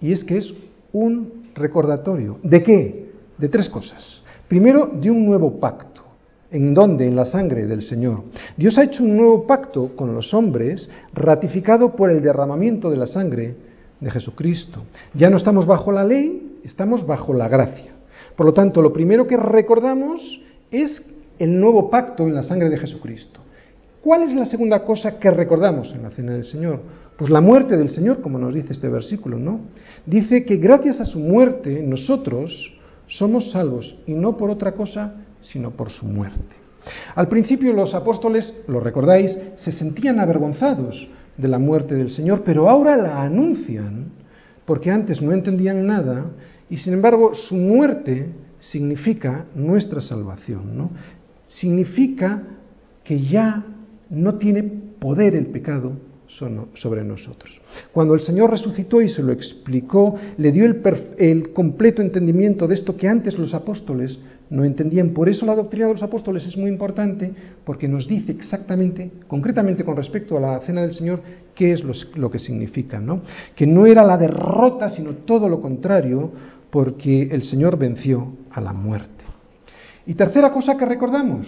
Y 0.00 0.12
es 0.12 0.24
que 0.24 0.38
es 0.38 0.54
un 0.94 1.50
recordatorio. 1.54 2.38
¿De 2.42 2.62
qué? 2.62 3.10
De 3.36 3.50
tres 3.50 3.68
cosas. 3.68 4.22
Primero, 4.48 4.90
de 4.98 5.10
un 5.10 5.26
nuevo 5.26 5.60
pacto. 5.60 6.00
¿En 6.50 6.72
dónde? 6.72 7.06
En 7.06 7.14
la 7.14 7.26
sangre 7.26 7.66
del 7.66 7.82
Señor. 7.82 8.22
Dios 8.56 8.78
ha 8.78 8.84
hecho 8.84 9.04
un 9.04 9.18
nuevo 9.18 9.46
pacto 9.46 9.94
con 9.94 10.14
los 10.14 10.32
hombres, 10.32 10.88
ratificado 11.12 11.94
por 11.94 12.10
el 12.10 12.22
derramamiento 12.22 12.88
de 12.88 12.96
la 12.96 13.06
sangre 13.06 13.54
de 14.00 14.10
Jesucristo. 14.10 14.84
Ya 15.12 15.28
no 15.28 15.36
estamos 15.36 15.66
bajo 15.66 15.92
la 15.92 16.04
ley, 16.04 16.47
estamos 16.68 17.06
bajo 17.06 17.34
la 17.34 17.48
gracia. 17.48 17.92
Por 18.36 18.46
lo 18.46 18.52
tanto, 18.52 18.80
lo 18.82 18.92
primero 18.92 19.26
que 19.26 19.36
recordamos 19.36 20.40
es 20.70 21.02
el 21.38 21.58
nuevo 21.58 21.90
pacto 21.90 22.26
en 22.26 22.34
la 22.34 22.42
sangre 22.42 22.68
de 22.68 22.78
Jesucristo. 22.78 23.40
¿Cuál 24.02 24.22
es 24.22 24.34
la 24.34 24.44
segunda 24.44 24.84
cosa 24.84 25.18
que 25.18 25.30
recordamos 25.30 25.92
en 25.92 26.02
la 26.02 26.10
cena 26.10 26.32
del 26.32 26.46
Señor? 26.46 26.80
Pues 27.16 27.30
la 27.30 27.40
muerte 27.40 27.76
del 27.76 27.88
Señor, 27.88 28.20
como 28.20 28.38
nos 28.38 28.54
dice 28.54 28.72
este 28.72 28.88
versículo, 28.88 29.38
¿no? 29.38 29.60
Dice 30.06 30.44
que 30.44 30.56
gracias 30.56 31.00
a 31.00 31.04
su 31.04 31.18
muerte 31.18 31.82
nosotros 31.82 32.78
somos 33.08 33.50
salvos 33.50 33.96
y 34.06 34.12
no 34.12 34.36
por 34.36 34.50
otra 34.50 34.72
cosa, 34.72 35.14
sino 35.40 35.70
por 35.70 35.90
su 35.90 36.06
muerte. 36.06 36.56
Al 37.14 37.28
principio 37.28 37.72
los 37.72 37.94
apóstoles, 37.94 38.54
lo 38.68 38.78
recordáis, 38.78 39.36
se 39.56 39.72
sentían 39.72 40.20
avergonzados 40.20 41.08
de 41.36 41.48
la 41.48 41.58
muerte 41.58 41.94
del 41.94 42.10
Señor, 42.10 42.42
pero 42.44 42.68
ahora 42.68 42.96
la 42.96 43.22
anuncian 43.22 44.18
porque 44.68 44.90
antes 44.90 45.22
no 45.22 45.32
entendían 45.32 45.86
nada 45.86 46.26
y 46.70 46.76
sin 46.76 46.94
embargo 46.94 47.34
su 47.34 47.56
muerte 47.56 48.26
significa 48.60 49.46
nuestra 49.54 50.00
salvación, 50.00 50.76
¿no? 50.76 50.90
Significa 51.46 52.42
que 53.04 53.20
ya 53.20 53.64
no 54.10 54.34
tiene 54.34 54.62
poder 54.62 55.34
el 55.34 55.46
pecado 55.46 55.92
sobre 56.74 57.04
nosotros. 57.04 57.58
Cuando 57.92 58.14
el 58.14 58.20
Señor 58.20 58.50
resucitó 58.50 59.00
y 59.00 59.08
se 59.08 59.22
lo 59.22 59.32
explicó, 59.32 60.14
le 60.36 60.52
dio 60.52 60.66
el, 60.66 60.82
el, 61.16 61.52
completo 61.52 62.02
entendimiento 62.02 62.68
de 62.68 62.74
esto 62.74 62.96
que 62.96 63.08
antes 63.08 63.38
los 63.38 63.54
apóstoles 63.54 64.18
no 64.50 64.64
entendían. 64.64 65.10
Por 65.10 65.28
eso 65.28 65.46
la 65.46 65.54
doctrina 65.54 65.86
de 65.86 65.94
los 65.94 66.02
apóstoles 66.02 66.46
es 66.46 66.56
muy 66.56 66.70
importante, 66.70 67.32
porque 67.64 67.88
nos 67.88 68.06
dice 68.06 68.32
exactamente, 68.32 69.10
concretamente 69.26 69.84
con 69.84 69.96
respecto 69.96 70.36
a 70.36 70.40
la 70.40 70.60
cena 70.60 70.82
del 70.82 70.92
Señor, 70.92 71.20
qué 71.54 71.72
es 71.72 71.82
lo, 71.82 72.30
que 72.30 72.38
significa, 72.38 73.00
¿no? 73.00 73.22
Que 73.56 73.66
no 73.66 73.86
era 73.86 74.04
la 74.04 74.18
derrota, 74.18 74.90
sino 74.90 75.12
todo 75.12 75.48
lo 75.48 75.60
contrario, 75.60 76.30
porque 76.70 77.28
el 77.30 77.42
Señor 77.42 77.78
venció 77.78 78.32
a 78.50 78.60
la 78.60 78.72
muerte. 78.72 79.24
Y 80.06 80.14
tercera 80.14 80.52
cosa 80.52 80.76
que 80.76 80.86
recordamos, 80.86 81.46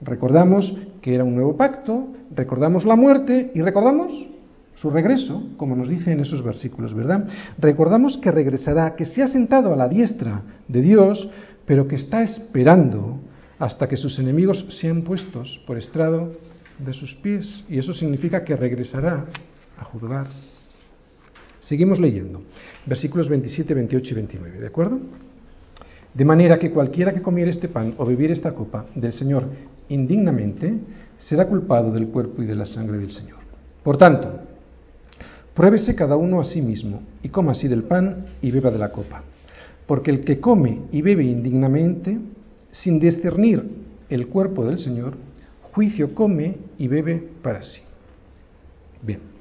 recordamos 0.00 0.76
que 1.00 1.14
era 1.14 1.24
un 1.24 1.34
nuevo 1.34 1.56
pacto, 1.56 2.08
recordamos 2.34 2.84
la 2.84 2.96
muerte 2.96 3.50
y 3.54 3.62
recordamos 3.62 4.12
su 4.76 4.90
regreso, 4.90 5.42
como 5.56 5.74
nos 5.74 5.88
dice 5.88 6.12
en 6.12 6.20
esos 6.20 6.42
versículos, 6.44 6.94
¿verdad? 6.94 7.26
Recordamos 7.58 8.18
que 8.18 8.30
regresará, 8.30 8.94
que 8.94 9.06
se 9.06 9.22
ha 9.22 9.28
sentado 9.28 9.72
a 9.72 9.76
la 9.76 9.88
diestra 9.88 10.42
de 10.68 10.82
Dios, 10.82 11.28
pero 11.64 11.88
que 11.88 11.96
está 11.96 12.22
esperando 12.22 13.18
hasta 13.58 13.88
que 13.88 13.96
sus 13.96 14.18
enemigos 14.18 14.66
sean 14.80 15.02
puestos 15.02 15.60
por 15.66 15.78
estrado 15.78 16.32
de 16.78 16.92
sus 16.92 17.14
pies, 17.16 17.64
y 17.68 17.78
eso 17.78 17.94
significa 17.94 18.44
que 18.44 18.54
regresará 18.54 19.24
a 19.78 19.84
juzgar. 19.84 20.26
Seguimos 21.66 21.98
leyendo, 21.98 22.42
versículos 22.86 23.28
27, 23.28 23.74
28 23.74 24.12
y 24.12 24.14
29, 24.14 24.60
¿de 24.60 24.66
acuerdo? 24.68 25.00
De 26.14 26.24
manera 26.24 26.60
que 26.60 26.70
cualquiera 26.70 27.12
que 27.12 27.20
comiere 27.20 27.50
este 27.50 27.68
pan 27.68 27.94
o 27.98 28.06
bebiere 28.06 28.34
esta 28.34 28.52
copa 28.52 28.86
del 28.94 29.12
Señor 29.12 29.48
indignamente, 29.88 30.72
será 31.18 31.48
culpado 31.48 31.90
del 31.90 32.06
cuerpo 32.06 32.40
y 32.40 32.46
de 32.46 32.54
la 32.54 32.66
sangre 32.66 32.98
del 32.98 33.10
Señor. 33.10 33.38
Por 33.82 33.98
tanto, 33.98 34.42
pruébese 35.54 35.96
cada 35.96 36.16
uno 36.16 36.40
a 36.40 36.44
sí 36.44 36.62
mismo 36.62 37.02
y 37.20 37.30
coma 37.30 37.52
así 37.52 37.66
del 37.66 37.82
pan 37.82 38.26
y 38.40 38.52
beba 38.52 38.70
de 38.70 38.78
la 38.78 38.92
copa. 38.92 39.24
Porque 39.88 40.12
el 40.12 40.20
que 40.20 40.38
come 40.38 40.82
y 40.92 41.02
bebe 41.02 41.24
indignamente, 41.24 42.16
sin 42.70 43.00
discernir 43.00 43.64
el 44.08 44.28
cuerpo 44.28 44.64
del 44.64 44.78
Señor, 44.78 45.14
juicio 45.72 46.14
come 46.14 46.58
y 46.78 46.86
bebe 46.86 47.28
para 47.42 47.64
sí. 47.64 47.80
Bien. 49.02 49.35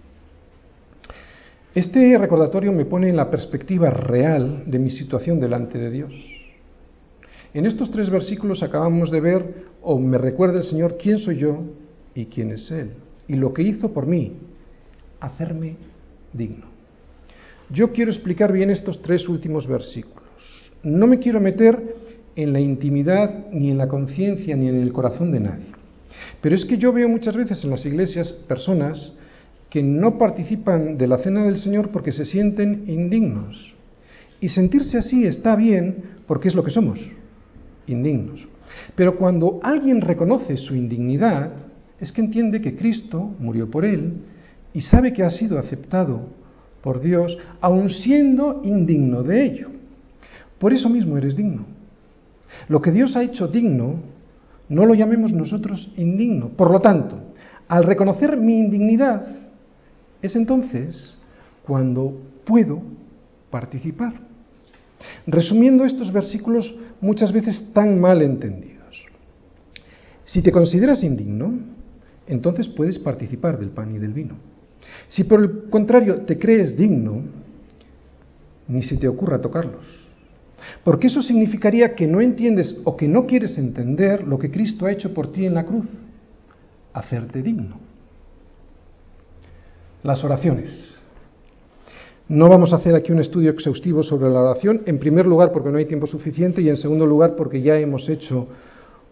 Este 1.75 2.17
recordatorio 2.17 2.71
me 2.71 2.85
pone 2.85 3.09
en 3.09 3.17
la 3.17 3.29
perspectiva 3.29 3.89
real 3.89 4.63
de 4.65 4.79
mi 4.79 4.89
situación 4.89 5.41
delante 5.41 5.77
de 5.77 5.91
Dios. 5.91 6.13
En 7.53 7.65
estos 7.65 7.91
tres 7.91 8.09
versículos 8.09 8.63
acabamos 8.63 9.11
de 9.11 9.19
ver, 9.19 9.55
o 9.81 9.99
me 9.99 10.17
recuerda 10.17 10.59
el 10.59 10.63
Señor, 10.63 10.95
quién 10.97 11.17
soy 11.17 11.35
yo 11.35 11.63
y 12.13 12.27
quién 12.27 12.51
es 12.51 12.71
Él, 12.71 12.91
y 13.27 13.35
lo 13.35 13.53
que 13.53 13.63
hizo 13.63 13.91
por 13.91 14.05
mí, 14.05 14.37
hacerme 15.19 15.75
digno. 16.31 16.65
Yo 17.69 17.91
quiero 17.91 18.09
explicar 18.09 18.53
bien 18.53 18.69
estos 18.69 19.01
tres 19.01 19.27
últimos 19.27 19.67
versículos. 19.67 20.23
No 20.81 21.07
me 21.07 21.19
quiero 21.19 21.41
meter 21.41 21.93
en 22.37 22.53
la 22.53 22.61
intimidad, 22.61 23.47
ni 23.51 23.69
en 23.71 23.77
la 23.77 23.89
conciencia, 23.89 24.55
ni 24.55 24.69
en 24.69 24.81
el 24.81 24.93
corazón 24.93 25.29
de 25.29 25.41
nadie. 25.41 25.65
Pero 26.39 26.55
es 26.55 26.63
que 26.63 26.77
yo 26.77 26.93
veo 26.93 27.09
muchas 27.09 27.35
veces 27.35 27.61
en 27.65 27.71
las 27.71 27.85
iglesias 27.85 28.31
personas 28.31 29.17
que 29.75 29.83
no 29.83 30.17
participan 30.17 30.97
de 30.97 31.05
la 31.05 31.17
cena 31.17 31.43
del 31.43 31.57
Señor 31.57 31.89
porque 31.89 32.13
se 32.13 32.23
sienten 32.23 32.85
indignos. 32.87 33.75
Y 34.39 34.47
sentirse 34.47 34.97
así 34.97 35.25
está 35.25 35.53
bien 35.57 36.21
porque 36.27 36.47
es 36.47 36.55
lo 36.55 36.63
que 36.63 36.71
somos, 36.71 36.97
indignos. 37.85 38.47
Pero 38.95 39.17
cuando 39.17 39.59
alguien 39.63 39.99
reconoce 39.99 40.55
su 40.55 40.75
indignidad, 40.75 41.51
es 41.99 42.13
que 42.13 42.21
entiende 42.21 42.61
que 42.61 42.77
Cristo 42.77 43.35
murió 43.37 43.69
por 43.69 43.83
él 43.83 44.13
y 44.71 44.79
sabe 44.79 45.11
que 45.11 45.23
ha 45.23 45.29
sido 45.29 45.59
aceptado 45.59 46.29
por 46.81 47.01
Dios, 47.01 47.37
aun 47.59 47.89
siendo 47.89 48.61
indigno 48.63 49.23
de 49.23 49.43
ello. 49.43 49.71
Por 50.57 50.71
eso 50.71 50.87
mismo 50.87 51.17
eres 51.17 51.35
digno. 51.35 51.65
Lo 52.69 52.81
que 52.81 52.93
Dios 52.93 53.17
ha 53.17 53.23
hecho 53.23 53.49
digno, 53.49 53.95
no 54.69 54.85
lo 54.85 54.93
llamemos 54.93 55.33
nosotros 55.33 55.91
indigno. 55.97 56.47
Por 56.55 56.71
lo 56.71 56.79
tanto, 56.79 57.19
al 57.67 57.83
reconocer 57.83 58.37
mi 58.37 58.57
indignidad, 58.57 59.44
es 60.25 60.35
entonces 60.35 61.17
cuando 61.65 62.19
puedo 62.45 62.81
participar. 63.49 64.13
Resumiendo 65.27 65.85
estos 65.85 66.11
versículos 66.11 66.73
muchas 67.01 67.31
veces 67.31 67.63
tan 67.73 67.99
mal 67.99 68.21
entendidos. 68.21 69.03
Si 70.23 70.41
te 70.41 70.51
consideras 70.51 71.03
indigno, 71.03 71.53
entonces 72.27 72.67
puedes 72.67 72.97
participar 72.99 73.59
del 73.59 73.69
pan 73.69 73.95
y 73.95 73.99
del 73.99 74.13
vino. 74.13 74.35
Si 75.07 75.23
por 75.23 75.41
el 75.41 75.69
contrario 75.69 76.21
te 76.21 76.39
crees 76.39 76.77
digno, 76.77 77.21
ni 78.67 78.81
se 78.81 78.97
te 78.97 79.07
ocurra 79.07 79.41
tocarlos. 79.41 79.85
Porque 80.83 81.07
eso 81.07 81.21
significaría 81.21 81.95
que 81.95 82.07
no 82.07 82.21
entiendes 82.21 82.79
o 82.83 82.95
que 82.95 83.07
no 83.07 83.27
quieres 83.27 83.57
entender 83.57 84.25
lo 84.25 84.39
que 84.39 84.49
Cristo 84.49 84.85
ha 84.85 84.91
hecho 84.91 85.13
por 85.13 85.31
ti 85.31 85.45
en 85.45 85.53
la 85.53 85.65
cruz, 85.65 85.85
hacerte 86.93 87.41
digno. 87.41 87.77
Las 90.05 90.23
oraciones. 90.23 91.01
No 92.27 92.47
vamos 92.47 92.71
a 92.71 92.75
hacer 92.75 92.93
aquí 92.93 93.11
un 93.11 93.17
estudio 93.17 93.49
exhaustivo 93.49 94.03
sobre 94.03 94.29
la 94.29 94.41
oración, 94.41 94.83
en 94.85 94.99
primer 94.99 95.25
lugar 95.25 95.51
porque 95.51 95.71
no 95.71 95.79
hay 95.79 95.85
tiempo 95.85 96.05
suficiente 96.05 96.61
y 96.61 96.69
en 96.69 96.77
segundo 96.77 97.07
lugar 97.07 97.35
porque 97.35 97.59
ya 97.63 97.79
hemos 97.79 98.07
hecho 98.07 98.47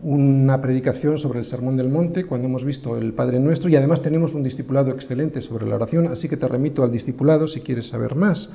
una 0.04 0.62
predicación 0.62 1.18
sobre 1.18 1.40
el 1.40 1.46
Sermón 1.46 1.78
del 1.78 1.90
Monte 1.90 2.26
cuando 2.26 2.48
hemos 2.48 2.64
visto 2.64 2.96
el 2.96 3.14
Padre 3.14 3.40
Nuestro 3.40 3.70
y 3.70 3.76
además 3.76 4.04
tenemos 4.04 4.36
un 4.36 4.44
discipulado 4.44 4.92
excelente 4.92 5.42
sobre 5.42 5.66
la 5.66 5.78
oración, 5.78 6.10
así 6.10 6.30
que 6.30 6.38
te 6.38 6.48
remito 6.48 6.84
al 6.84 6.92
discipulado 6.92 7.48
si 7.48 7.62
quieres 7.62 7.88
saber 7.88 8.14
más. 8.14 8.48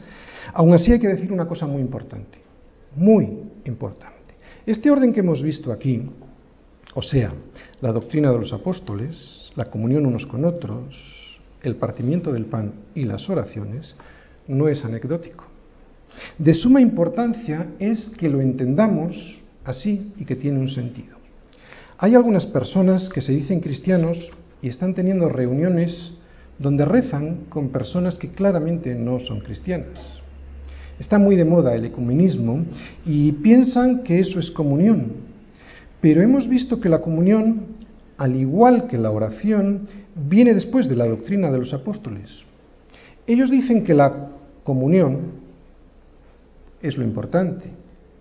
Aún 0.55 0.73
así 0.75 0.93
hay 0.93 1.01
que 1.01 1.09
decir 1.09 1.33
una 1.33 1.49
cosa 1.49 1.67
muy 1.67 1.83
importante, 1.83 2.39
muy 2.95 3.37
importante. 3.65 4.37
Este 4.65 4.93
orden 4.93 5.13
que 5.13 5.21
hemos 5.21 5.43
visto 5.43 5.73
aquí, 5.73 6.09
o 6.95 7.03
sea, 7.03 7.33
la 7.81 7.91
doctrina 7.91 8.31
de 8.31 8.39
los 8.39 8.53
apóstoles, 8.53 9.51
la 9.57 9.65
comunión 9.65 10.07
unos 10.07 10.25
con 10.25 10.45
otros, 10.45 11.18
el 11.63 11.77
partimiento 11.77 12.33
del 12.33 12.47
pan 12.47 12.73
y 12.95 13.05
las 13.05 13.29
oraciones, 13.29 13.97
no 14.47 14.69
es 14.69 14.85
anecdótico. 14.85 15.45
De 16.39 16.55
suma 16.55 16.81
importancia 16.81 17.67
es 17.79 18.11
que 18.19 18.29
lo 18.29 18.41
entendamos 18.41 19.41
así 19.65 20.13
y 20.19 20.25
que 20.25 20.37
tiene 20.37 20.59
un 20.59 20.69
sentido. 20.69 21.17
Hay 21.99 22.15
algunas 22.15 22.47
personas 22.47 23.09
que 23.09 23.21
se 23.21 23.33
dicen 23.33 23.61
cristianos 23.61 24.31
y 24.63 24.69
están 24.69 24.95
teniendo 24.95 25.29
reuniones 25.29 26.13
donde 26.59 26.85
rezan 26.85 27.47
con 27.49 27.69
personas 27.69 28.17
que 28.17 28.29
claramente 28.29 28.95
no 28.95 29.21
son 29.21 29.41
cristianas. 29.41 29.99
Está 30.99 31.19
muy 31.19 31.37
de 31.37 31.45
moda 31.45 31.75
el 31.75 31.85
ecumenismo 31.85 32.65
y 33.05 33.33
piensan 33.33 34.03
que 34.03 34.19
eso 34.19 34.41
es 34.41 34.51
comunión. 34.51 35.13
Pero 36.01 36.23
hemos 36.23 36.49
visto 36.49 36.81
que 36.81 36.89
la 36.89 37.01
comunión, 37.01 37.67
al 38.17 38.35
igual 38.35 38.89
que 38.89 38.99
la 38.99 39.11
oración, 39.11 39.87
viene 40.27 40.55
después 40.55 40.89
de 40.89 40.97
la 40.97 41.07
doctrina 41.07 41.51
de 41.51 41.59
los 41.59 41.73
apóstoles. 41.73 42.45
Ellos 43.27 43.51
dicen 43.51 43.85
que 43.85 43.95
la 43.95 44.29
comunión 44.65 45.33
es 46.83 46.97
lo 46.97 47.05
importante 47.05 47.71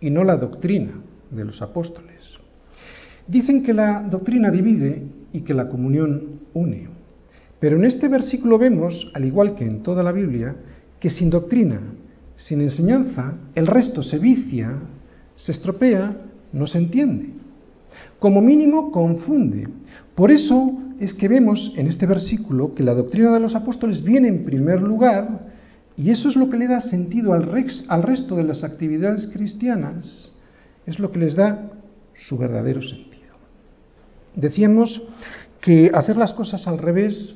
y 0.01 0.09
no 0.09 0.23
la 0.23 0.37
doctrina 0.37 0.91
de 1.31 1.45
los 1.45 1.61
apóstoles. 1.61 2.37
Dicen 3.27 3.63
que 3.63 3.73
la 3.73 4.01
doctrina 4.09 4.51
divide 4.51 5.03
y 5.33 5.41
que 5.41 5.53
la 5.53 5.67
comunión 5.69 6.41
une. 6.53 6.87
Pero 7.59 7.77
en 7.77 7.85
este 7.85 8.07
versículo 8.07 8.57
vemos, 8.57 9.11
al 9.13 9.25
igual 9.25 9.55
que 9.55 9.65
en 9.65 9.81
toda 9.83 10.03
la 10.03 10.11
Biblia, 10.11 10.55
que 10.99 11.09
sin 11.09 11.29
doctrina, 11.29 11.81
sin 12.35 12.61
enseñanza, 12.61 13.33
el 13.55 13.67
resto 13.67 14.03
se 14.03 14.19
vicia, 14.19 14.73
se 15.35 15.51
estropea, 15.51 16.15
no 16.53 16.67
se 16.67 16.77
entiende. 16.77 17.29
Como 18.19 18.41
mínimo 18.41 18.91
confunde. 18.91 19.67
Por 20.15 20.31
eso 20.31 20.77
es 20.99 21.13
que 21.13 21.27
vemos 21.27 21.73
en 21.75 21.87
este 21.87 22.05
versículo 22.05 22.73
que 22.73 22.83
la 22.83 22.93
doctrina 22.93 23.31
de 23.31 23.39
los 23.39 23.55
apóstoles 23.55 24.03
viene 24.03 24.27
en 24.27 24.45
primer 24.45 24.81
lugar 24.81 25.47
y 25.95 26.11
eso 26.11 26.29
es 26.29 26.35
lo 26.35 26.49
que 26.49 26.57
le 26.57 26.67
da 26.67 26.81
sentido 26.81 27.33
al, 27.33 27.49
al 27.87 28.03
resto 28.03 28.35
de 28.35 28.43
las 28.43 28.63
actividades 28.63 29.27
cristianas, 29.33 30.31
es 30.85 30.99
lo 30.99 31.11
que 31.11 31.19
les 31.19 31.35
da 31.35 31.71
su 32.13 32.37
verdadero 32.37 32.81
sentido. 32.81 33.35
Decíamos 34.35 35.01
que 35.61 35.91
hacer 35.93 36.17
las 36.17 36.33
cosas 36.33 36.67
al 36.67 36.77
revés 36.77 37.35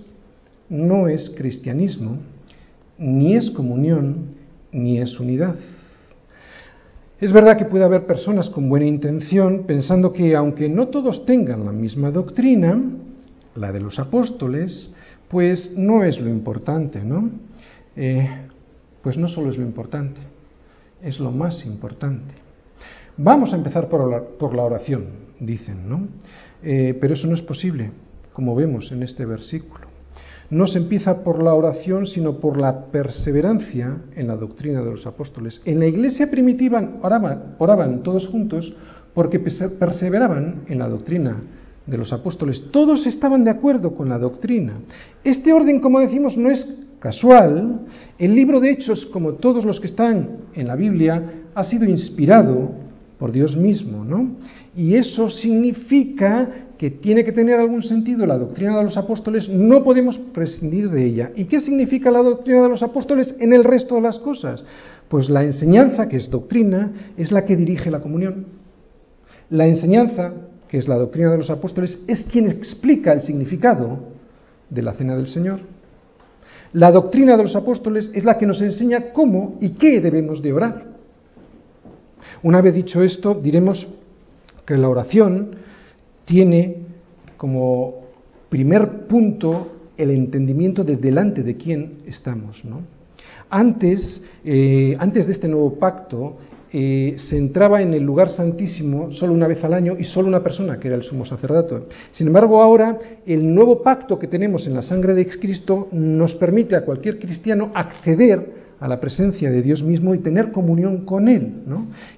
no 0.70 1.08
es 1.08 1.32
cristianismo, 1.36 2.18
ni 2.98 3.36
es 3.36 3.50
comunión, 3.52 4.36
ni 4.72 5.00
es 5.00 5.20
unidad. 5.20 5.56
Es 7.20 7.32
verdad 7.32 7.58
que 7.58 7.66
puede 7.66 7.84
haber 7.84 8.06
personas 8.06 8.50
con 8.50 8.70
buena 8.70 8.86
intención 8.86 9.66
pensando 9.68 10.14
que 10.14 10.36
aunque 10.36 10.70
no 10.70 10.88
todos 10.88 11.26
tengan 11.26 11.66
la 11.66 11.72
misma 11.72 12.10
doctrina, 12.10 12.80
la 13.56 13.72
de 13.72 13.82
los 13.82 14.00
apóstoles, 14.00 14.90
pues 15.28 15.74
no 15.78 16.04
es 16.04 16.20
lo 16.20 16.30
importante, 16.30 17.04
¿no? 17.04 17.30
Eh, 17.96 18.28
pues 19.02 19.18
no 19.18 19.28
solo 19.28 19.50
es 19.50 19.58
lo 19.58 19.64
importante, 19.64 20.22
es 21.02 21.20
lo 21.20 21.32
más 21.32 21.66
importante. 21.66 22.34
Vamos 23.18 23.54
a 23.54 23.58
empezar 23.58 23.90
por 23.90 24.10
la, 24.10 24.22
por 24.22 24.56
la 24.56 24.64
oración, 24.64 25.06
dicen, 25.40 25.90
¿no? 25.90 26.08
Eh, 26.64 26.98
pero 27.00 27.14
eso 27.14 27.28
no 27.28 27.34
es 27.34 27.42
posible, 27.42 27.92
como 28.34 28.56
vemos 28.56 28.92
en 28.92 29.04
este 29.04 29.26
versículo. 29.26 29.92
No 30.50 30.68
se 30.68 30.80
empieza 30.80 31.24
por 31.24 31.42
la 31.42 31.54
oración, 31.54 32.06
sino 32.06 32.40
por 32.40 32.60
la 32.60 32.88
perseverancia 32.88 33.98
en 34.16 34.28
la 34.28 34.36
doctrina 34.36 34.82
de 34.82 34.92
los 34.92 35.08
apóstoles. 35.08 35.62
En 35.64 35.80
la 35.80 35.88
iglesia 35.88 36.30
primitiva 36.30 36.98
oraban, 37.02 37.56
oraban 37.58 38.04
todos 38.04 38.28
juntos 38.28 38.74
porque 39.14 39.40
perseveraban 39.40 40.64
en 40.68 40.80
la 40.80 40.90
doctrina 40.90 41.42
de 41.86 41.98
los 41.98 42.14
apóstoles. 42.14 42.64
Todos 42.72 43.06
estaban 43.08 43.44
de 43.44 43.52
acuerdo 43.52 43.96
con 43.96 44.10
la 44.10 44.18
doctrina. 44.18 44.80
Este 45.24 45.54
orden, 45.54 45.80
como 45.80 46.00
decimos, 46.00 46.38
no 46.38 46.50
es 46.50 46.68
casual. 47.00 47.82
El 48.18 48.36
libro 48.36 48.60
de 48.60 48.72
Hechos, 48.72 49.06
como 49.08 49.34
todos 49.34 49.66
los 49.66 49.80
que 49.80 49.88
están 49.88 50.38
en 50.54 50.68
la 50.68 50.76
Biblia, 50.76 51.44
ha 51.54 51.64
sido 51.64 51.86
inspirado 51.86 52.72
por 53.18 53.32
Dios 53.32 53.56
mismo, 53.56 54.04
¿no? 54.04 54.32
Y 54.76 54.96
eso 54.96 55.30
significa 55.30 56.50
que 56.78 56.90
tiene 56.90 57.24
que 57.24 57.32
tener 57.32 57.60
algún 57.60 57.84
sentido 57.84 58.26
la 58.26 58.40
doctrina 58.40 58.76
de 58.76 58.84
los 58.84 58.98
apóstoles, 58.98 59.48
no 59.48 59.84
podemos 59.84 60.18
prescindir 60.18 60.90
de 60.90 61.06
ella. 61.06 61.32
¿Y 61.36 61.46
qué 61.46 61.60
significa 61.60 62.10
la 62.10 62.24
doctrina 62.24 62.64
de 62.64 62.70
los 62.70 62.82
apóstoles 62.82 63.36
en 63.40 63.54
el 63.54 63.64
resto 63.64 63.94
de 63.94 64.02
las 64.02 64.18
cosas? 64.18 64.64
Pues 65.08 65.30
la 65.30 65.44
enseñanza, 65.44 66.10
que 66.10 66.18
es 66.18 66.32
doctrina, 66.32 66.92
es 67.18 67.32
la 67.32 67.46
que 67.46 67.56
dirige 67.56 67.92
la 67.92 68.00
comunión. 68.00 68.48
La 69.52 69.68
enseñanza, 69.68 70.34
que 70.72 70.78
es 70.78 70.88
la 70.88 70.96
doctrina 70.96 71.30
de 71.30 71.38
los 71.38 71.50
apóstoles, 71.50 72.00
es 72.08 72.24
quien 72.32 72.48
explica 72.50 73.12
el 73.12 73.20
significado 73.20 74.00
de 74.70 74.82
la 74.82 74.94
cena 74.94 75.18
del 75.18 75.28
Señor. 75.28 75.60
La 76.72 76.94
doctrina 76.94 77.36
de 77.36 77.44
los 77.44 77.58
apóstoles 77.58 78.10
es 78.14 78.24
la 78.24 78.38
que 78.38 78.48
nos 78.48 78.62
enseña 78.62 79.12
cómo 79.12 79.58
y 79.60 79.72
qué 79.72 80.00
debemos 80.00 80.42
de 80.42 80.54
orar. 80.54 80.86
Una 82.42 82.62
vez 82.62 82.74
dicho 82.74 83.04
esto, 83.04 83.34
diremos 83.34 83.86
que 84.66 84.78
la 84.78 84.88
oración 84.88 85.58
tiene 86.24 86.78
como 87.36 88.06
primer 88.48 89.08
punto 89.08 89.74
el 89.98 90.12
entendimiento 90.12 90.86
de 90.86 90.96
delante 90.96 91.44
de 91.44 91.58
quién 91.58 91.98
estamos. 92.08 92.64
Antes, 93.50 94.22
eh, 94.46 94.96
antes 94.98 95.28
de 95.28 95.34
este 95.34 95.50
nuevo 95.50 95.78
pacto, 95.78 96.38
se 96.72 97.38
entraba 97.38 97.82
en 97.82 97.94
el 97.94 98.04
lugar 98.04 98.30
santísimo 98.30 99.12
solo 99.12 99.34
una 99.34 99.48
vez 99.48 99.62
al 99.64 99.74
año 99.74 99.96
y 100.00 100.06
solo 100.06 100.30
una 100.30 100.42
persona, 100.42 100.80
que 100.80 100.88
era 100.88 100.96
el 100.96 101.04
sumo 101.04 101.26
sacerdote. 101.26 101.88
Sin 102.12 102.28
embargo, 102.28 102.62
ahora 102.62 102.98
el 103.26 103.54
nuevo 103.54 103.84
pacto 103.84 104.18
que 104.18 104.28
tenemos 104.28 104.66
en 104.68 104.76
la 104.76 104.82
sangre 104.82 105.14
de 105.14 105.26
Cristo 105.26 105.90
nos 105.92 106.34
permite 106.36 106.78
a 106.78 106.86
cualquier 106.86 107.20
cristiano 107.20 107.72
acceder 107.76 108.62
a 108.80 108.88
la 108.88 109.00
presencia 109.00 109.52
de 109.52 109.62
Dios 109.62 109.84
mismo 109.84 110.16
y 110.16 110.20
tener 110.20 110.52
comunión 110.52 111.06
con 111.06 111.28
Él. 111.28 111.52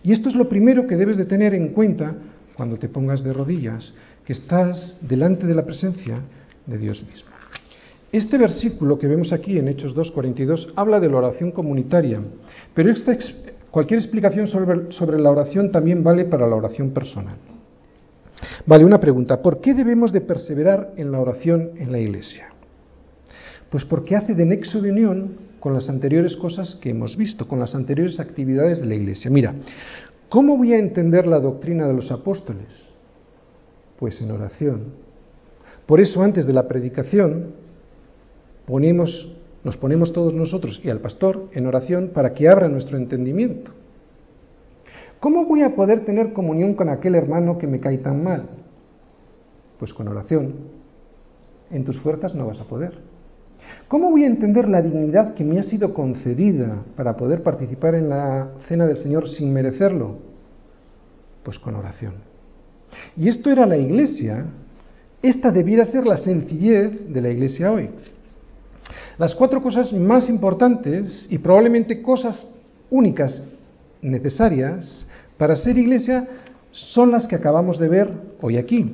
Y 0.04 0.14
esto 0.14 0.30
es 0.30 0.36
lo 0.36 0.48
primero 0.48 0.86
que 0.86 0.98
debes 0.98 1.18
de 1.18 1.26
tener 1.26 1.56
en 1.56 1.70
cuenta 1.70 2.16
cuando 2.56 2.78
te 2.78 2.88
pongas 2.88 3.24
de 3.24 3.34
rodillas, 3.34 3.92
que 4.24 4.34
estás 4.34 4.98
delante 5.02 5.48
de 5.48 5.56
la 5.56 5.66
presencia 5.66 6.20
de 6.68 6.78
Dios 6.78 7.04
mismo. 7.10 7.30
Este 8.12 8.38
versículo 8.38 9.00
que 9.00 9.08
vemos 9.08 9.34
aquí 9.34 9.58
en 9.58 9.68
Hechos 9.68 9.96
2.42 9.96 10.74
habla 10.76 11.00
de 11.00 11.10
la 11.10 11.18
oración 11.18 11.52
comunitaria, 11.52 12.22
pero 12.76 12.92
esta 12.92 13.12
Cualquier 13.74 14.02
explicación 14.02 14.46
sobre, 14.46 14.92
sobre 14.92 15.20
la 15.20 15.32
oración 15.32 15.72
también 15.72 16.04
vale 16.04 16.26
para 16.26 16.48
la 16.48 16.56
oración 16.56 16.92
personal. 16.92 17.38
Vale, 18.68 18.86
una 18.86 19.00
pregunta. 19.00 19.42
¿Por 19.42 19.62
qué 19.62 19.74
debemos 19.74 20.12
de 20.12 20.22
perseverar 20.22 20.92
en 20.96 21.12
la 21.12 21.20
oración 21.20 21.72
en 21.78 21.92
la 21.92 21.98
iglesia? 21.98 22.50
Pues 23.72 23.84
porque 23.84 24.16
hace 24.16 24.36
de 24.36 24.46
nexo 24.46 24.80
de 24.80 24.92
unión 24.92 25.38
con 25.60 25.74
las 25.74 25.90
anteriores 25.90 26.38
cosas 26.38 26.76
que 26.76 26.92
hemos 26.92 27.18
visto, 27.18 27.48
con 27.48 27.60
las 27.60 27.74
anteriores 27.74 28.20
actividades 28.20 28.80
de 28.80 28.86
la 28.86 28.94
iglesia. 28.94 29.32
Mira, 29.32 29.56
¿cómo 30.30 30.56
voy 30.56 30.74
a 30.74 30.78
entender 30.78 31.26
la 31.26 31.40
doctrina 31.40 31.88
de 31.88 31.94
los 31.96 32.12
apóstoles? 32.12 32.68
Pues 33.98 34.22
en 34.22 34.30
oración. 34.30 34.94
Por 35.88 36.00
eso 36.00 36.22
antes 36.22 36.46
de 36.46 36.54
la 36.54 36.68
predicación 36.68 37.56
ponemos, 38.68 39.36
nos 39.64 39.78
ponemos 39.78 40.12
todos 40.12 40.34
nosotros 40.34 40.82
y 40.84 40.90
al 40.90 41.00
pastor 41.00 41.50
en 41.54 41.66
oración 41.68 42.12
para 42.14 42.34
que 42.34 42.50
abra 42.50 42.68
nuestro 42.68 42.98
entendimiento. 42.98 43.72
¿Cómo 45.20 45.46
voy 45.46 45.62
a 45.62 45.74
poder 45.74 46.04
tener 46.04 46.34
comunión 46.34 46.74
con 46.74 46.90
aquel 46.90 47.16
hermano 47.16 47.58
que 47.58 47.68
me 47.68 47.80
cae 47.80 47.98
tan 47.98 48.22
mal? 48.24 48.50
Pues 49.80 49.94
con 49.94 50.08
oración. 50.10 50.54
En 51.72 51.86
tus 51.86 51.98
fuerzas 52.00 52.36
no 52.36 52.48
vas 52.48 52.60
a 52.60 52.66
poder. 52.66 52.94
¿Cómo 53.88 54.12
voy 54.12 54.26
a 54.26 54.28
entender 54.28 54.68
la 54.68 54.82
dignidad 54.82 55.34
que 55.34 55.46
me 55.46 55.60
ha 55.60 55.64
sido 55.64 55.94
concedida 55.94 56.84
para 56.98 57.16
poder 57.16 57.42
participar 57.42 57.96
en 57.96 58.10
la 58.10 58.50
cena 58.68 58.86
del 58.86 58.98
Señor 58.98 59.30
sin 59.30 59.54
merecerlo? 59.54 60.18
Pues 61.44 61.58
con 61.58 61.76
oración. 61.76 62.16
Y 63.16 63.30
esto 63.30 63.50
era 63.50 63.66
la 63.66 63.78
iglesia. 63.78 64.46
Esta 65.22 65.52
debiera 65.52 65.86
ser 65.86 66.06
la 66.06 66.18
sencillez 66.18 67.14
de 67.14 67.22
la 67.22 67.30
iglesia 67.30 67.72
hoy. 67.72 67.90
Las 69.18 69.36
cuatro 69.36 69.62
cosas 69.62 69.94
más 69.94 70.28
importantes 70.30 71.28
y 71.30 71.38
probablemente 71.38 72.02
cosas 72.02 72.48
únicas 72.90 73.44
necesarias 74.02 75.06
para 75.38 75.56
ser 75.56 75.78
iglesia 75.78 76.28
son 76.72 77.12
las 77.12 77.28
que 77.28 77.36
acabamos 77.36 77.78
de 77.78 77.90
ver 77.90 78.10
hoy 78.42 78.58
aquí. 78.58 78.92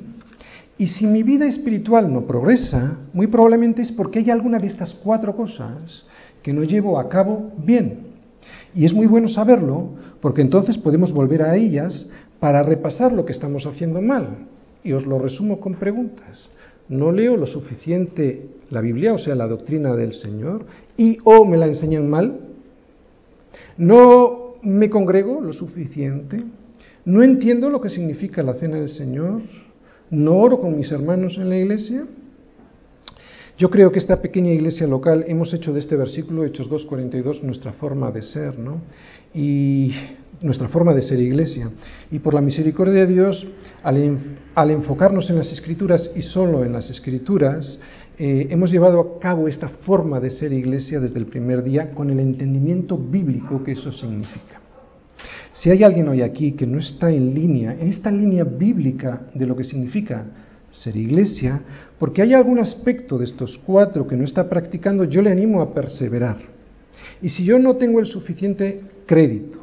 Y 0.76 0.88
si 0.88 1.06
mi 1.06 1.22
vida 1.22 1.46
espiritual 1.46 2.12
no 2.12 2.26
progresa, 2.26 2.96
muy 3.12 3.26
probablemente 3.26 3.82
es 3.82 3.92
porque 3.92 4.20
hay 4.20 4.30
alguna 4.30 4.58
de 4.58 4.66
estas 4.66 4.94
cuatro 4.94 5.36
cosas 5.36 6.04
que 6.42 6.52
no 6.52 6.64
llevo 6.64 6.98
a 6.98 7.08
cabo 7.08 7.52
bien. 7.58 8.10
Y 8.74 8.84
es 8.84 8.92
muy 8.94 9.06
bueno 9.06 9.28
saberlo 9.28 9.90
porque 10.20 10.42
entonces 10.42 10.78
podemos 10.78 11.12
volver 11.12 11.42
a 11.42 11.56
ellas 11.56 12.08
para 12.38 12.62
repasar 12.62 13.12
lo 13.12 13.24
que 13.24 13.32
estamos 13.32 13.66
haciendo 13.66 14.00
mal. 14.00 14.46
Y 14.82 14.92
os 14.92 15.06
lo 15.06 15.18
resumo 15.18 15.60
con 15.60 15.74
preguntas. 15.74 16.48
¿No 16.90 17.10
leo 17.10 17.38
lo 17.38 17.46
suficiente 17.46 18.48
la 18.68 18.82
Biblia, 18.82 19.14
o 19.14 19.18
sea, 19.18 19.34
la 19.34 19.46
doctrina 19.46 19.96
del 19.96 20.12
Señor? 20.12 20.66
¿Y 20.98 21.16
o 21.24 21.46
me 21.46 21.56
la 21.56 21.66
enseñan 21.66 22.10
mal? 22.10 22.40
¿No 23.78 24.40
me 24.62 24.90
congrego 24.90 25.40
lo 25.40 25.52
suficiente, 25.52 26.42
no 27.04 27.22
entiendo 27.22 27.70
lo 27.70 27.80
que 27.80 27.88
significa 27.88 28.42
la 28.42 28.54
cena 28.54 28.76
del 28.76 28.90
Señor, 28.90 29.42
no 30.10 30.36
oro 30.36 30.60
con 30.60 30.76
mis 30.76 30.90
hermanos 30.92 31.36
en 31.38 31.48
la 31.48 31.58
iglesia. 31.58 32.04
Yo 33.60 33.68
creo 33.68 33.92
que 33.92 33.98
esta 33.98 34.22
pequeña 34.22 34.52
iglesia 34.52 34.86
local 34.86 35.22
hemos 35.28 35.52
hecho 35.52 35.74
de 35.74 35.80
este 35.80 35.94
versículo, 35.94 36.46
Hechos 36.46 36.70
2.42, 36.70 37.42
nuestra 37.42 37.74
forma 37.74 38.10
de 38.10 38.22
ser, 38.22 38.58
¿no? 38.58 38.80
Y 39.34 39.92
nuestra 40.40 40.68
forma 40.68 40.94
de 40.94 41.02
ser 41.02 41.20
iglesia. 41.20 41.70
Y 42.10 42.20
por 42.20 42.32
la 42.32 42.40
misericordia 42.40 43.04
de 43.04 43.06
Dios, 43.06 43.46
al, 43.82 44.70
enfocarnos 44.70 45.28
en 45.28 45.36
las 45.36 45.52
escrituras 45.52 46.10
y 46.16 46.22
solo 46.22 46.64
en 46.64 46.72
las 46.72 46.88
escrituras, 46.88 47.78
eh, 48.18 48.46
hemos 48.48 48.70
llevado 48.70 48.98
a 48.98 49.20
cabo 49.20 49.46
esta 49.46 49.68
forma 49.68 50.20
de 50.20 50.30
ser 50.30 50.54
iglesia 50.54 50.98
desde 50.98 51.18
el 51.18 51.26
primer 51.26 51.62
día 51.62 51.90
con 51.90 52.08
el 52.08 52.18
entendimiento 52.18 52.96
bíblico 52.96 53.62
que 53.62 53.72
eso 53.72 53.92
significa. 53.92 54.58
Si 55.52 55.68
hay 55.68 55.84
alguien 55.84 56.08
hoy 56.08 56.22
aquí 56.22 56.52
que 56.52 56.66
no 56.66 56.78
está 56.78 57.10
en 57.10 57.34
línea, 57.34 57.72
en 57.78 57.88
esta 57.88 58.10
línea 58.10 58.44
bíblica 58.44 59.26
de 59.34 59.44
lo 59.44 59.54
que 59.54 59.64
significa 59.64 60.48
ser 60.72 60.96
iglesia, 60.96 61.60
porque 61.98 62.22
hay 62.22 62.34
algún 62.34 62.58
aspecto 62.58 63.18
de 63.18 63.24
estos 63.24 63.58
cuatro 63.66 64.06
que 64.06 64.16
no 64.16 64.24
está 64.24 64.48
practicando, 64.48 65.04
yo 65.04 65.22
le 65.22 65.32
animo 65.32 65.60
a 65.60 65.74
perseverar. 65.74 66.38
Y 67.22 67.28
si 67.30 67.44
yo 67.44 67.58
no 67.58 67.76
tengo 67.76 68.00
el 68.00 68.06
suficiente 68.06 68.80
crédito 69.06 69.60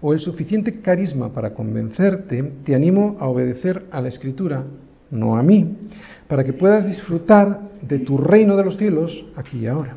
o 0.00 0.12
el 0.12 0.20
suficiente 0.20 0.80
carisma 0.80 1.32
para 1.32 1.54
convencerte, 1.54 2.42
te 2.64 2.74
animo 2.74 3.16
a 3.20 3.26
obedecer 3.26 3.86
a 3.90 4.00
la 4.00 4.08
escritura, 4.08 4.64
no 5.10 5.36
a 5.36 5.42
mí, 5.42 5.76
para 6.28 6.44
que 6.44 6.52
puedas 6.52 6.86
disfrutar 6.86 7.60
de 7.82 7.98
tu 8.00 8.18
reino 8.18 8.56
de 8.56 8.64
los 8.64 8.76
cielos 8.76 9.24
aquí 9.36 9.58
y 9.58 9.66
ahora. 9.66 9.96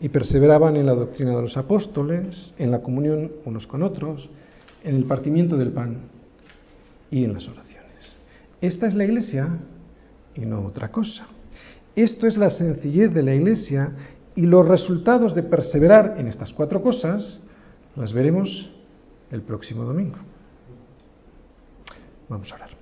Y 0.00 0.08
perseveraban 0.10 0.76
en 0.76 0.86
la 0.86 0.94
doctrina 0.94 1.34
de 1.34 1.42
los 1.42 1.56
apóstoles, 1.56 2.54
en 2.58 2.70
la 2.70 2.80
comunión 2.80 3.32
unos 3.44 3.66
con 3.66 3.82
otros, 3.82 4.30
en 4.84 4.94
el 4.94 5.04
partimiento 5.04 5.56
del 5.56 5.72
pan 5.72 5.96
y 7.10 7.24
en 7.24 7.32
las 7.32 7.48
oraciones. 7.48 7.67
Esta 8.60 8.86
es 8.86 8.94
la 8.94 9.04
iglesia 9.04 9.48
y 10.34 10.40
no 10.40 10.64
otra 10.64 10.90
cosa. 10.90 11.26
Esto 11.94 12.26
es 12.26 12.36
la 12.36 12.50
sencillez 12.50 13.12
de 13.12 13.22
la 13.22 13.34
iglesia 13.34 13.92
y 14.34 14.46
los 14.46 14.66
resultados 14.66 15.34
de 15.34 15.42
perseverar 15.42 16.14
en 16.18 16.28
estas 16.28 16.52
cuatro 16.52 16.82
cosas 16.82 17.40
las 17.96 18.12
veremos 18.12 18.70
el 19.30 19.42
próximo 19.42 19.84
domingo. 19.84 20.18
Vamos 22.28 22.52
a 22.52 22.54
orar. 22.54 22.77